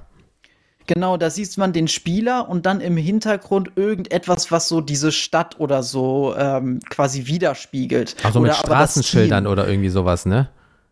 [0.86, 5.60] Genau, da sieht man den Spieler und dann im Hintergrund irgendetwas, was so diese Stadt
[5.60, 8.16] oder so ähm, quasi widerspiegelt.
[8.24, 10.48] Also oder mit Straßenschildern oder irgendwie sowas, ne?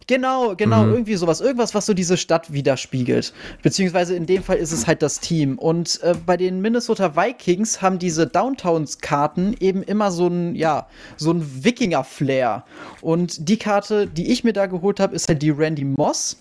[0.06, 0.92] Genau, genau, Mhm.
[0.92, 1.40] irgendwie sowas.
[1.40, 3.32] Irgendwas, was so diese Stadt widerspiegelt.
[3.62, 5.56] Beziehungsweise in dem Fall ist es halt das Team.
[5.58, 11.30] Und äh, bei den Minnesota Vikings haben diese Downtowns-Karten eben immer so ein, ja, so
[11.32, 12.64] ein Wikinger-Flair.
[13.00, 16.36] Und die Karte, die ich mir da geholt habe, ist halt die Randy Moss.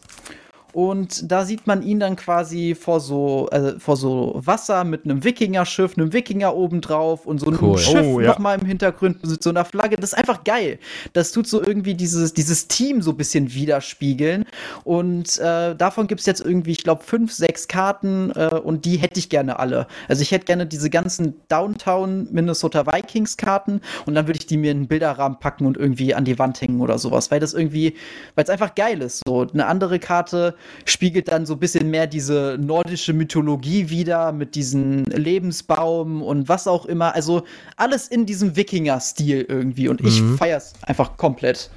[0.73, 5.23] Und da sieht man ihn dann quasi vor so, äh, vor so Wasser mit einem
[5.23, 7.77] Wikinger-Schiff, einem Wikinger obendrauf und so einem Cool.
[7.77, 8.27] Schiff Oh, ja.
[8.29, 9.95] nochmal im Hintergrund mit so einer Flagge.
[9.95, 10.79] Das ist einfach geil.
[11.13, 14.45] Das tut so irgendwie dieses, dieses Team so ein bisschen widerspiegeln.
[14.83, 18.97] Und äh, davon gibt es jetzt irgendwie, ich glaube, fünf, sechs Karten äh, und die
[18.97, 19.87] hätte ich gerne alle.
[20.07, 24.57] Also ich hätte gerne diese ganzen Downtown Minnesota Vikings Karten und dann würde ich die
[24.57, 27.53] mir in einen Bilderrahmen packen und irgendwie an die Wand hängen oder sowas, weil das
[27.53, 27.95] irgendwie,
[28.35, 29.23] weil es einfach geil ist.
[29.27, 30.55] So eine andere Karte
[30.85, 36.67] spiegelt dann so ein bisschen mehr diese nordische Mythologie wieder mit diesem Lebensbaum und was
[36.67, 37.15] auch immer.
[37.15, 37.43] Also
[37.77, 40.37] alles in diesem Wikinger-Stil irgendwie und ich Mhm.
[40.37, 41.69] feier's einfach komplett.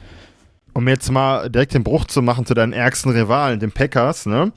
[0.75, 4.53] Um jetzt mal direkt den Bruch zu machen zu deinen ärgsten Rivalen, den Packers, ne?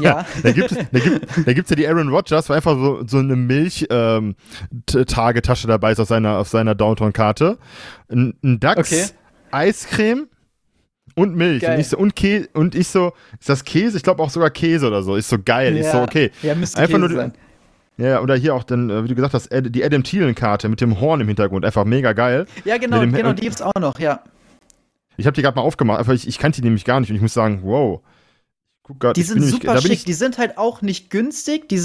[0.00, 0.24] Ja.
[0.42, 3.18] Da gibt es da gibt, da gibt's ja die Aaron Rodgers, wo einfach so, so
[3.18, 7.58] eine Milch-Tagetasche dabei ist auf seiner, auf seiner Downtown-Karte.
[8.10, 9.04] Ein, ein Dachs, Okay.
[9.50, 10.26] Eiscreme
[11.14, 11.62] und Milch.
[11.62, 11.74] Geil.
[11.74, 13.96] Und ich, so, und, Kä und ich so, ist das Käse?
[13.96, 15.16] Ich glaube auch sogar Käse oder so.
[15.16, 15.76] Ich so, geil.
[15.76, 16.30] Ich so, okay.
[16.42, 17.32] Ja, müsste Einfach Käse nur- sein.
[17.96, 21.00] Ja, oder hier auch dann, äh, wie du gesagt hast, die Adam Thielen-Karte mit dem
[21.00, 21.64] Horn im Hintergrund.
[21.64, 22.46] Einfach mega geil.
[22.64, 24.20] Ja, genau, genau, die gibt's auch noch, ja.
[25.16, 27.22] Ich habe die gerade mal aufgemacht, ich, ich kannte die nämlich gar nicht und ich
[27.22, 28.00] muss sagen, wow.
[28.86, 31.80] Guck grad, Die sind super bin schick, die sind halt auch nicht günstig, die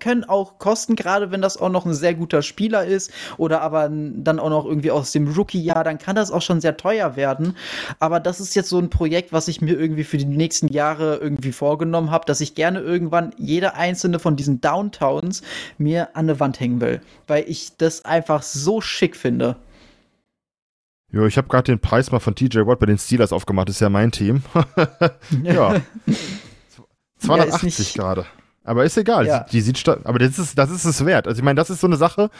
[0.00, 3.88] können auch kosten, gerade wenn das auch noch ein sehr guter Spieler ist oder aber
[3.88, 7.56] dann auch noch irgendwie aus dem Rookie-Jahr, dann kann das auch schon sehr teuer werden.
[8.00, 11.18] Aber das ist jetzt so ein Projekt, was ich mir irgendwie für die nächsten Jahre
[11.18, 15.42] irgendwie vorgenommen habe, dass ich gerne irgendwann jede einzelne von diesen Downtowns
[15.78, 19.54] mir an eine Wand hängen will, weil ich das einfach so schick finde.
[21.12, 23.80] Ja, ich habe gerade den Preis mal von TJ Watt bei den Steelers aufgemacht, ist
[23.80, 24.42] ja mein Team.
[25.42, 25.80] ja.
[27.18, 28.26] 280 nicht- gerade.
[28.64, 29.40] Aber ist egal, Ja.
[29.44, 31.26] die, die sieht aber das ist, das ist es wert.
[31.26, 32.30] Also ich meine, das ist so eine Sache,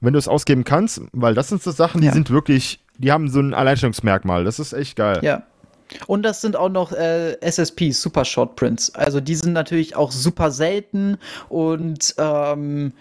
[0.00, 2.12] wenn du es ausgeben kannst, weil das sind so Sachen, die Ja.
[2.12, 4.44] sind wirklich, die haben so ein Alleinstellungsmerkmal.
[4.44, 5.18] Das ist echt geil.
[5.22, 5.42] Ja.
[6.06, 8.94] Und das sind auch noch äh, SSPs, Super Short Prints.
[8.94, 12.92] Also die sind natürlich auch super selten und ähm,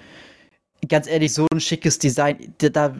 [0.87, 2.93] ganz ehrlich, so ein schickes Design, da,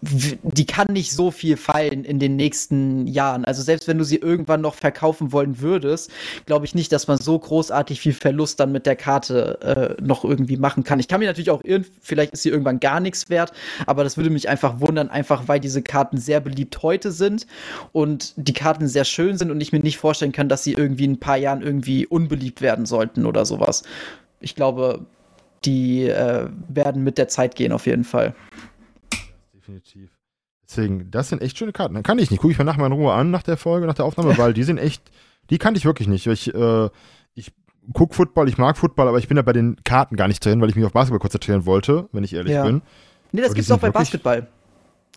[0.00, 3.44] die kann nicht so viel fallen in den nächsten Jahren.
[3.44, 6.10] Also selbst wenn du sie irgendwann noch verkaufen wollen würdest,
[6.46, 10.24] glaube ich nicht, dass man so großartig viel Verlust dann mit der Karte äh, noch
[10.24, 10.98] irgendwie machen kann.
[10.98, 13.52] Ich kann mir natürlich auch irren, vielleicht ist sie irgendwann gar nichts wert,
[13.86, 17.46] aber das würde mich einfach wundern, einfach weil diese Karten sehr beliebt heute sind
[17.92, 21.04] und die Karten sehr schön sind und ich mir nicht vorstellen kann, dass sie irgendwie
[21.04, 23.84] in ein paar Jahren irgendwie unbeliebt werden sollten oder sowas.
[24.40, 25.06] Ich glaube,
[25.64, 28.34] die äh, werden mit der Zeit gehen auf jeden Fall.
[29.54, 30.10] Definitiv.
[30.68, 31.94] Deswegen, das sind echt schöne Karten.
[31.94, 32.40] Dann kann ich nicht.
[32.40, 34.54] Gucke ich mir nachher mal in Ruhe an, nach der Folge, nach der Aufnahme, weil
[34.54, 35.02] die sind echt,
[35.50, 36.26] die kannte ich wirklich nicht.
[36.26, 36.88] Ich, äh,
[37.34, 37.52] ich
[37.92, 40.60] gucke Football, ich mag Football, aber ich bin da bei den Karten gar nicht drin,
[40.60, 42.64] weil ich mich auf Basketball konzentrieren wollte, wenn ich ehrlich Ja.
[42.64, 42.82] bin.
[43.32, 44.46] Nee, das Aber die gibt's auch bei Basketball.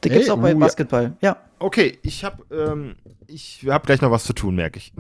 [0.02, 0.60] Das gibt's Ey, auch bei uh.
[0.60, 1.38] Basketball, ja.
[1.58, 2.96] Okay, ich habe ähm,
[3.28, 4.94] ich hab gleich noch was zu tun, merke ich.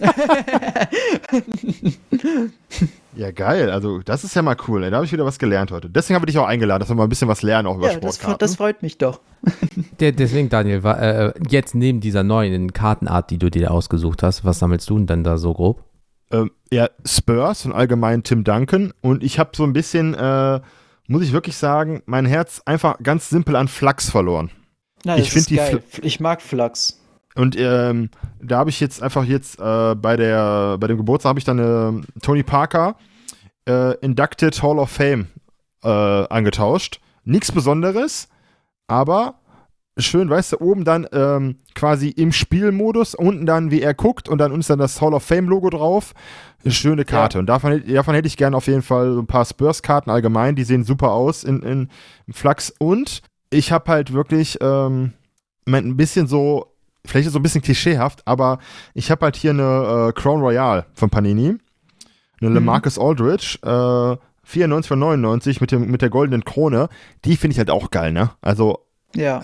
[3.16, 3.70] ja, geil.
[3.70, 4.84] Also, das ist ja mal cool.
[4.84, 4.90] Ey.
[4.90, 5.90] Da habe ich wieder was gelernt heute.
[5.90, 7.86] Deswegen habe ich dich auch eingeladen, dass wir mal ein bisschen was lernen, auch über
[7.92, 8.38] Ja, das, Sportkarten.
[8.38, 9.20] das freut mich doch.
[10.00, 14.44] Der, deswegen, Daniel, wa- äh, jetzt neben dieser neuen Kartenart, die du dir ausgesucht hast,
[14.44, 15.84] was sammelst du denn dann da so grob?
[16.32, 18.92] ähm, ja, Spurs und allgemein Tim Duncan.
[19.00, 20.60] Und ich habe so ein bisschen, äh,
[21.08, 24.50] muss ich wirklich sagen, mein Herz einfach ganz simpel an Flachs verloren.
[25.04, 25.56] Na, ich finde die.
[25.56, 25.82] Geil.
[26.02, 26.99] Ich mag Flachs.
[27.36, 28.10] Und ähm,
[28.42, 31.58] da habe ich jetzt einfach jetzt äh, bei der bei dem Geburtstag habe ich dann
[31.58, 32.96] äh, Tony Parker
[33.68, 35.28] äh, Inducted Hall of Fame
[35.84, 37.00] äh, angetauscht.
[37.24, 38.28] Nichts Besonderes,
[38.88, 39.40] aber
[39.98, 44.38] schön, weißt du, oben dann ähm, quasi im Spielmodus, unten dann, wie er guckt und
[44.38, 46.14] dann uns dann das Hall of Fame-Logo drauf.
[46.64, 47.38] Eine schöne Karte.
[47.38, 47.40] Ja.
[47.40, 50.56] Und davon, davon hätte ich gerne auf jeden Fall so ein paar Spurs-Karten allgemein.
[50.56, 51.88] Die sehen super aus in, in,
[52.26, 52.72] in Flachs.
[52.78, 55.12] Und ich habe halt wirklich ähm,
[55.66, 56.69] ein bisschen so,
[57.04, 58.58] vielleicht ist es so ein bisschen klischeehaft, aber
[58.94, 61.56] ich habe halt hier eine äh, Crown Royale von Panini.
[62.40, 62.54] Eine mhm.
[62.54, 63.58] LeMarcus Aldridge.
[63.62, 66.88] Äh, 94 von 99 mit, dem, mit der goldenen Krone.
[67.24, 68.30] Die finde ich halt auch geil, ne?
[68.40, 68.86] Also.
[69.14, 69.42] Ja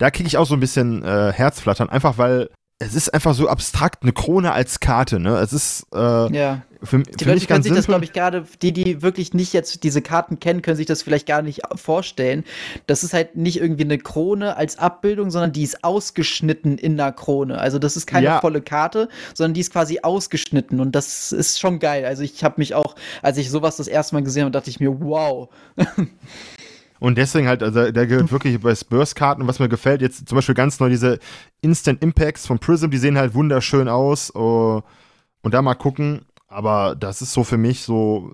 [0.00, 2.48] da kriege ich auch so ein bisschen äh, Herzflattern, einfach weil
[2.82, 5.36] es ist einfach so abstrakt, eine Krone als Karte, ne?
[5.36, 6.62] Es ist äh, ja.
[6.82, 9.84] für, die für Leute können sich das, glaube ich, gerade, die, die wirklich nicht jetzt
[9.84, 12.42] diese Karten kennen, können sich das vielleicht gar nicht vorstellen.
[12.86, 17.12] Das ist halt nicht irgendwie eine Krone als Abbildung, sondern die ist ausgeschnitten in einer
[17.12, 17.58] Krone.
[17.58, 18.40] Also das ist keine ja.
[18.40, 22.06] volle Karte, sondern die ist quasi ausgeschnitten und das ist schon geil.
[22.06, 24.80] Also ich habe mich auch, als ich sowas das erste Mal gesehen habe, dachte ich
[24.80, 25.50] mir, wow.
[27.00, 30.54] Und deswegen halt, also der gehört wirklich bei Spurs-Karten, was mir gefällt, jetzt zum Beispiel
[30.54, 31.18] ganz neu diese
[31.62, 34.32] Instant Impacts von Prism, die sehen halt wunderschön aus.
[34.34, 34.82] Uh,
[35.42, 36.26] und da mal gucken.
[36.46, 38.32] Aber das ist so für mich so,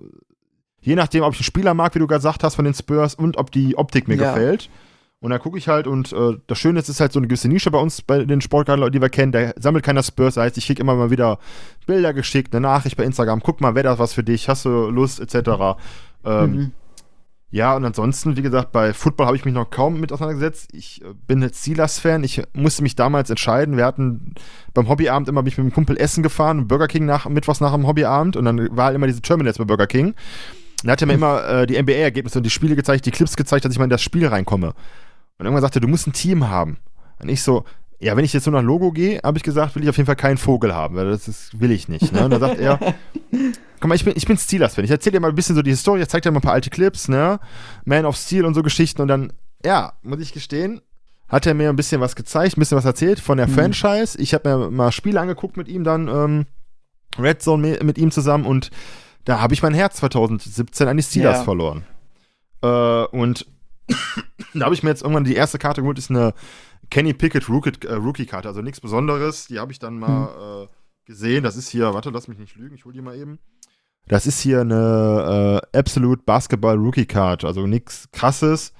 [0.81, 3.37] je nachdem, ob ich einen Spieler mag, wie du gesagt hast, von den Spurs und
[3.37, 4.33] ob die Optik mir ja.
[4.33, 4.69] gefällt.
[5.19, 7.47] Und da gucke ich halt und äh, das Schöne ist, ist halt so eine gewisse
[7.47, 9.31] Nische bei uns, bei den Sportkarten, die wir kennen.
[9.31, 10.35] Da sammelt keiner Spurs.
[10.35, 11.39] Das heißt, ich kriege immer mal wieder
[11.87, 13.41] Bilder geschickt, eine Nachricht bei Instagram.
[13.41, 14.47] Guck mal, wer das was für dich?
[14.49, 15.77] Hast du Lust, etc.
[16.23, 16.71] Ähm, mhm.
[17.49, 20.69] Ja, und ansonsten, wie gesagt, bei Football habe ich mich noch kaum mit auseinandergesetzt.
[20.73, 22.23] Ich äh, bin jetzt Steelers-Fan.
[22.23, 23.77] Ich musste mich damals entscheiden.
[23.77, 24.35] Wir hatten
[24.73, 27.87] beim Hobbyabend immer mich mit einem Kumpel essen gefahren, Burger King nach, mittwochs nach dem
[27.87, 28.35] Hobbyabend.
[28.35, 30.13] Und dann war halt immer diese Terminals bei Burger King.
[30.83, 31.19] Dann hat er mir hm.
[31.19, 33.89] immer äh, die NBA-Ergebnisse und die Spiele gezeigt, die Clips gezeigt, dass ich mal in
[33.89, 34.73] das Spiel reinkomme.
[35.37, 36.77] Und irgendwann sagte er, du musst ein Team haben.
[37.19, 37.63] Und ich so,
[37.99, 40.05] ja, wenn ich jetzt nur nach Logo gehe, habe ich gesagt, will ich auf jeden
[40.05, 42.11] Fall keinen Vogel haben, weil das ist, will ich nicht.
[42.11, 42.25] Ne?
[42.25, 42.79] Und dann sagt er,
[43.79, 44.85] guck mal, ich bin, ich bin Steelers-Fan.
[44.85, 46.53] Ich erzähle dir mal ein bisschen so die Historie, ich zeige dir mal ein paar
[46.53, 47.39] alte Clips, ne?
[47.85, 50.81] Man of Steel und so Geschichten und dann, ja, muss ich gestehen,
[51.27, 53.53] hat er mir ein bisschen was gezeigt, ein bisschen was erzählt von der mhm.
[53.53, 54.19] Franchise.
[54.19, 56.45] Ich habe mir mal Spiele angeguckt mit ihm dann, ähm,
[57.19, 58.69] Red Zone mit ihm zusammen und
[59.25, 61.43] da habe ich mein Herz 2017 an die Steelers ja.
[61.43, 61.83] verloren.
[62.61, 63.45] Äh, und
[64.53, 66.33] da habe ich mir jetzt irgendwann die erste Karte geholt, ist eine
[66.89, 69.47] Kenny Pickett Rookie-Karte, äh, also nichts Besonderes.
[69.47, 70.63] Die habe ich dann mal hm.
[70.63, 70.67] äh,
[71.05, 71.43] gesehen.
[71.43, 73.39] Das ist hier, warte, lass mich nicht lügen, ich hole die mal eben.
[74.07, 78.73] Das ist hier eine äh, Absolute Basketball Rookie Card, also nichts krasses.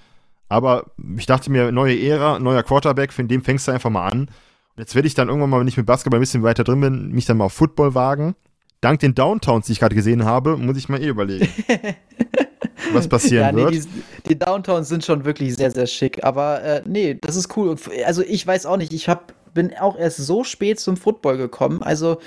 [0.49, 0.85] Aber
[1.17, 4.21] ich dachte mir, neue Ära, neuer Quarterback, von dem fängst du einfach mal an.
[4.21, 4.29] Und
[4.77, 7.11] jetzt werde ich dann irgendwann mal, wenn ich mit Basketball ein bisschen weiter drin bin,
[7.11, 8.35] mich dann mal auf Football wagen.
[8.79, 11.49] Dank den Downtowns, die ich gerade gesehen habe, muss ich mal eh überlegen.
[12.93, 13.85] was passieren ja, nee, wird.
[13.85, 16.23] Die, die, Downtowns sind schon wirklich sehr, sehr schick.
[16.23, 17.75] Aber äh, nee, das ist cool.
[18.05, 21.81] Also ich weiß auch nicht, ich hab, bin auch erst so spät zum Football gekommen.
[21.81, 22.19] Also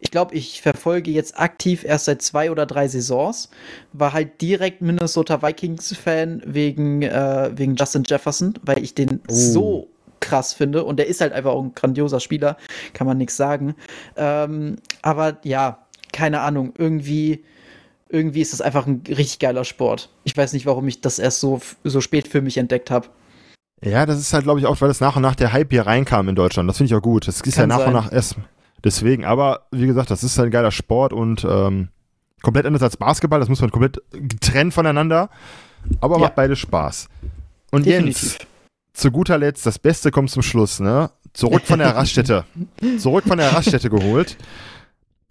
[0.00, 3.50] ich glaube, ich verfolge jetzt aktiv erst seit zwei oder drei Saisons.
[3.92, 9.34] War halt direkt Minnesota Vikings-Fan wegen, äh, wegen Justin Jefferson, weil ich den oh.
[9.34, 9.88] so
[10.20, 10.84] krass finde.
[10.84, 12.56] Und der ist halt einfach auch ein grandioser Spieler,
[12.94, 13.74] kann man nichts sagen.
[14.16, 17.44] Ähm, aber ja, keine Ahnung, irgendwie
[18.08, 20.10] irgendwie ist das einfach ein richtig geiler Sport.
[20.24, 23.08] Ich weiß nicht, warum ich das erst so, so spät für mich entdeckt habe.
[23.82, 25.86] Ja, das ist halt, glaube ich, auch, weil das nach und nach der Hype hier
[25.86, 26.68] reinkam in Deutschland.
[26.68, 27.28] Das finde ich auch gut.
[27.28, 27.88] Das ist Kann ja nach sein.
[27.88, 28.36] und nach erst.
[28.84, 31.88] Deswegen, aber wie gesagt, das ist ein geiler Sport und ähm,
[32.42, 33.40] komplett anders als Basketball.
[33.40, 35.30] Das muss man komplett getrennt voneinander.
[36.00, 36.22] Aber ja.
[36.22, 37.08] macht beide Spaß.
[37.70, 38.38] Und Definitiv.
[38.38, 38.46] Jens,
[38.92, 41.10] zu guter Letzt, das Beste kommt zum Schluss, ne?
[41.32, 42.44] Zurück von der Raststätte.
[42.98, 44.36] Zurück von der Raststätte geholt.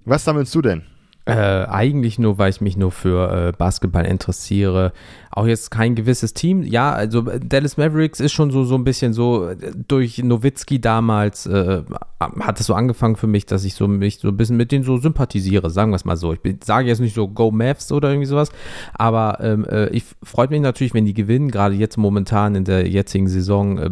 [0.06, 0.84] Was sammelst du denn?
[1.30, 4.94] Äh, eigentlich nur, weil ich mich nur für äh, Basketball interessiere.
[5.32, 6.64] Auch jetzt kein gewisses Team.
[6.64, 9.58] Ja, also äh, Dallas Mavericks ist schon so, so ein bisschen so, äh,
[9.88, 11.84] durch Nowitzki damals äh,
[12.20, 14.84] hat es so angefangen für mich, dass ich so mich so ein bisschen mit denen
[14.84, 16.34] so sympathisiere, sagen wir es mal so.
[16.34, 18.52] Ich sage jetzt nicht so Go Mavs oder irgendwie sowas,
[18.94, 22.88] aber ähm, äh, ich freut mich natürlich, wenn die gewinnen, gerade jetzt momentan in der
[22.88, 23.90] jetzigen Saison, äh,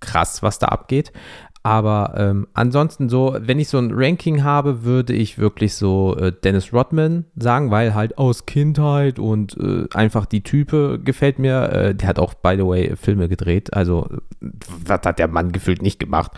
[0.00, 1.12] krass, was da abgeht.
[1.62, 6.32] Aber ähm, ansonsten so, wenn ich so ein Ranking habe, würde ich wirklich so äh,
[6.32, 11.70] Dennis Rodman sagen, weil halt aus Kindheit und äh, einfach die Type gefällt mir.
[11.72, 13.74] Äh, der hat auch, by the way, Filme gedreht.
[13.74, 14.08] Also,
[14.40, 16.32] was hat der Mann gefühlt nicht gemacht?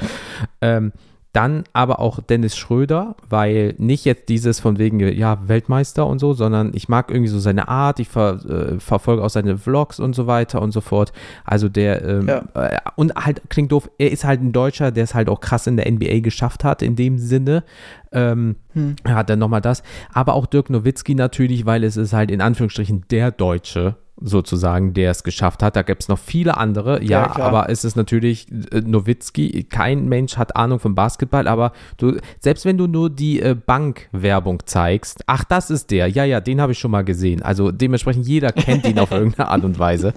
[0.61, 0.93] Ähm,
[1.33, 6.35] Dann aber auch Dennis Schröder, weil nicht jetzt dieses von wegen, ja, Weltmeister und so,
[6.35, 10.15] sondern ich mag irgendwie so seine Art, ich ver, äh, verfolge auch seine Vlogs und
[10.15, 11.13] so weiter und so fort.
[11.45, 12.43] Also der, ähm, ja.
[12.55, 15.67] äh, und halt, klingt doof, er ist halt ein Deutscher, der es halt auch krass
[15.67, 17.65] in der NBA geschafft hat, in dem Sinne.
[18.13, 18.97] Ähm, hm.
[19.07, 19.83] Hat dann nochmal das.
[20.13, 25.11] Aber auch Dirk Nowitzki natürlich, weil es ist halt in Anführungsstrichen der Deutsche, sozusagen, der
[25.11, 25.77] es geschafft hat.
[25.77, 29.65] Da gibt es noch viele andere, ja, ja aber es ist natürlich äh, Nowitzki.
[29.65, 34.63] Kein Mensch hat Ahnung vom Basketball, aber du, selbst wenn du nur die äh, Bankwerbung
[34.67, 37.43] zeigst, ach, das ist der, ja, ja, den habe ich schon mal gesehen.
[37.43, 40.15] Also dementsprechend jeder kennt ihn auf irgendeine Art und Weise.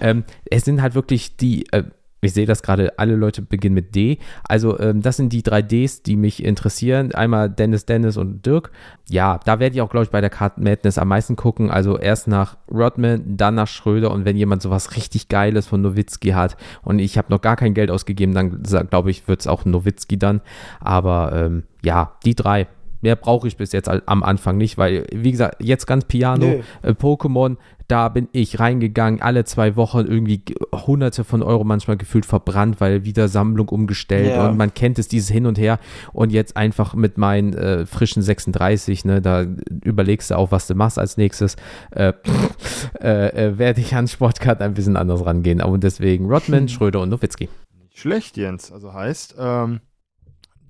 [0.00, 1.84] Ähm, es sind halt wirklich die äh,
[2.22, 4.18] ich sehe das gerade, alle Leute beginnen mit D.
[4.44, 7.14] Also ähm, das sind die drei Ds, die mich interessieren.
[7.14, 8.70] Einmal Dennis, Dennis und Dirk.
[9.08, 11.70] Ja, da werde ich auch, glaube ich, bei der Card Madness am meisten gucken.
[11.70, 16.30] Also erst nach Rodman, dann nach Schröder und wenn jemand sowas richtig Geiles von Nowitzki
[16.30, 19.64] hat und ich habe noch gar kein Geld ausgegeben, dann glaube ich, wird es auch
[19.64, 20.40] Nowitzki dann.
[20.80, 22.66] Aber ähm, ja, die drei.
[23.00, 26.90] Mehr brauche ich bis jetzt am Anfang nicht, weil, wie gesagt, jetzt ganz Piano, äh,
[26.90, 27.56] Pokémon,
[27.88, 30.42] da bin ich reingegangen, alle zwei Wochen irgendwie
[30.72, 34.48] hunderte von Euro manchmal gefühlt verbrannt, weil wieder Sammlung umgestellt yeah.
[34.48, 35.78] und man kennt es, dieses Hin und Her
[36.12, 39.46] und jetzt einfach mit meinen äh, frischen 36, ne, da
[39.84, 41.56] überlegst du auch, was du machst als nächstes,
[41.92, 42.12] äh,
[43.00, 45.62] äh, äh, werde ich an Sportcard ein bisschen anders rangehen.
[45.62, 46.68] Und deswegen Rodman.
[46.76, 47.48] Schröder und Nowitzki.
[47.94, 48.72] Schlecht, Jens.
[48.72, 49.80] Also heißt, ähm,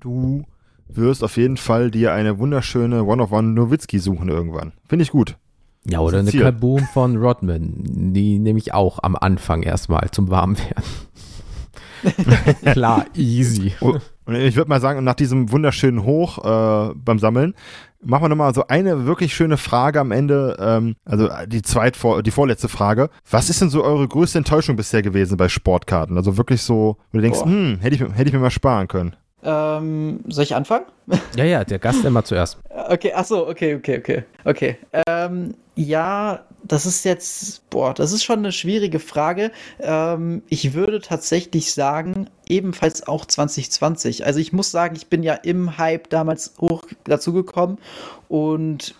[0.00, 0.44] du
[0.88, 4.72] wirst auf jeden Fall dir eine wunderschöne One-of-One Nowitzki suchen irgendwann.
[4.88, 5.36] Finde ich gut.
[5.88, 7.74] Ja, oder eine Kaboom von Rodman.
[7.84, 10.84] Die nehme ich auch am Anfang erstmal zum Warmwerden.
[12.72, 13.72] Klar, easy.
[13.80, 17.54] Oh, und ich würde mal sagen, nach diesem wunderschönen Hoch äh, beim Sammeln,
[18.02, 20.56] machen wir nochmal so eine wirklich schöne Frage am Ende.
[20.58, 23.10] Ähm, also die zweit die vorletzte Frage.
[23.30, 26.16] Was ist denn so eure größte Enttäuschung bisher gewesen bei Sportkarten?
[26.16, 29.14] Also wirklich so, wo du denkst, hm, hätte ich, hätte ich mir mal sparen können.
[29.48, 30.86] Ähm, soll ich anfangen?
[31.36, 32.58] Ja, ja, der Gast immer zuerst.
[32.88, 34.24] Okay, achso, okay, okay, okay.
[34.44, 34.76] Okay.
[35.08, 39.50] Ähm, ja, das ist jetzt, boah, das ist schon eine schwierige Frage.
[39.80, 44.24] Ähm, ich würde tatsächlich sagen, ebenfalls auch 2020.
[44.24, 47.78] Also ich muss sagen, ich bin ja im Hype damals hoch dazugekommen
[48.28, 48.94] und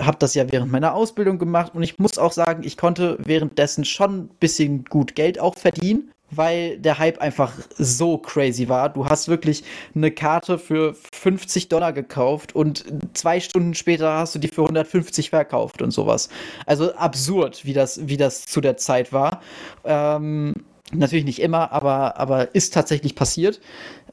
[0.00, 3.84] habe das ja während meiner Ausbildung gemacht und ich muss auch sagen, ich konnte währenddessen
[3.84, 8.88] schon ein bisschen gut Geld auch verdienen weil der Hype einfach so crazy war.
[8.90, 9.64] Du hast wirklich
[9.94, 15.30] eine Karte für 50 Dollar gekauft und zwei Stunden später hast du die für 150
[15.30, 16.28] verkauft und sowas.
[16.66, 19.40] Also absurd, wie das, wie das zu der Zeit war.
[19.84, 20.54] Ähm,
[20.92, 23.60] natürlich nicht immer, aber, aber ist tatsächlich passiert.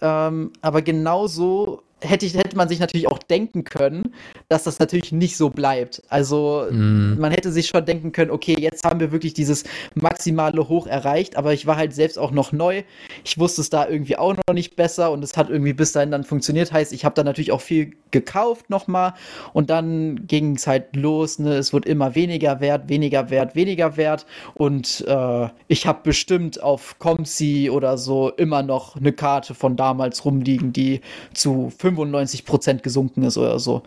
[0.01, 4.13] Ähm, aber genauso hätte, ich, hätte man sich natürlich auch denken können,
[4.49, 6.03] dass das natürlich nicht so bleibt.
[6.09, 7.19] Also mm.
[7.19, 9.63] man hätte sich schon denken können, okay, jetzt haben wir wirklich dieses
[9.95, 12.83] maximale Hoch erreicht, aber ich war halt selbst auch noch neu.
[13.23, 16.11] Ich wusste es da irgendwie auch noch nicht besser und es hat irgendwie bis dahin
[16.11, 16.71] dann funktioniert.
[16.71, 19.13] Heißt, ich habe da natürlich auch viel gekauft nochmal
[19.53, 21.39] und dann ging es halt los.
[21.39, 21.55] Ne?
[21.55, 26.99] Es wird immer weniger wert, weniger wert, weniger wert und äh, ich habe bestimmt auf
[26.99, 31.01] Comsi oder so immer noch eine Karte von damals rumliegen, die
[31.33, 33.83] zu 95 Prozent gesunken ist oder so.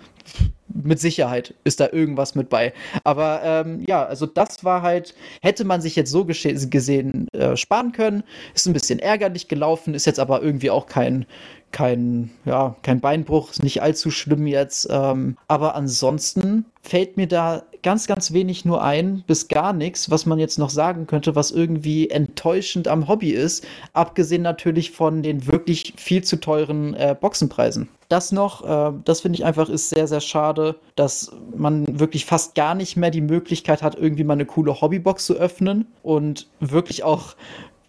[0.68, 2.72] Mit Sicherheit ist da irgendwas mit bei.
[3.02, 7.90] Aber ähm, ja, also das war halt, hätte man sich jetzt so gesehen äh, sparen
[7.90, 8.22] können.
[8.54, 11.26] Ist ein bisschen ärgerlich gelaufen, ist jetzt aber irgendwie auch kein,
[11.72, 14.86] kein, ja, kein Beinbruch, ist nicht allzu schlimm jetzt.
[14.90, 20.26] Ähm, aber ansonsten fällt mir da ganz, ganz wenig nur ein, bis gar nichts, was
[20.26, 25.46] man jetzt noch sagen könnte, was irgendwie enttäuschend am Hobby ist, abgesehen natürlich von den
[25.46, 27.88] wirklich viel zu teuren äh, Boxenpreisen.
[28.08, 32.54] Das noch, äh, das finde ich einfach ist sehr, sehr schade, dass man wirklich fast
[32.54, 37.04] gar nicht mehr die Möglichkeit hat, irgendwie mal eine coole Hobbybox zu öffnen und wirklich
[37.04, 37.36] auch,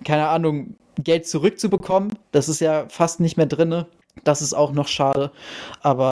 [0.03, 2.13] keine Ahnung, Geld zurückzubekommen.
[2.31, 3.85] Das ist ja fast nicht mehr drin.
[4.23, 5.31] Das ist auch noch schade,
[5.81, 6.11] aber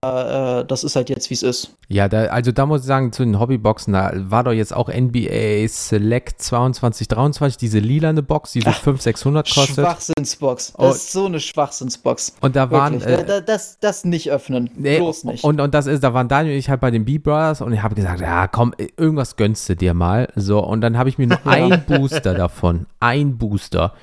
[0.62, 1.76] äh, das ist halt jetzt, wie es ist.
[1.89, 4.89] Ja, da, also da muss ich sagen, zu den Hobbyboxen, da war doch jetzt auch
[4.89, 9.76] NBA Select 2223, diese lilane Box, die so 500, 600 kostet.
[9.76, 10.74] Schwachsinnsbox.
[10.74, 10.91] Das oh.
[10.91, 12.36] ist so eine Schwachsinnsbox.
[12.41, 13.02] Und da waren.
[13.02, 14.70] Äh, das, das, das, nicht öffnen.
[14.76, 15.43] Nee, Bloß nicht.
[15.43, 17.84] Und, und das ist, da waren Daniel und ich halt bei den B-Brothers und ich
[17.84, 20.30] habe gesagt, ja komm, irgendwas gönnst du dir mal.
[20.36, 22.86] So, und dann habe ich mir nur ein Booster davon.
[23.00, 23.93] Ein Booster.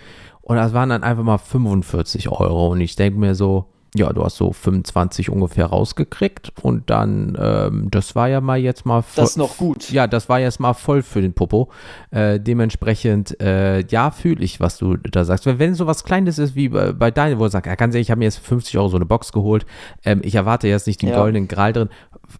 [0.43, 2.69] Und das waren dann einfach mal 45 Euro.
[2.69, 3.67] Und ich denke mir so,
[3.97, 8.85] ja, du hast so 25 ungefähr rausgekriegt und dann, ähm, das war ja mal jetzt
[8.85, 9.23] mal voll.
[9.23, 9.91] Das ist noch gut.
[9.91, 11.71] Ja, das war jetzt mal voll für den Popo.
[12.11, 15.47] Äh, dementsprechend, äh, ja, fühle ich, was du da sagst.
[15.47, 17.95] Wenn, wenn so was Kleines ist wie bei, bei deinem, wo du sagst, ja, ganz
[17.95, 19.65] ehrlich, ich habe mir jetzt 50 Euro so eine Box geholt,
[20.05, 21.17] ähm, ich erwarte jetzt nicht den ja.
[21.17, 21.89] goldenen Gral drin,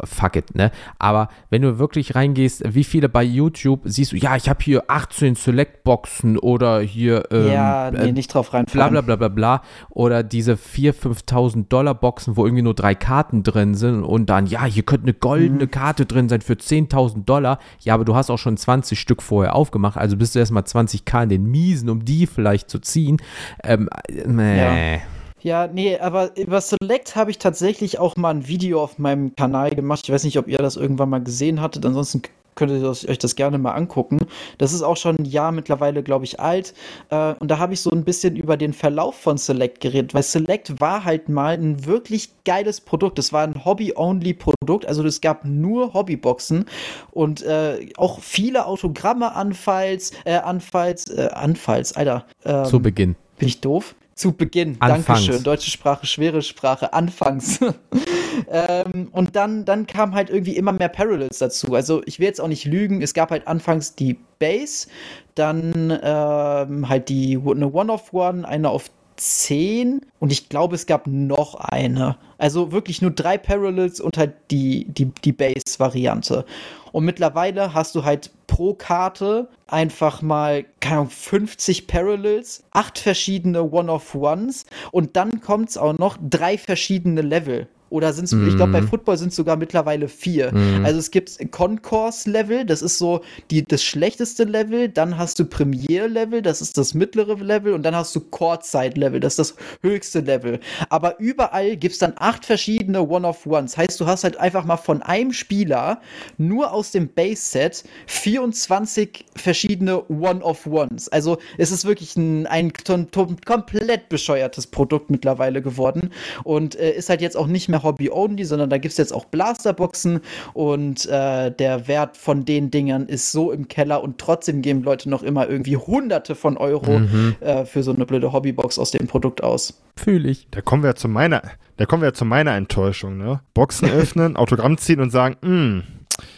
[0.03, 0.73] fuck it, ne?
[0.99, 4.85] Aber wenn du wirklich reingehst, wie viele bei YouTube siehst du, ja, ich habe hier
[4.89, 8.65] 18 Select-Boxen oder hier, ähm, ja, nee, nicht drauf rein.
[8.65, 9.63] Bla bla bla bla bla.
[9.91, 10.95] Oder diese 4.000,
[11.29, 14.83] 5.000 10.000 Dollar Boxen, wo irgendwie nur drei Karten drin sind und dann, ja, hier
[14.83, 15.71] könnte eine goldene mhm.
[15.71, 17.59] Karte drin sein für 10.000 Dollar.
[17.81, 21.25] Ja, aber du hast auch schon 20 Stück vorher aufgemacht, also bist du erstmal 20k
[21.25, 23.19] in den Miesen, um die vielleicht zu ziehen.
[23.63, 25.01] Ähm, äh, ja.
[25.41, 29.73] Ja, nee, aber über Select habe ich tatsächlich auch mal ein Video auf meinem Kanal
[29.73, 30.01] gemacht.
[30.05, 31.85] Ich weiß nicht, ob ihr das irgendwann mal gesehen hattet.
[31.85, 32.23] Ansonsten
[32.55, 34.19] könnt ihr euch das gerne mal angucken.
[34.59, 36.75] Das ist auch schon ein Jahr mittlerweile, glaube ich, alt.
[37.11, 40.23] Äh, und da habe ich so ein bisschen über den Verlauf von Select geredet, weil
[40.23, 43.19] Select war halt mal ein wirklich geiles Produkt.
[43.19, 46.67] Es war ein Hobby-Only-Produkt, also es gab nur Hobbyboxen
[47.11, 52.27] und äh, auch viele Autogramme anfalls, äh, anfalls, äh, anfalls, Alter.
[52.45, 53.17] Ähm, Zu Beginn.
[53.39, 53.95] Bin ich doof?
[54.15, 54.77] Zu Beginn.
[54.79, 55.07] Anfangs.
[55.07, 55.43] Dankeschön.
[55.43, 56.93] Deutsche Sprache, schwere Sprache.
[56.93, 57.61] Anfangs.
[58.51, 61.75] ähm, und dann, dann kam halt irgendwie immer mehr Parallels dazu.
[61.75, 63.03] Also ich will jetzt auch nicht lügen.
[63.03, 64.89] Es gab halt anfangs die Base,
[65.35, 71.55] dann ähm, halt die eine One-of-One, eine auf 10 und ich glaube, es gab noch
[71.55, 72.17] eine.
[72.39, 76.45] Also wirklich nur drei Parallels und halt die, die, die Base-Variante.
[76.93, 83.71] Und mittlerweile hast du halt pro Karte einfach mal, keine Ahnung, 50 Parallels, acht verschiedene
[83.71, 87.69] One-of-Ones und dann kommt es auch noch drei verschiedene Level.
[87.95, 88.49] Oder sind es, mm.
[88.49, 88.89] ich glaube, bei mhm.
[88.89, 90.53] Football sind es sogar mittlerweile vier.
[90.53, 90.85] Mm.
[90.85, 93.21] Also es gibt Concourse-Level, das ist so
[93.53, 94.89] die, das schlechteste Level.
[94.89, 97.73] Dann hast du Premier-Level, das ist das mittlere Level.
[97.73, 100.59] Und dann hast du Courtside-Level, das ist das höchste Level.
[100.89, 103.77] Aber überall gibt es dann acht verschiedene One-of-Ones.
[103.77, 106.01] Heißt, du hast halt einfach mal von einem Spieler
[106.37, 111.11] nur aus dem Base-Set 24 verschiedene One-of-Ones.
[111.11, 116.11] Also es ist wirklich ein, ein komplett bescheuertes Produkt mittlerweile geworden.
[116.43, 119.27] Und äh, ist halt jetzt auch nicht mehr Hobby-Only, sondern da gibt es jetzt auch
[119.27, 120.21] Blasterboxen
[120.53, 125.09] und äh, der Wert von den Dingern ist so im Keller und trotzdem geben Leute
[125.09, 127.37] noch immer irgendwie hunderte von Euro mhm.
[127.41, 129.83] äh, für so eine blöde Hobbybox aus dem Produkt aus.
[129.97, 130.49] Fühle ich.
[130.51, 131.43] Da kommen wir zu meiner,
[131.77, 133.41] da kommen wir zu meiner Enttäuschung, ne?
[133.55, 135.83] Boxen öffnen, Autogramm ziehen und sagen, mh, hm,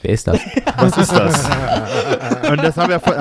[0.02, 0.38] Wer ist das?
[0.78, 1.48] Was ist das?
[2.50, 3.16] und das haben wir voll,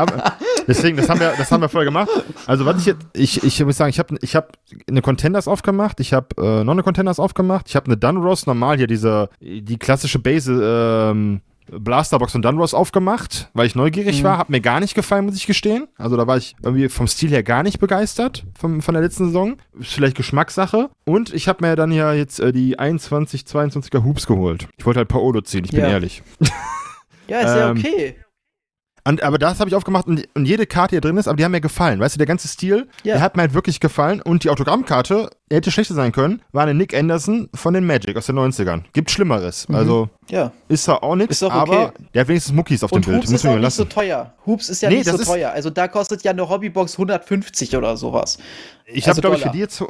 [0.67, 2.09] deswegen, das haben wir, das haben wir voll gemacht.
[2.45, 4.53] Also was ich jetzt, ich, ich muss sagen, ich habe ich hab
[4.87, 8.77] eine Contenders aufgemacht, ich habe äh, noch eine Contenders aufgemacht, ich habe eine Dunross, normal
[8.77, 11.41] hier diese, die klassische Base, ähm,
[11.71, 14.23] Blasterbox und Dunross aufgemacht, weil ich neugierig mhm.
[14.23, 14.37] war.
[14.37, 15.87] Hat mir gar nicht gefallen, muss ich gestehen.
[15.97, 19.25] Also da war ich irgendwie vom Stil her gar nicht begeistert vom, von der letzten
[19.25, 19.57] Saison.
[19.79, 20.89] Ist vielleicht Geschmackssache.
[21.05, 24.67] Und ich habe mir dann ja jetzt äh, die 21, 22er Hoops geholt.
[24.77, 26.23] Ich wollte halt Paolo ziehen, ich bin ehrlich.
[27.27, 28.15] Ja, ist ja ähm, okay.
[29.07, 31.37] Und, aber das habe ich aufgemacht und, und, jede Karte, die hier drin ist, aber
[31.37, 31.99] die haben mir gefallen.
[31.99, 33.13] Weißt du, der ganze Stil, ja.
[33.13, 34.19] der hat mir halt wirklich gefallen.
[34.19, 38.25] Und die Autogrammkarte, hätte schlechter sein können, war eine Nick Anderson von den Magic aus
[38.25, 38.81] den 90ern.
[38.93, 39.69] Gibt Schlimmeres.
[39.69, 39.75] Mhm.
[39.75, 40.51] Also ja.
[40.69, 41.53] ist da auch nichts, okay.
[41.53, 43.31] aber der hat wenigstens Muckis auf dem Hoops Bild.
[43.31, 44.33] ist auch nicht so teuer.
[44.47, 45.51] Hoops ist ja nee, nicht so teuer.
[45.51, 48.39] Also da kostet ja eine Hobbybox 150 oder sowas.
[48.87, 49.83] Ich also habe, glaube ich, für die jetzt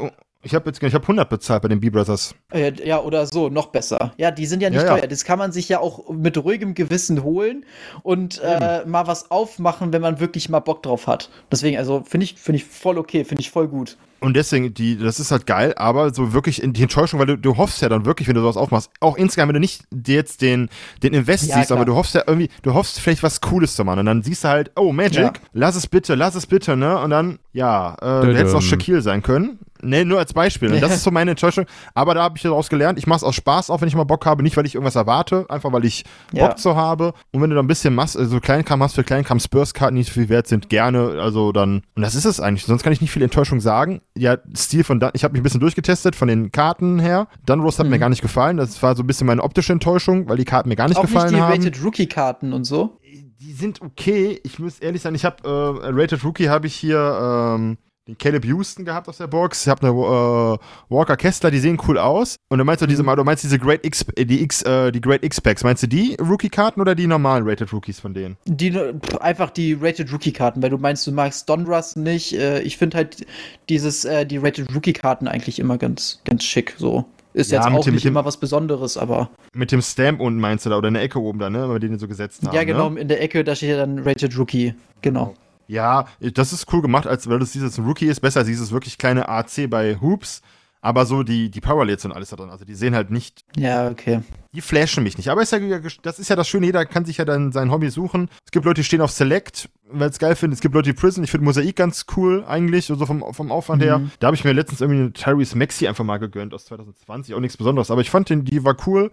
[0.45, 2.35] ich habe jetzt ich hab 100 bezahlt bei den B-Brothers.
[2.53, 4.13] Äh, ja, oder so, noch besser.
[4.17, 5.01] Ja, die sind ja nicht ja, teuer.
[5.01, 5.07] Ja.
[5.07, 7.65] Das kann man sich ja auch mit ruhigem Gewissen holen
[8.03, 11.31] und äh, mal was aufmachen, wenn man wirklich mal Bock drauf hat.
[11.51, 13.97] Deswegen, also finde ich, find ich voll okay, finde ich voll gut.
[14.19, 17.37] Und deswegen, die, das ist halt geil, aber so wirklich in die Enttäuschung, weil du,
[17.37, 20.41] du hoffst ja dann wirklich, wenn du sowas aufmachst, auch insgesamt, wenn du nicht jetzt
[20.41, 20.69] den,
[21.03, 21.77] den Invest ja, siehst, klar.
[21.77, 23.99] aber du hoffst ja irgendwie, du hoffst vielleicht was Cooles zu machen.
[23.99, 25.33] Und dann siehst du halt, oh, Magic, ja.
[25.53, 26.99] lass es bitte, lass es bitte, ne?
[26.99, 29.59] Und dann, ja, äh, hätte es auch Shaquille sein können.
[29.85, 30.73] Nee, nur als Beispiel.
[30.73, 31.65] Und das ist so meine Enttäuschung.
[31.93, 34.03] Aber da habe ich daraus gelernt, ich mache es aus Spaß, auch wenn ich mal
[34.03, 34.43] Bock habe.
[34.43, 36.47] Nicht, weil ich irgendwas erwarte, einfach weil ich ja.
[36.47, 37.13] Bock zu habe.
[37.31, 40.29] Und wenn du da ein bisschen machst, also Kleinkram hast für Kleinkram Spurs-Karten, nicht viel
[40.29, 41.21] wert sind, gerne.
[41.21, 42.65] Also dann, und das ist es eigentlich.
[42.65, 44.01] Sonst kann ich nicht viel Enttäuschung sagen.
[44.17, 47.27] Ja, Stil von, Dan ich habe mich ein bisschen durchgetestet von den Karten her.
[47.45, 47.91] Dunrose hat mhm.
[47.91, 48.57] mir gar nicht gefallen.
[48.57, 51.03] Das war so ein bisschen meine optische Enttäuschung, weil die Karten mir gar nicht auch
[51.03, 51.51] gefallen nicht die haben.
[51.51, 52.97] Rated Rookie-Karten und so?
[53.39, 54.39] Die sind okay.
[54.43, 58.45] Ich muss ehrlich sein, ich habe äh, Rated Rookie habe ich hier ähm, den Caleb
[58.45, 59.65] Houston gehabt aus der Box.
[59.65, 62.35] Ich habe eine äh, Walker Kessler, die sehen cool aus.
[62.49, 63.15] Und du meinst du diese mhm.
[63.15, 65.63] du meinst diese Great X, äh, die X, äh, die Great X Packs.
[65.63, 68.37] Meinst du die Rookie-Karten oder die normalen Rated Rookies von denen?
[68.45, 68.77] Die
[69.19, 72.37] einfach die Rated Rookie-Karten, weil du meinst, du magst Donruss nicht.
[72.37, 73.25] Äh, ich finde halt
[73.69, 77.05] dieses äh, die Rated Rookie-Karten eigentlich immer ganz ganz schick so.
[77.33, 79.29] Ist ja, jetzt auch dem, nicht dem, immer was Besonderes, aber.
[79.53, 81.63] Mit dem Stamp unten meinst du da oder in der Ecke oben da, ne?
[81.63, 82.55] Wenn wir den so gesetzt haben.
[82.55, 83.01] Ja, genau, ne?
[83.01, 84.73] in der Ecke, da steht ja dann Rated Rookie.
[85.01, 85.33] Genau.
[85.67, 88.19] Ja, das ist cool gemacht, als weil dass ein Rookie ist.
[88.19, 90.41] Besser als dieses wirklich kleine AC bei Hoops.
[90.85, 92.51] Aber so die, die Parallels und alles da drin.
[92.51, 93.43] Also die sehen halt nicht.
[93.57, 94.21] Ja, okay.
[94.53, 95.29] Die flashen mich nicht.
[95.29, 95.59] Aber ist ja,
[96.03, 98.29] das ist ja das Schöne, jeder kann sich ja dann sein Hobby suchen.
[98.45, 100.53] Es gibt Leute, die stehen auf Select, weil es geil finden.
[100.53, 101.23] Es gibt Leute, die Prison.
[101.23, 103.85] Ich finde Mosaik ganz cool eigentlich, so also vom, vom Aufwand mhm.
[103.85, 104.01] her.
[104.19, 107.33] Da habe ich mir letztens irgendwie eine Tyrese Maxi einfach mal gegönnt aus 2020.
[107.33, 107.89] Auch nichts Besonderes.
[107.89, 109.09] Aber ich fand den, die war cool.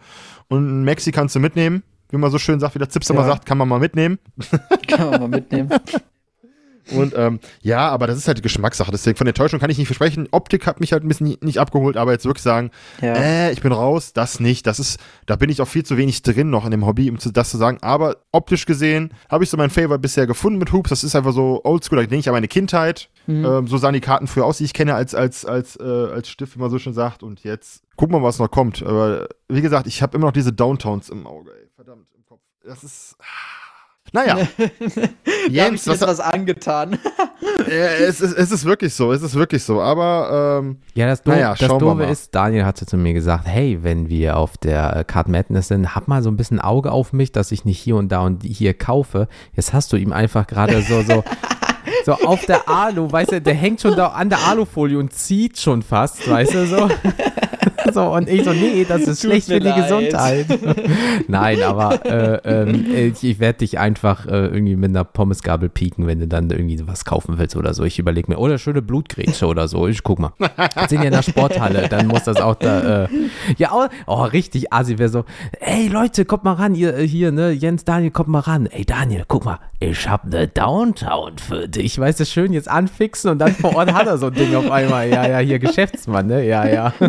[0.49, 1.85] Und Maxi kannst du mitnehmen.
[2.11, 3.15] Wie man so schön sagt, wie der Zips ja.
[3.15, 4.19] immer sagt, kann man mal mitnehmen.
[4.89, 5.71] Kann man mal mitnehmen.
[6.91, 8.91] Und ähm, ja, aber das ist halt Geschmackssache.
[8.91, 10.27] Deswegen von Enttäuschung kann ich nicht versprechen.
[10.33, 13.15] Optik hat mich halt ein bisschen nicht abgeholt, aber jetzt wirklich sagen, Ja.
[13.15, 14.67] äh, ich bin raus, das nicht.
[14.67, 17.19] Das ist, da bin ich auch viel zu wenig drin noch in dem Hobby, um
[17.21, 17.79] zu, das zu sagen.
[17.83, 20.91] Aber optisch gesehen habe ich so mein Favor bisher gefunden mit Hoops.
[20.91, 23.09] Das ist einfach so oldschool, da denke ich an meine Kindheit.
[23.29, 26.29] Ähm, so sahen die Karten früher aus, die ich kenne als, als, als, äh, als
[26.29, 27.23] Stift, wie man so schön sagt.
[27.23, 28.83] Und jetzt gucken wir mal, was noch kommt.
[28.83, 31.69] Aber wie gesagt, ich habe immer noch diese Downtowns im Auge, ey.
[31.77, 32.41] Verdammt, im Kopf.
[32.65, 33.17] Das ist.
[34.13, 34.37] Naja.
[34.59, 35.11] da habe
[35.49, 36.99] ich Jens, was, was angetan.
[37.69, 39.81] äh, es, ist, es ist wirklich so, es ist wirklich so.
[39.81, 42.11] Aber ähm, Ja, das, Do Naja, das schauen wir Doofe mal.
[42.11, 45.95] ist, Daniel hatte zu mir gesagt, hey, wenn wir auf der äh, Card Madness sind,
[45.95, 48.43] hab mal so ein bisschen Auge auf mich, dass ich nicht hier und da und
[48.43, 49.29] hier kaufe.
[49.55, 51.25] Jetzt hast du ihm einfach gerade so, so,
[52.05, 55.59] so auf der Alu, weißt du, der hängt schon da an der Alufolie und zieht
[55.59, 56.89] schon fast, weißt du, so.
[57.93, 59.83] So, und ich so, nee, das ist Tut schlecht für die leid.
[59.83, 60.47] Gesundheit.
[61.29, 66.07] Nein, aber äh, ähm, ich, ich werde dich einfach äh, irgendwie mit einer Pommesgabel pieken,
[66.07, 67.85] wenn du dann irgendwie was kaufen willst oder so.
[67.85, 69.87] Ich überlege mir, oder schöne Blutgrätsche oder so.
[69.89, 70.33] Ich guck mal.
[70.39, 73.05] Wir sind ja in der Sporthalle, dann muss das auch da.
[73.05, 73.09] Äh,
[73.59, 75.25] ja, oh, oh, richtig assi wäre so,
[75.61, 78.67] ey Leute, kommt mal ran, ihr äh, hier, ne, Jens, Daniel, kommt mal ran.
[78.67, 81.99] Ey Daniel, guck mal, ich hab ne Downtown für dich.
[81.99, 84.71] Weißt du, schön jetzt anfixen und dann vor Ort hat er so ein Ding auf
[84.71, 85.09] einmal.
[85.09, 86.47] Ja, ja, hier Geschäftsmann, ne?
[86.47, 86.95] Ja, ja.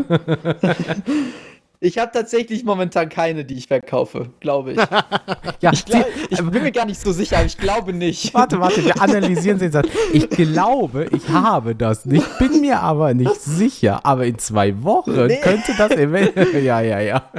[1.84, 4.77] Ich habe tatsächlich momentan keine, die ich verkaufe, glaube ich.
[5.60, 8.34] ja Ich, glaub, ich bin mir gar nicht so sicher, aber ich glaube nicht.
[8.34, 9.89] Warte, warte, wir analysieren den Satz.
[10.14, 14.05] Ich glaube, ich habe das nicht, bin mir aber nicht sicher.
[14.05, 15.41] Aber in zwei Wochen Nee.
[15.41, 16.53] könnte das eventuell.
[16.64, 17.30] Ja, ja, ja.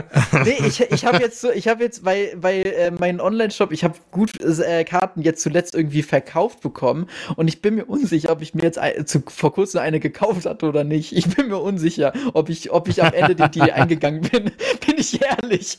[0.45, 3.83] Nee, ich, ich habe jetzt so, ich habe jetzt, weil, weil äh, mein Online-Shop, ich
[3.85, 7.07] habe gut äh, Karten jetzt zuletzt irgendwie verkauft bekommen
[7.37, 10.45] und ich bin mir unsicher, ob ich mir jetzt ein, zu, vor kurzem eine gekauft
[10.45, 11.17] hatte oder nicht.
[11.17, 14.34] Ich bin mir unsicher, ob ich, ob ich am Ende den Deal eingegangen bin.
[14.41, 15.79] Bin ich ehrlich.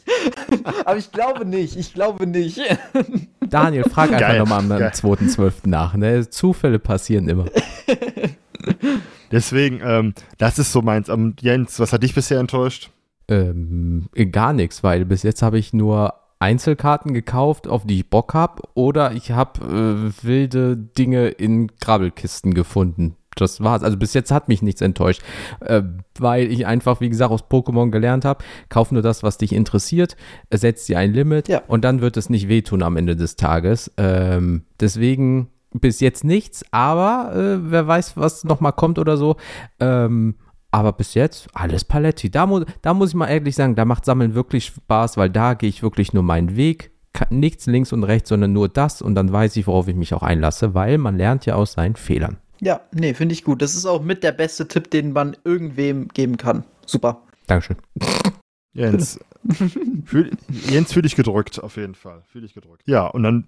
[0.85, 1.75] Aber ich glaube nicht.
[1.75, 2.59] Ich glaube nicht.
[3.41, 4.91] Daniel, frag einfach nochmal am geil.
[4.93, 5.53] 2.12.
[5.65, 5.95] nach.
[5.95, 6.29] Ne?
[6.29, 7.45] Zufälle passieren immer.
[9.31, 11.09] deswegen, ähm, das ist so meins.
[11.09, 12.91] Ähm, Jens, was hat dich bisher enttäuscht?
[13.27, 18.33] Ähm, gar nichts, weil bis jetzt habe ich nur Einzelkarten gekauft, auf die ich Bock
[18.33, 23.15] habe, oder ich habe äh, wilde Dinge in Grabbelkisten gefunden.
[23.35, 23.83] Das war's.
[23.83, 25.21] Also bis jetzt hat mich nichts enttäuscht,
[25.59, 25.81] äh,
[26.19, 30.15] weil ich einfach, wie gesagt, aus Pokémon gelernt habe, kauf nur das, was dich interessiert,
[30.51, 31.61] setz dir ein Limit Ja.
[31.67, 33.91] und dann wird es nicht wehtun am Ende des Tages.
[33.97, 39.35] Ähm, deswegen bis jetzt nichts, aber äh, wer weiß, was nochmal kommt oder so.
[39.81, 40.35] Ähm,
[40.71, 42.29] aber bis jetzt alles Paletti.
[42.29, 45.53] Da, mu da muss ich mal ehrlich sagen, da macht Sammeln wirklich Spaß, weil da
[45.53, 46.91] gehe ich wirklich nur meinen Weg.
[47.29, 50.23] Nichts links und rechts, sondern nur das und dann weiß ich, worauf ich mich auch
[50.23, 52.37] einlasse, weil man lernt ja aus seinen Fehlern.
[52.65, 53.61] Ja, nee, finde ich gut.
[53.61, 56.63] Das ist auch mit der beste Tipp, den man irgendwem geben kann.
[56.87, 57.21] Super.
[57.45, 57.77] Dankeschön.
[58.73, 59.19] Jens,
[60.05, 62.23] fühl, Jens, fühl dich gedrückt, auf jeden Fall.
[62.27, 62.81] Fühl dich gedrückt.
[62.87, 63.47] Ja, und dann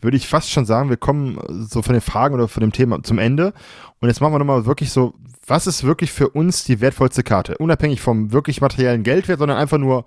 [0.00, 2.72] würde ich fast schon sagen, wir kommen äh, so von den Fragen oder von dem
[2.72, 3.52] Thema zum Ende.
[4.00, 5.12] Und jetzt machen wir nochmal wirklich so,
[5.44, 7.58] was ist wirklich für uns die wertvollste Karte?
[7.58, 10.04] Unabhängig vom wirklich materiellen Geldwert, sondern einfach nur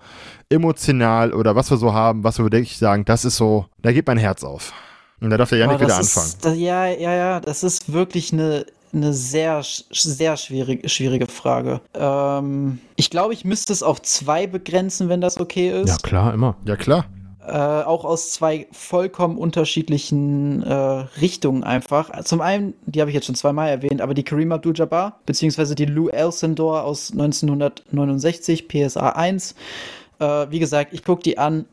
[0.49, 4.07] emotional oder was wir so haben, was wir wirklich sagen, das ist so, da geht
[4.07, 4.73] mein Herz auf.
[5.21, 6.27] Und da darf der Janik Boah, wieder anfangen.
[6.27, 11.81] Ist, ja, ja, ja, das ist wirklich eine, eine sehr, sehr schwierig, schwierige Frage.
[11.93, 15.89] Ähm, ich glaube, ich müsste es auf zwei begrenzen, wenn das okay ist.
[15.89, 16.57] Ja, klar, immer.
[16.65, 17.05] Ja, klar.
[17.47, 22.09] Äh, auch aus zwei vollkommen unterschiedlichen äh, Richtungen einfach.
[22.23, 25.85] Zum einen, die habe ich jetzt schon zweimal erwähnt, aber die Kareem Abdul-Jabbar, beziehungsweise die
[25.85, 29.53] Lou Elsendor aus 1969, PSA 1.
[30.19, 31.65] Äh, wie gesagt, ich gucke die an.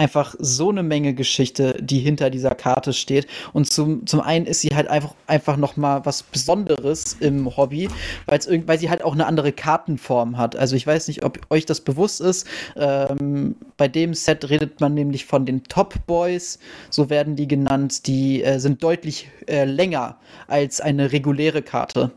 [0.00, 3.26] Einfach so eine Menge Geschichte, die hinter dieser Karte steht.
[3.52, 7.90] Und zum, zum einen ist sie halt einfach, einfach nochmal was Besonderes im Hobby,
[8.24, 10.56] weil sie halt auch eine andere Kartenform hat.
[10.56, 12.46] Also ich weiß nicht, ob euch das bewusst ist.
[12.76, 16.58] Ähm, bei dem Set redet man nämlich von den Top Boys,
[16.88, 18.06] so werden die genannt.
[18.06, 20.16] Die äh, sind deutlich äh, länger
[20.46, 22.10] als eine reguläre Karte.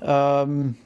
[0.00, 0.76] Ähm,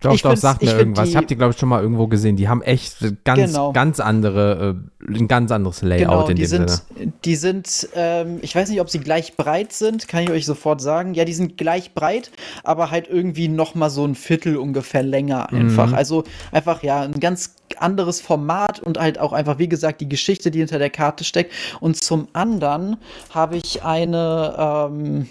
[0.00, 1.04] Doch, Ich doch, find's- sag ich mir irgendwas.
[1.04, 2.34] die- ich habe die, glaube ich, schon mal irgendwo gesehen.
[2.36, 3.72] Die haben echt ganz, Genau.
[3.72, 4.76] ganz andere,
[5.06, 7.12] äh, ein ganz anderes Layout Genau, in die dem sind, Sinne.
[7.24, 10.80] die sind, ähm, ich weiß nicht, ob sie gleich breit sind, kann ich euch sofort
[10.80, 11.14] sagen.
[11.14, 12.30] Ja, die sind gleich breit,
[12.64, 15.88] aber halt irgendwie noch mal so ein Viertel ungefähr länger einfach.
[15.88, 15.94] Mhm.
[15.94, 20.50] Also einfach ja ein ganz anderes Format und halt auch einfach, wie gesagt, die Geschichte,
[20.50, 21.52] die hinter der Karte steckt.
[21.78, 22.96] Und zum anderen
[23.32, 25.28] habe ich eine, ähm,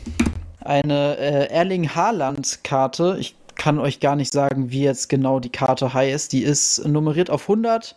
[0.63, 3.17] eine äh, Erling Haaland-Karte.
[3.19, 6.31] Ich kann euch gar nicht sagen, wie jetzt genau die Karte heißt.
[6.31, 7.95] Die ist nummeriert auf 100,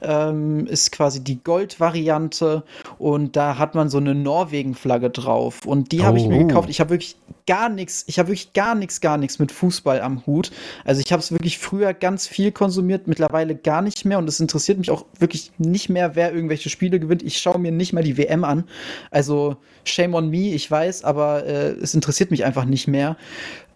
[0.00, 2.64] ähm, ist quasi die Gold-Variante
[2.98, 5.66] und da hat man so eine Norwegen-Flagge drauf.
[5.66, 6.46] Und die habe ich mir Oh.
[6.46, 6.70] gekauft.
[6.70, 7.16] Ich habe wirklich
[7.46, 10.50] gar nichts, ich habe wirklich gar nichts, gar nichts mit Fußball am Hut.
[10.84, 14.40] Also ich habe es wirklich früher ganz viel konsumiert, mittlerweile gar nicht mehr und es
[14.40, 17.22] interessiert mich auch wirklich nicht mehr, wer irgendwelche Spiele gewinnt.
[17.22, 18.64] Ich schaue mir nicht mal die WM an.
[19.10, 23.16] Also shame on me, ich weiß, aber äh, es interessiert mich einfach nicht mehr.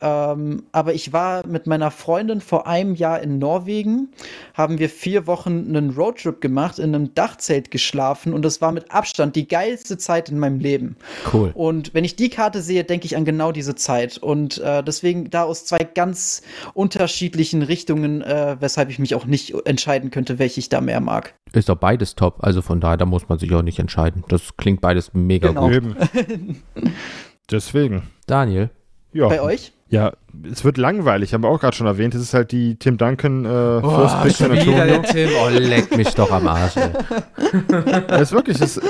[0.00, 4.08] Ähm, aber ich war mit meiner Freundin vor einem Jahr in Norwegen,
[4.54, 8.90] haben wir vier Wochen einen Roadtrip gemacht, in einem Dachzelt geschlafen und das war mit
[8.90, 10.96] Abstand die geilste Zeit in meinem Leben.
[11.32, 11.50] Cool.
[11.54, 14.18] Und wenn ich die Karte sehe, denke ich an genau diese Zeit.
[14.18, 16.42] Und äh, deswegen da aus zwei ganz
[16.74, 21.34] unterschiedlichen Richtungen, äh, weshalb ich mich auch nicht entscheiden könnte, welche ich da mehr mag.
[21.52, 22.36] Ist doch beides top.
[22.44, 24.22] Also von daher, da muss man sich auch nicht entscheiden.
[24.28, 25.62] Das klingt beides mega Genau.
[25.68, 25.72] gut.
[25.74, 26.62] Eben.
[27.50, 28.02] Deswegen.
[28.26, 28.70] Daniel.
[29.12, 29.28] Ja.
[29.28, 29.72] Bei euch?
[29.88, 30.14] Ja,
[30.50, 32.12] es wird langweilig, haben wir auch gerade schon erwähnt.
[32.14, 34.84] Es ist halt die Tim Duncan äh, First Pick San Antonio.
[34.84, 35.30] der Tim.
[35.40, 36.76] Oh, leck mich doch am Arsch.
[36.76, 36.90] Ey.
[38.08, 38.80] Das ist wirklich, das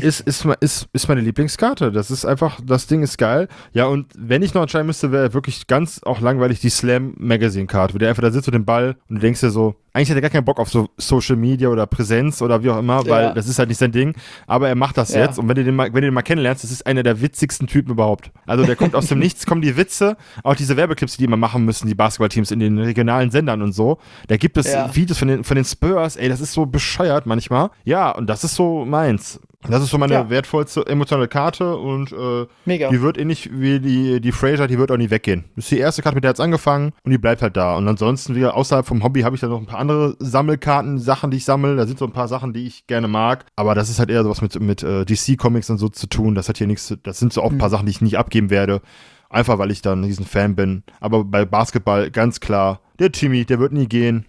[0.00, 1.92] ist, ist, ist, ist meine Lieblingskarte.
[1.92, 3.48] Das ist einfach, das Ding ist geil.
[3.72, 7.66] Ja, und wenn ich noch entscheiden müsste, wäre wirklich ganz auch langweilig die Slam Magazine
[7.66, 10.10] Karte, wo der einfach da sitzt mit dem Ball und du denkst dir so, eigentlich
[10.10, 13.04] hat er gar keinen Bock auf so Social Media oder Präsenz oder wie auch immer,
[13.06, 13.32] weil Ja.
[13.34, 14.14] das ist halt nicht sein Ding.
[14.46, 15.20] Aber er macht das Ja.
[15.22, 17.20] jetzt und wenn du den mal, wenn du den mal kennenlernst, das ist einer der
[17.20, 18.30] witzigsten Typen überhaupt.
[18.46, 21.64] Also der kommt aus dem Nichts, kommen die Witze, auch diese Werbeclips, die immer machen
[21.64, 23.98] müssen, die Basketballteams in den regionalen Sendern und so.
[24.28, 24.94] Da gibt es Ja.
[24.94, 27.70] Videos von den, von den Spurs, ey, das ist so bescheuert manchmal.
[27.84, 29.40] Ja, und das ist so meins.
[29.68, 30.30] Das ist so meine Ja.
[30.30, 32.88] wertvollste emotionale Karte und äh, Mega.
[32.88, 35.44] die wird ähnlich wie die, die Fraser, die wird auch nie weggehen.
[35.54, 37.76] Das ist die erste Karte, mit der hat's angefangen und die bleibt halt da.
[37.76, 41.30] Und ansonsten, wie außerhalb vom Hobby, habe ich da noch ein paar andere Sammelkarten, Sachen,
[41.30, 41.74] die ich sammle.
[41.76, 43.44] Da sind so ein paar Sachen, die ich gerne mag.
[43.56, 46.34] Aber das ist halt eher sowas mit, mit äh, DC-Comics und so zu tun.
[46.34, 48.18] Das hat hier nichts, zu- das sind so auch ein paar Sachen, die ich nicht
[48.18, 48.80] abgeben werde.
[49.28, 50.82] Einfach weil ich da ein riesen Fan bin.
[51.00, 54.24] Aber bei Basketball ganz klar, der Timmy, der wird nie gehen.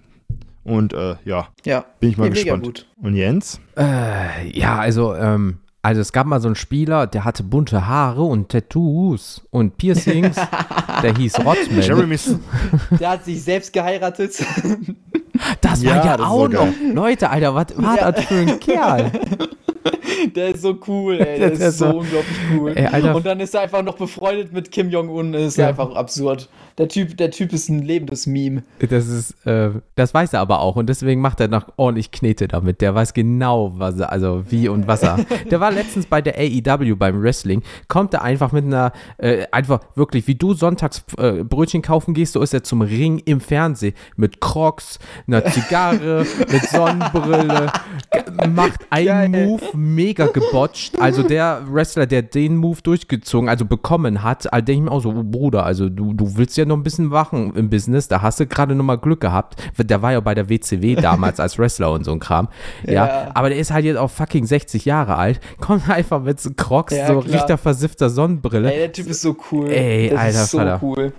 [0.64, 1.86] Und äh, ja, Ja.
[2.00, 2.64] bin ich mal Nee, mega gespannt.
[2.64, 2.88] gut.
[3.02, 3.60] Und Jens?
[3.78, 8.22] Äh, ja, also, ähm, also es gab mal so einen Spieler, der hatte bunte Haare
[8.24, 10.36] und Tattoos und Piercings.
[11.04, 11.82] der hieß Rodman.
[11.82, 12.18] Jeremy
[13.00, 14.44] Der hat sich selbst geheiratet.
[15.62, 16.68] Das war Ja, ja, das auch so noch.
[16.94, 18.12] Leute, Alter, was war Ja.
[18.12, 19.12] das für ein Kerl?
[20.36, 21.40] Der ist so cool, ey.
[21.40, 22.74] Der Das ist ist so so- unglaublich cool.
[22.76, 23.16] Ey, Alter.
[23.16, 25.32] Und dann ist er einfach noch befreundet mit Kim Jong-un.
[25.34, 25.70] Das ist Ja.
[25.70, 26.48] einfach absurd.
[26.78, 28.64] Der Typ, der Typ ist ein lebendes Meme.
[28.80, 32.48] Das ist, äh, das weiß er aber auch und deswegen macht er noch ordentlich Knete
[32.48, 32.82] damit.
[32.82, 35.20] Der weiß genau, was er, also wie und was er.
[35.52, 39.82] Der war letztens bei der AEW beim Wrestling, kommt er einfach mit einer, äh, einfach
[39.96, 43.94] wirklich, wie du sonntags äh, Brötchen kaufen gehst, so ist er zum Ring im Fernsehen
[44.16, 47.72] mit Crocs, einer Zigarre, mit Sonnenbrille,
[48.50, 49.46] macht einen Geil.
[49.48, 51.00] Move mega gebotcht.
[51.00, 55.02] Also der Wrestler, der den Move durchgezogen, also bekommen hat, also denke ich mir auch
[55.02, 58.22] so, oh Bruder, also du, du willst ja noch ein bisschen wachen im Business, da
[58.22, 59.56] hast du gerade noch mal Glück gehabt.
[59.78, 62.48] Der war ja bei der WCW damals als Wrestler und so ein Kram.
[62.86, 63.32] Ja, Ja.
[63.34, 66.96] aber der ist halt jetzt auch fucking 60 Jahre alt, kommt einfach mit so Crocs,
[66.96, 67.42] Ja, so klar.
[67.42, 68.72] richtig versiffter Sonnenbrille.
[68.72, 69.70] Ey, der Typ ist so cool.
[69.70, 70.80] Ey, das alter ist so Vater.
[70.82, 71.14] cool.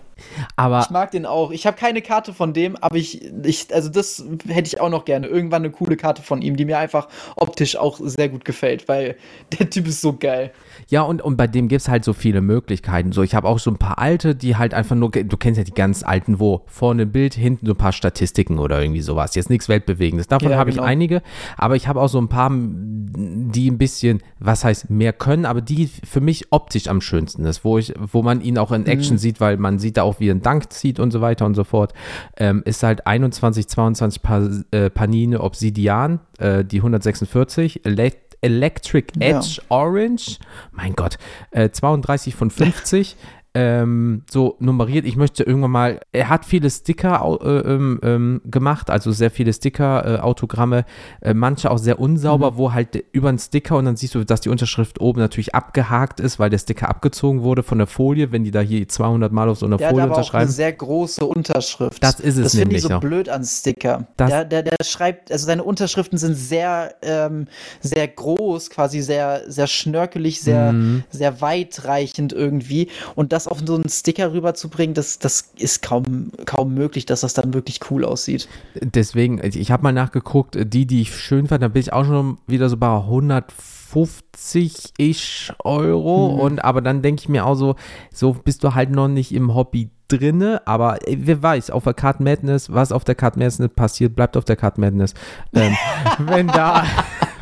[0.56, 1.50] Aber Ich mag den auch.
[1.50, 5.04] Ich habe keine Karte von dem, aber ich, ich, also das hätte ich auch noch
[5.04, 5.26] gerne.
[5.26, 9.16] Irgendwann eine coole Karte von ihm, die mir einfach optisch auch sehr gut gefällt, weil
[9.58, 10.52] der Typ ist so geil.
[10.88, 13.12] Ja, und, und bei dem gibt es halt so viele Möglichkeiten.
[13.12, 15.64] So, ich habe auch so ein paar alte, die halt einfach nur, du kennst ja
[15.64, 19.34] die ganz alten, wo vorne ein Bild, hinten so ein paar Statistiken oder irgendwie sowas.
[19.34, 20.28] Jetzt nichts Weltbewegendes.
[20.28, 20.86] Davon Ja, habe ich genau.
[20.86, 21.22] einige,
[21.56, 25.60] aber ich habe auch so ein paar, die ein bisschen, was heißt mehr können, aber
[25.60, 29.18] die für mich optisch am schönsten ist, wo ich, wo man ihn auch in Action
[29.18, 31.54] sieht, weil man sieht da auch, wie er einen Dank zieht und so weiter und
[31.54, 31.92] so fort.
[32.36, 39.38] Ähm, ist halt 21, 22 pa äh, Panine Obsidian, äh, die 146, Elect Electric Ja.
[39.38, 40.38] Edge Orange,
[40.72, 41.16] mein Gott,
[41.52, 43.16] äh, 32 von 50.
[43.54, 45.04] ähm, so nummeriert.
[45.04, 49.52] Ich möchte irgendwann mal, er hat viele Sticker äh, ähm, ähm, gemacht, also sehr viele
[49.52, 50.84] Sticker, äh, Autogramme,
[51.20, 54.40] äh, manche auch sehr unsauber, wo halt über einen Sticker und dann siehst du, dass
[54.40, 58.42] die Unterschrift oben natürlich abgehakt ist, weil der Sticker abgezogen wurde von der Folie, wenn
[58.44, 60.50] die da hier 200 Mal auf so einer Der hat Folie aber auch eine unterschreiben.
[60.50, 62.02] sehr große Unterschrift.
[62.02, 63.00] Das ist es Das finde nämlich ich so noch.
[63.00, 64.06] blöd an Sticker.
[64.16, 67.46] Das- Der, der, der schreibt, also seine Unterschriften sind sehr, ähm,
[67.80, 71.04] sehr groß, quasi sehr, sehr schnörkelig, sehr, Mhm.
[71.10, 72.88] sehr weitreichend irgendwie.
[73.14, 77.34] Und das auf so einen Sticker rüberzubringen, das, das ist kaum, kaum möglich, dass das
[77.34, 78.48] dann wirklich cool aussieht.
[78.74, 82.38] Deswegen, ich habe mal nachgeguckt, die, die ich schön fand, da bin ich auch schon
[82.46, 86.34] wieder so bei 150-ish Euro.
[86.34, 86.40] Mhm.
[86.40, 87.76] Und aber dann denke ich mir auch so,
[88.12, 91.94] so bist du halt noch nicht im Hobby drinne, aber ey, wer weiß, auf der
[91.94, 95.14] Card Madness, was auf der Card Madness passiert, bleibt auf der Card Madness.
[95.54, 95.76] Ähm,
[96.18, 96.84] wenn da,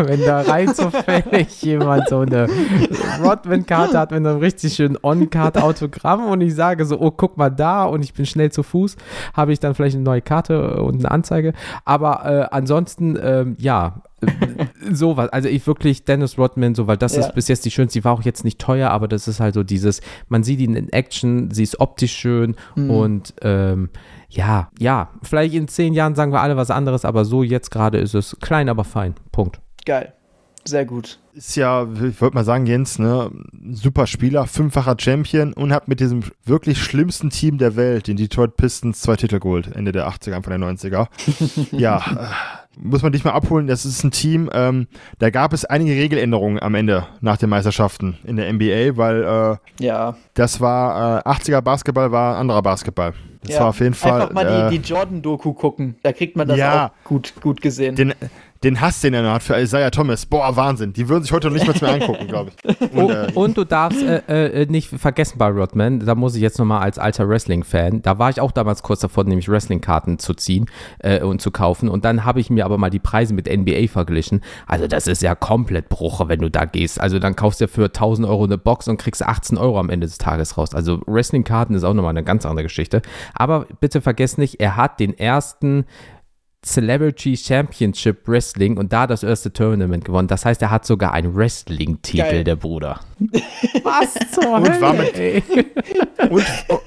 [0.08, 2.48] wenn da rein zufällig jemand so eine
[3.22, 7.84] Rodman-Karte hat mit einem richtig schönen On-Card-Autogramm und ich sage so, oh, guck mal da
[7.84, 8.96] und ich bin schnell zu Fuß,
[9.34, 11.52] habe ich dann vielleicht eine neue Karte und eine Anzeige.
[11.84, 14.02] Aber äh, ansonsten, ähm, ja,
[14.92, 15.30] sowas.
[15.30, 17.20] Also ich wirklich Dennis Rodman, so, weil das ja.
[17.20, 18.00] ist bis jetzt die schönste.
[18.00, 20.74] Die war auch jetzt nicht teuer, aber das ist halt so dieses, man sieht ihn
[20.74, 22.90] in Action, sie ist optisch schön mhm.
[22.90, 23.90] und ähm,
[24.28, 27.98] ja, ja, vielleicht in zehn Jahren sagen wir alle was anderes, aber so jetzt gerade
[27.98, 29.14] ist es klein, aber fein.
[29.32, 29.60] Punkt.
[29.90, 30.12] Geil.
[30.64, 31.18] Sehr gut.
[31.32, 33.28] Ist ja, ich wollte mal sagen, Jens, ne,
[33.72, 38.56] super Spieler, fünffacher Champion und hat mit diesem wirklich schlimmsten Team der Welt, den Detroit
[38.56, 41.08] Pistons, zwei Titel geholt, Ende der 80er, Anfang der 90er.
[41.76, 44.86] ja, äh, muss man dich mal abholen, das ist ein Team, ähm,
[45.18, 49.84] da gab es einige Regeländerungen am Ende nach den Meisterschaften in der NBA, weil äh,
[49.84, 50.14] ja.
[50.34, 53.12] das war, äh, 80er Basketball war anderer Basketball.
[53.42, 53.60] Das ja.
[53.60, 54.20] war auf jeden Fall.
[54.20, 55.96] Einfach mal äh, die, die Jordan-Doku gucken.
[56.02, 57.96] Da kriegt man das ja, auch gut, gut gesehen.
[57.96, 58.14] Den,
[58.62, 60.26] den Hass, den er hat für Isaiah Thomas.
[60.26, 60.92] Boah, Wahnsinn.
[60.92, 62.92] Die würden sich heute noch nicht mehr, mehr angucken, glaube ich.
[62.92, 66.58] Und, äh, und, du darfst äh, äh, nicht vergessen bei Rodman, da muss ich jetzt
[66.58, 70.66] nochmal als alter Wrestling-Fan, da war ich auch damals kurz davor, nämlich Wrestling-Karten zu ziehen
[70.98, 71.88] äh, und zu kaufen.
[71.88, 74.42] Und dann habe ich mir aber mal die Preise mit NBA verglichen.
[74.66, 77.00] Also das ist ja komplett Bruch, wenn du da gehst.
[77.00, 80.06] Also dann kaufst du für 1000 Euro eine Box und kriegst 18 Euro am Ende
[80.06, 80.74] des Tages raus.
[80.74, 83.02] Also Wrestling-Karten ist auch nochmal eine ganz andere Geschichte.
[83.34, 85.84] Aber bitte vergesst nicht, er hat den ersten
[86.64, 90.28] Celebrity Championship Wrestling und da das erste Tournament gewonnen.
[90.28, 93.00] Das heißt, er hat sogar einen Wrestling-Titel, der Bruder.
[93.82, 95.44] Was zur und Hölle, war mit,
[96.30, 96.44] und,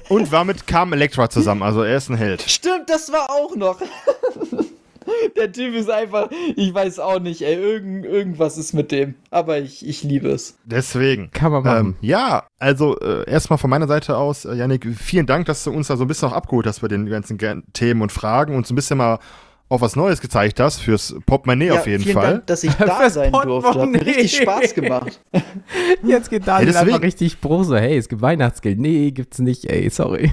[0.08, 2.42] und war mit Carm Electra zusammen, also er ist ein Held.
[2.42, 3.80] Stimmt, das war auch noch.
[5.36, 9.14] Der Typ ist einfach, ich weiß auch nicht, ey, irgend, irgendwas ist mit dem.
[9.30, 10.56] Aber ich, ich liebe es.
[10.64, 11.30] Deswegen.
[11.30, 11.86] Kann man machen.
[11.88, 15.72] Ähm, ja, also äh, erstmal von meiner Seite aus, äh, Yannick, vielen Dank, dass du
[15.72, 17.38] uns da so ein bisschen auch abgeholt hast bei den ganzen
[17.72, 19.18] Themen und Fragen und so ein bisschen mal
[19.68, 22.32] auch was Neues gezeigt hast fürs Portemonnaie ja, auf jeden vielen Fall.
[22.32, 23.80] Dank, dass ich da sein durfte.
[23.80, 25.20] Hat mir richtig Spaß gemacht.
[26.02, 28.78] Jetzt geht Daniel ja, einfach richtig so, hey, es gibt Weihnachtsgeld.
[28.78, 30.32] Nee, gibt's nicht, ey, sorry.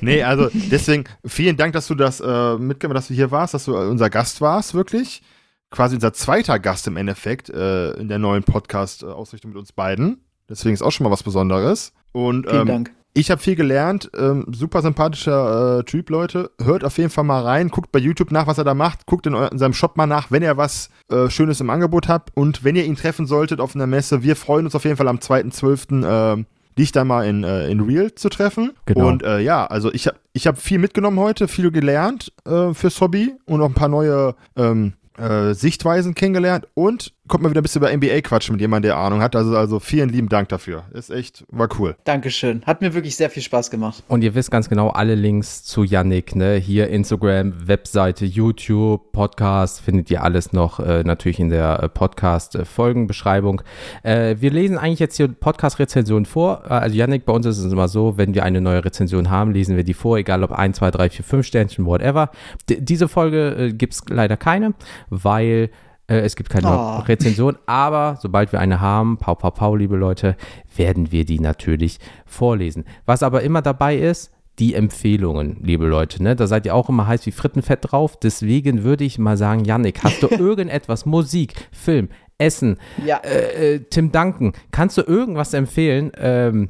[0.00, 3.64] nee, also deswegen vielen Dank, dass du das äh, mitgemacht dass du hier warst, dass
[3.64, 5.22] du äh, unser Gast warst, wirklich.
[5.70, 10.24] Quasi unser zweiter Gast im Endeffekt äh, in der neuen Podcast-Ausrichtung mit uns beiden.
[10.48, 11.92] Deswegen ist auch schon mal was Besonderes.
[12.12, 12.90] Und, vielen ähm, Dank.
[13.14, 16.50] Ich habe viel gelernt, ähm, super sympathischer äh, Typ, Leute.
[16.62, 19.26] Hört auf jeden Fall mal rein, guckt bei YouTube nach, was er da macht, guckt
[19.26, 22.30] in, in seinem Shop mal nach, wenn er was äh, Schönes im Angebot hat.
[22.34, 25.08] Und wenn ihr ihn treffen solltet auf einer Messe, wir freuen uns auf jeden Fall
[25.08, 26.38] am 2.12.
[26.38, 26.44] Äh,
[26.78, 28.72] dich da mal in, äh, in Real zu treffen.
[28.86, 29.08] Genau.
[29.08, 32.98] Und äh, ja, also ich habe ich hab viel mitgenommen heute, viel gelernt äh, fürs
[33.02, 37.62] Hobby und auch ein paar neue ähm, äh, Sichtweisen kennengelernt und kommt mal wieder ein
[37.62, 39.34] bisschen über NBA quatschen mit jemandem, der Ahnung hat.
[39.34, 40.82] Also, also vielen lieben Dank dafür.
[40.92, 41.96] Ist echt, war cool.
[42.04, 42.62] Dankeschön.
[42.66, 44.04] Hat mir wirklich sehr viel Spaß gemacht.
[44.06, 46.56] Und ihr wisst ganz genau, alle Links zu Yannick, ne?
[46.56, 53.62] Hier Instagram, Webseite, YouTube, Podcast, findet ihr alles noch äh, natürlich in der äh, Podcast-Folgenbeschreibung.
[54.02, 56.64] Äh, wir lesen eigentlich jetzt hier Podcast-Rezensionen vor.
[56.66, 59.52] Äh, also Yannick, bei uns ist es immer so, wenn wir eine neue Rezension haben,
[59.52, 62.30] lesen wir die vor, egal ob 1, 2, 3, 4, 5 Sternchen, whatever.
[62.68, 64.74] D diese Folge äh, gibt es leider keine,
[65.08, 65.70] weil
[66.12, 66.98] äh, es gibt keine oh.
[66.98, 70.36] Rezension, aber sobald wir eine haben, pau, pau, pau, liebe Leute,
[70.76, 72.84] werden wir die natürlich vorlesen.
[73.06, 76.22] Was aber immer dabei ist, die Empfehlungen, liebe Leute.
[76.22, 76.36] Ne?
[76.36, 78.18] Da seid ihr auch immer heiß wie Frittenfett drauf.
[78.20, 83.16] Deswegen würde ich mal sagen, Yannick, hast du irgendetwas, Musik, Film, Essen, ja.
[83.18, 86.12] äh, äh, Tim Duncan, kannst du irgendwas empfehlen?
[86.18, 86.68] Ähm,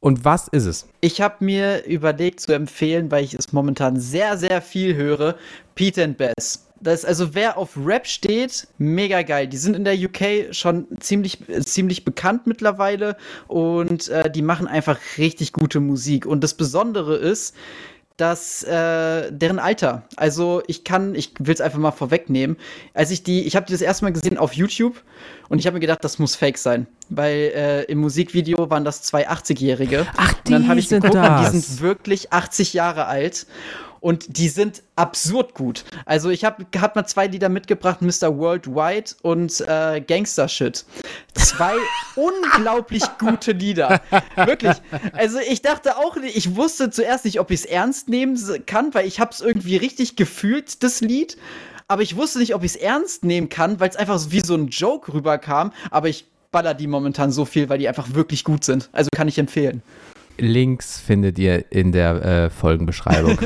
[0.00, 0.88] und was ist es?
[1.02, 5.36] Ich habe mir überlegt zu empfehlen, weil ich es momentan sehr, sehr viel höre,
[5.74, 6.69] Pete and Bess.
[6.80, 9.46] Das, also wer auf Rap steht, mega geil.
[9.46, 13.16] Die sind in der UK schon ziemlich, ziemlich bekannt mittlerweile
[13.48, 16.24] und äh, die machen einfach richtig gute Musik.
[16.24, 17.54] Und das Besondere ist,
[18.20, 20.02] dass äh, deren Alter.
[20.16, 22.56] Also ich kann, ich will es einfach mal vorwegnehmen.
[22.92, 25.02] Als ich die, ich habe die das erste Mal gesehen auf YouTube
[25.48, 29.02] und ich habe mir gedacht, das muss Fake sein, weil äh, im Musikvideo waren das
[29.02, 30.06] zwei 80-Jährige.
[30.16, 31.50] Ach, die und dann habe ich geguckt, das.
[31.50, 33.46] die sind wirklich 80 Jahre alt
[34.00, 35.84] und die sind absurd gut.
[36.06, 38.36] Also ich habe hab mal zwei Lieder mitgebracht, Mr.
[38.36, 40.84] Worldwide und äh, Gangster Shit.
[41.34, 41.74] Zwei
[42.16, 44.00] unglaublich gute Lieder.
[44.36, 44.76] Wirklich.
[45.12, 49.06] Also ich dachte auch, ich wusste zuerst nicht, ob ich es ernst nehmen kann, weil
[49.06, 51.36] ich habe es irgendwie richtig gefühlt, das Lied.
[51.88, 54.54] Aber ich wusste nicht, ob ich es ernst nehmen kann, weil es einfach wie so
[54.54, 55.72] ein Joke rüberkam.
[55.90, 58.88] Aber ich baller die momentan so viel, weil die einfach wirklich gut sind.
[58.92, 59.82] Also kann ich empfehlen.
[60.40, 63.38] Links findet ihr in der äh, Folgenbeschreibung.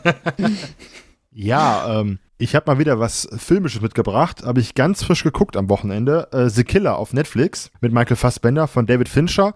[1.32, 5.70] ja, ähm, ich habe mal wieder was Filmisches mitgebracht, habe ich ganz frisch geguckt am
[5.70, 6.28] Wochenende.
[6.32, 9.54] Äh, The Killer auf Netflix mit Michael Fassbender von David Fincher.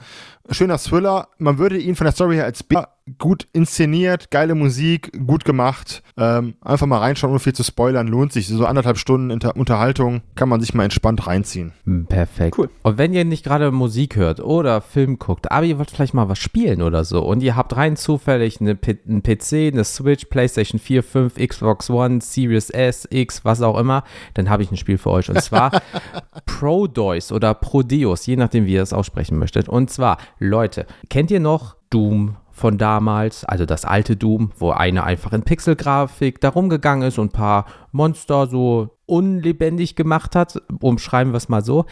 [0.51, 1.29] Schöner Thriller.
[1.39, 2.77] Man würde ihn von der Story her als B
[3.19, 6.03] gut inszeniert, geile Musik, gut gemacht.
[6.17, 8.49] Ähm, einfach mal reinschauen, ohne viel zu spoilern, lohnt sich.
[8.49, 11.73] So anderthalb Stunden Inter Unterhaltung kann man sich mal entspannt reinziehen.
[11.85, 12.59] Hm, Perfekt.
[12.59, 12.71] Cool.
[12.83, 16.29] Und wenn ihr nicht gerade Musik hört oder Film guckt, aber ihr wollt vielleicht mal
[16.29, 20.27] was spielen oder so und ihr habt rein zufällig eine P einen PC, eine Switch,
[20.27, 24.05] PlayStation 4, 5, Xbox One, Series S, X, was auch immer,
[24.35, 25.29] dann habe ich ein Spiel für euch.
[25.29, 25.71] Und zwar
[26.47, 29.69] Prodeus oder Prodeus, je nachdem, wie ihr es aussprechen möchtet.
[29.69, 35.05] Und zwar, Leute, kennt ihr noch Doom von damals, also das alte Doom, wo einer
[35.05, 41.33] einfach in Pixelgrafik da rumgegangen ist und ein paar Monster so unlebendig gemacht hat, umschreiben
[41.33, 41.85] wir es mal so.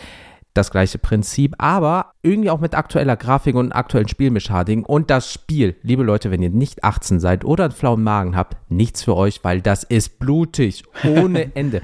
[0.59, 4.85] Das gleiche Prinzip, aber irgendwie auch mit aktueller Grafik und aktuellen Spielmechaniken.
[4.85, 8.57] Und das Spiel, liebe Leute, wenn ihr nicht 18 seid oder einen flauen Magen habt,
[8.69, 11.81] nichts für euch, weil das ist blutig, ohne Ende.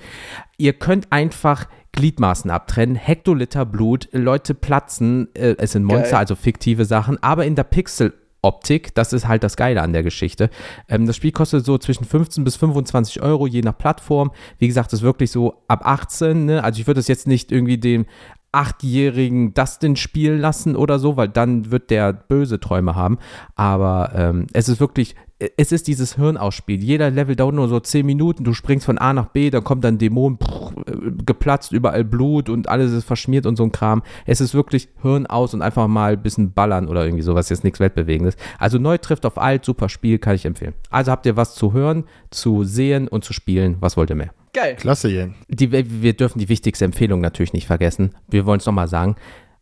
[0.57, 6.19] ihr könnt einfach Gliedmaßen abtrennen, Hektoliter Blut, Leute platzen, äh, es sind Monster, Geil.
[6.19, 10.03] also fiktive Sachen, aber in der Pixel Optik, das ist halt das Geile an der
[10.03, 10.51] Geschichte.
[10.89, 14.33] Ähm, das Spiel kostet so zwischen 15 bis 25 Euro, je nach Plattform.
[14.59, 16.65] Wie gesagt, ist wirklich so ab 18, ne?
[16.65, 18.07] Also ich würde es jetzt nicht irgendwie dem
[18.55, 23.19] achtjährigen Dustin spielen lassen oder so, weil dann wird der böse Träume haben.
[23.55, 26.83] Aber ähm, es ist wirklich, es ist dieses Hirnausspiel.
[26.83, 29.83] Jeder Level dauert nur so 10 Minuten, du springst von A nach B, dann kommt
[29.85, 34.03] dann Dämon, pff, äh, geplatzt, überall Blut und alles ist verschmiert und so ein Kram.
[34.27, 37.65] Es ist wirklich Hirn aus und einfach mal ein bisschen ballern oder irgendwie sowas, jetzt
[37.65, 38.37] nichts Weltbewegendes.
[38.59, 40.75] Also neu trifft auf alt, super Spiel, kann ich empfehlen.
[40.91, 44.33] Also habt ihr was zu hören, zu sehen und zu spielen, was wollt ihr mehr?
[44.53, 44.77] Geil.
[44.77, 45.35] Klasse, Jen.
[45.49, 48.15] Die, wir dürfen die wichtigste Empfehlung natürlich nicht vergessen.
[48.29, 49.17] Wir wollen es nochmal sagen.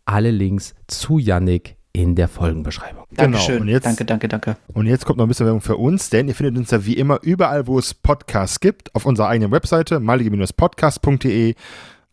[0.04, 3.04] Alle Links zu Yannick in der Folgenbeschreibung.
[3.10, 3.62] Dankeschön.
[3.62, 4.56] und jetzt- danke, danke, danke.
[4.72, 6.94] Und jetzt kommt noch ein bisschen Werbung für uns, denn ihr findet uns ja wie
[6.96, 11.54] immer überall, wo es Podcasts gibt, auf unserer eigenen Webseite, malige-podcast.de,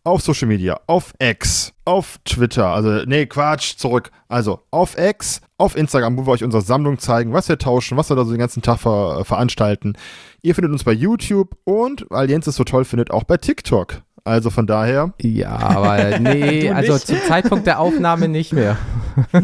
[0.04, 4.10] auf Social Media, auf X, auf Twitter, also, nee, Quatsch, zurück.
[4.28, 8.08] Also, auf X, auf Instagram, wo wir euch unsere Sammlung zeigen, was wir tauschen, was
[8.10, 9.94] wir da so den ganzen Tag ver veranstalten.
[10.42, 14.02] Ihr findet uns bei YouTube und, weil Jens es so toll findet, auch bei TikTok.
[14.24, 17.06] Also von daher, Ja, aber nee, also nicht.
[17.06, 18.76] zum Zeitpunkt der Aufnahme nicht mehr.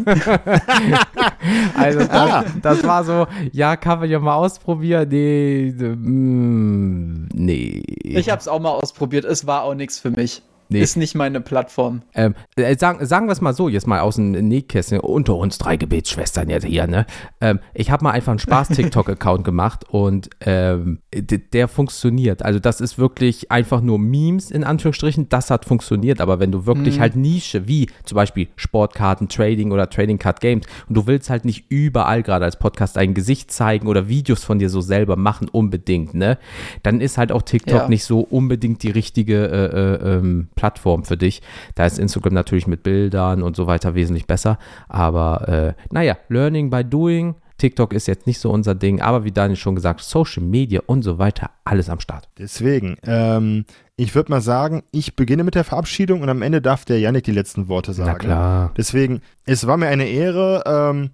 [1.76, 5.08] also das, das war so, ja, kann man ja mal ausprobieren.
[5.08, 7.82] Nee, mm, nee.
[8.02, 9.24] Ich hab's auch mal ausprobiert.
[9.24, 10.42] Es war auch nichts für mich.
[10.68, 10.80] Nee.
[10.80, 12.02] Ist nicht meine Plattform.
[12.14, 15.58] Ähm, äh, sagen, sagen wir es mal so, jetzt mal aus dem Nähkästchen, unter uns
[15.58, 17.06] drei Gebetsschwestern jetzt hier, ne?
[17.40, 22.42] Ähm, ich habe mal einfach einen Spaß-TikTok-Account gemacht und ähm, der funktioniert.
[22.44, 26.66] Also das ist wirklich einfach nur Memes in Anführungsstrichen, das hat funktioniert, aber wenn du
[26.66, 31.30] wirklich halt Nische, wie zum Beispiel Sportkarten, Trading oder Trading Card Games und du willst
[31.30, 35.16] halt nicht überall gerade als Podcast ein Gesicht zeigen oder Videos von dir so selber
[35.16, 36.38] machen unbedingt, ne?
[36.82, 37.88] Dann ist halt auch TikTok Ja.
[37.88, 39.66] nicht so unbedingt die richtige äh,
[40.06, 41.42] äh, ähm, Plattform für dich.
[41.76, 44.58] Da ist Instagram natürlich mit Bildern und so weiter wesentlich besser.
[44.88, 47.36] Aber äh, naja, Learning by Doing.
[47.58, 51.02] TikTok ist jetzt nicht so unser Ding, aber wie Daniel schon gesagt, Social Media und
[51.02, 52.28] so weiter, alles am Start.
[52.38, 53.64] deswegen, ähm,
[53.96, 57.24] ich würde mal sagen, ich beginne mit der Verabschiedung und am Ende darf der Yannick
[57.24, 58.10] die letzten Worte sagen.
[58.12, 58.72] Na klar.
[58.76, 61.10] Deswegen, es war mir eine Ehre, ähm,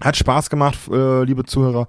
[0.00, 1.88] hat Spaß gemacht, äh, liebe Zuhörer.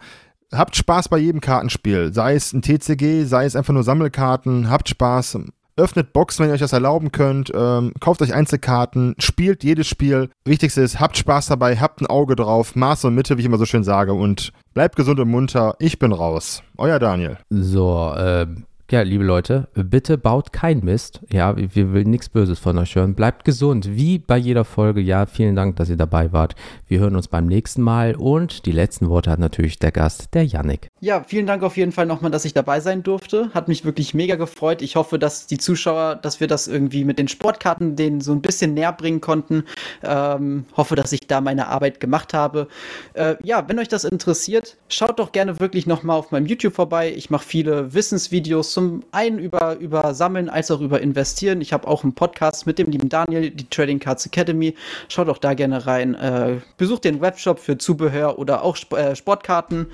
[0.52, 4.90] Habt Spaß bei jedem Kartenspiel, sei es ein TCG, sei es einfach nur Sammelkarten, habt
[4.90, 5.40] Spaß.
[5.78, 7.52] Öffnet Boxen, wenn ihr euch das erlauben könnt.
[7.56, 10.30] Ähm, kauft euch Einzelkarten, spielt jedes Spiel.
[10.44, 13.58] Wichtigste ist, habt Spaß dabei, habt ein Auge drauf, Maß und Mitte, wie ich immer
[13.58, 14.14] so schön sage.
[14.14, 15.76] Und bleibt gesund und munter.
[15.80, 16.64] Ich bin raus.
[16.78, 17.38] Euer Daniel.
[17.50, 21.20] So, ähm, ja, liebe Leute, bitte baut kein Mist.
[21.30, 23.16] Ja, wir will nichts Böses von euch hören.
[23.16, 25.02] Bleibt gesund, wie bei jeder Folge.
[25.02, 26.56] Ja, vielen Dank, dass ihr dabei wart.
[26.88, 30.46] Wir hören uns beim nächsten Mal und die letzten Worte hat natürlich der Gast, der
[30.46, 30.88] Yannick.
[31.02, 33.50] Ja, vielen Dank auf jeden Fall nochmal, dass ich dabei sein durfte.
[33.54, 34.82] Hat mich wirklich mega gefreut.
[34.82, 38.42] Ich hoffe, dass die Zuschauer, dass wir das irgendwie mit den Sportkarten denen so ein
[38.42, 39.66] bisschen näher bringen konnten.
[40.02, 42.70] Ähm, hoffe, dass ich da meine Arbeit gemacht habe.
[43.16, 47.14] Äh, ja, wenn euch das interessiert, schaut doch gerne wirklich nochmal auf meinem YouTube vorbei.
[47.14, 51.62] Ich mache viele Wissensvideos, zum einen über, über Sammeln als auch über Investieren.
[51.62, 54.76] Ich habe auch einen Podcast mit dem lieben Daniel, die Trading Cards Academy.
[55.08, 56.14] Schaut doch da gerne rein.
[56.14, 59.88] Äh, besucht den Webshop für Zubehör oder auch Sp äh, Sportkarten.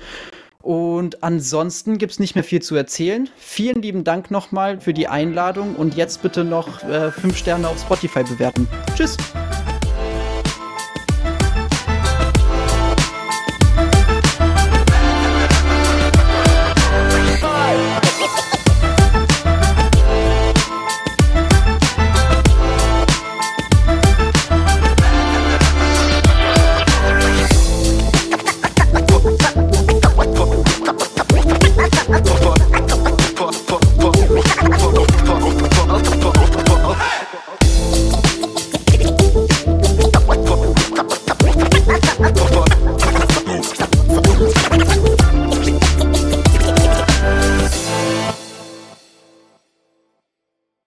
[0.60, 3.30] Und ansonsten gibt es nicht mehr viel zu erzählen.
[3.38, 7.80] Vielen lieben Dank nochmal für die Einladung und jetzt bitte noch äh, fünf Sterne auf
[7.80, 8.68] Spotify bewerten.
[8.94, 9.16] Tschüss.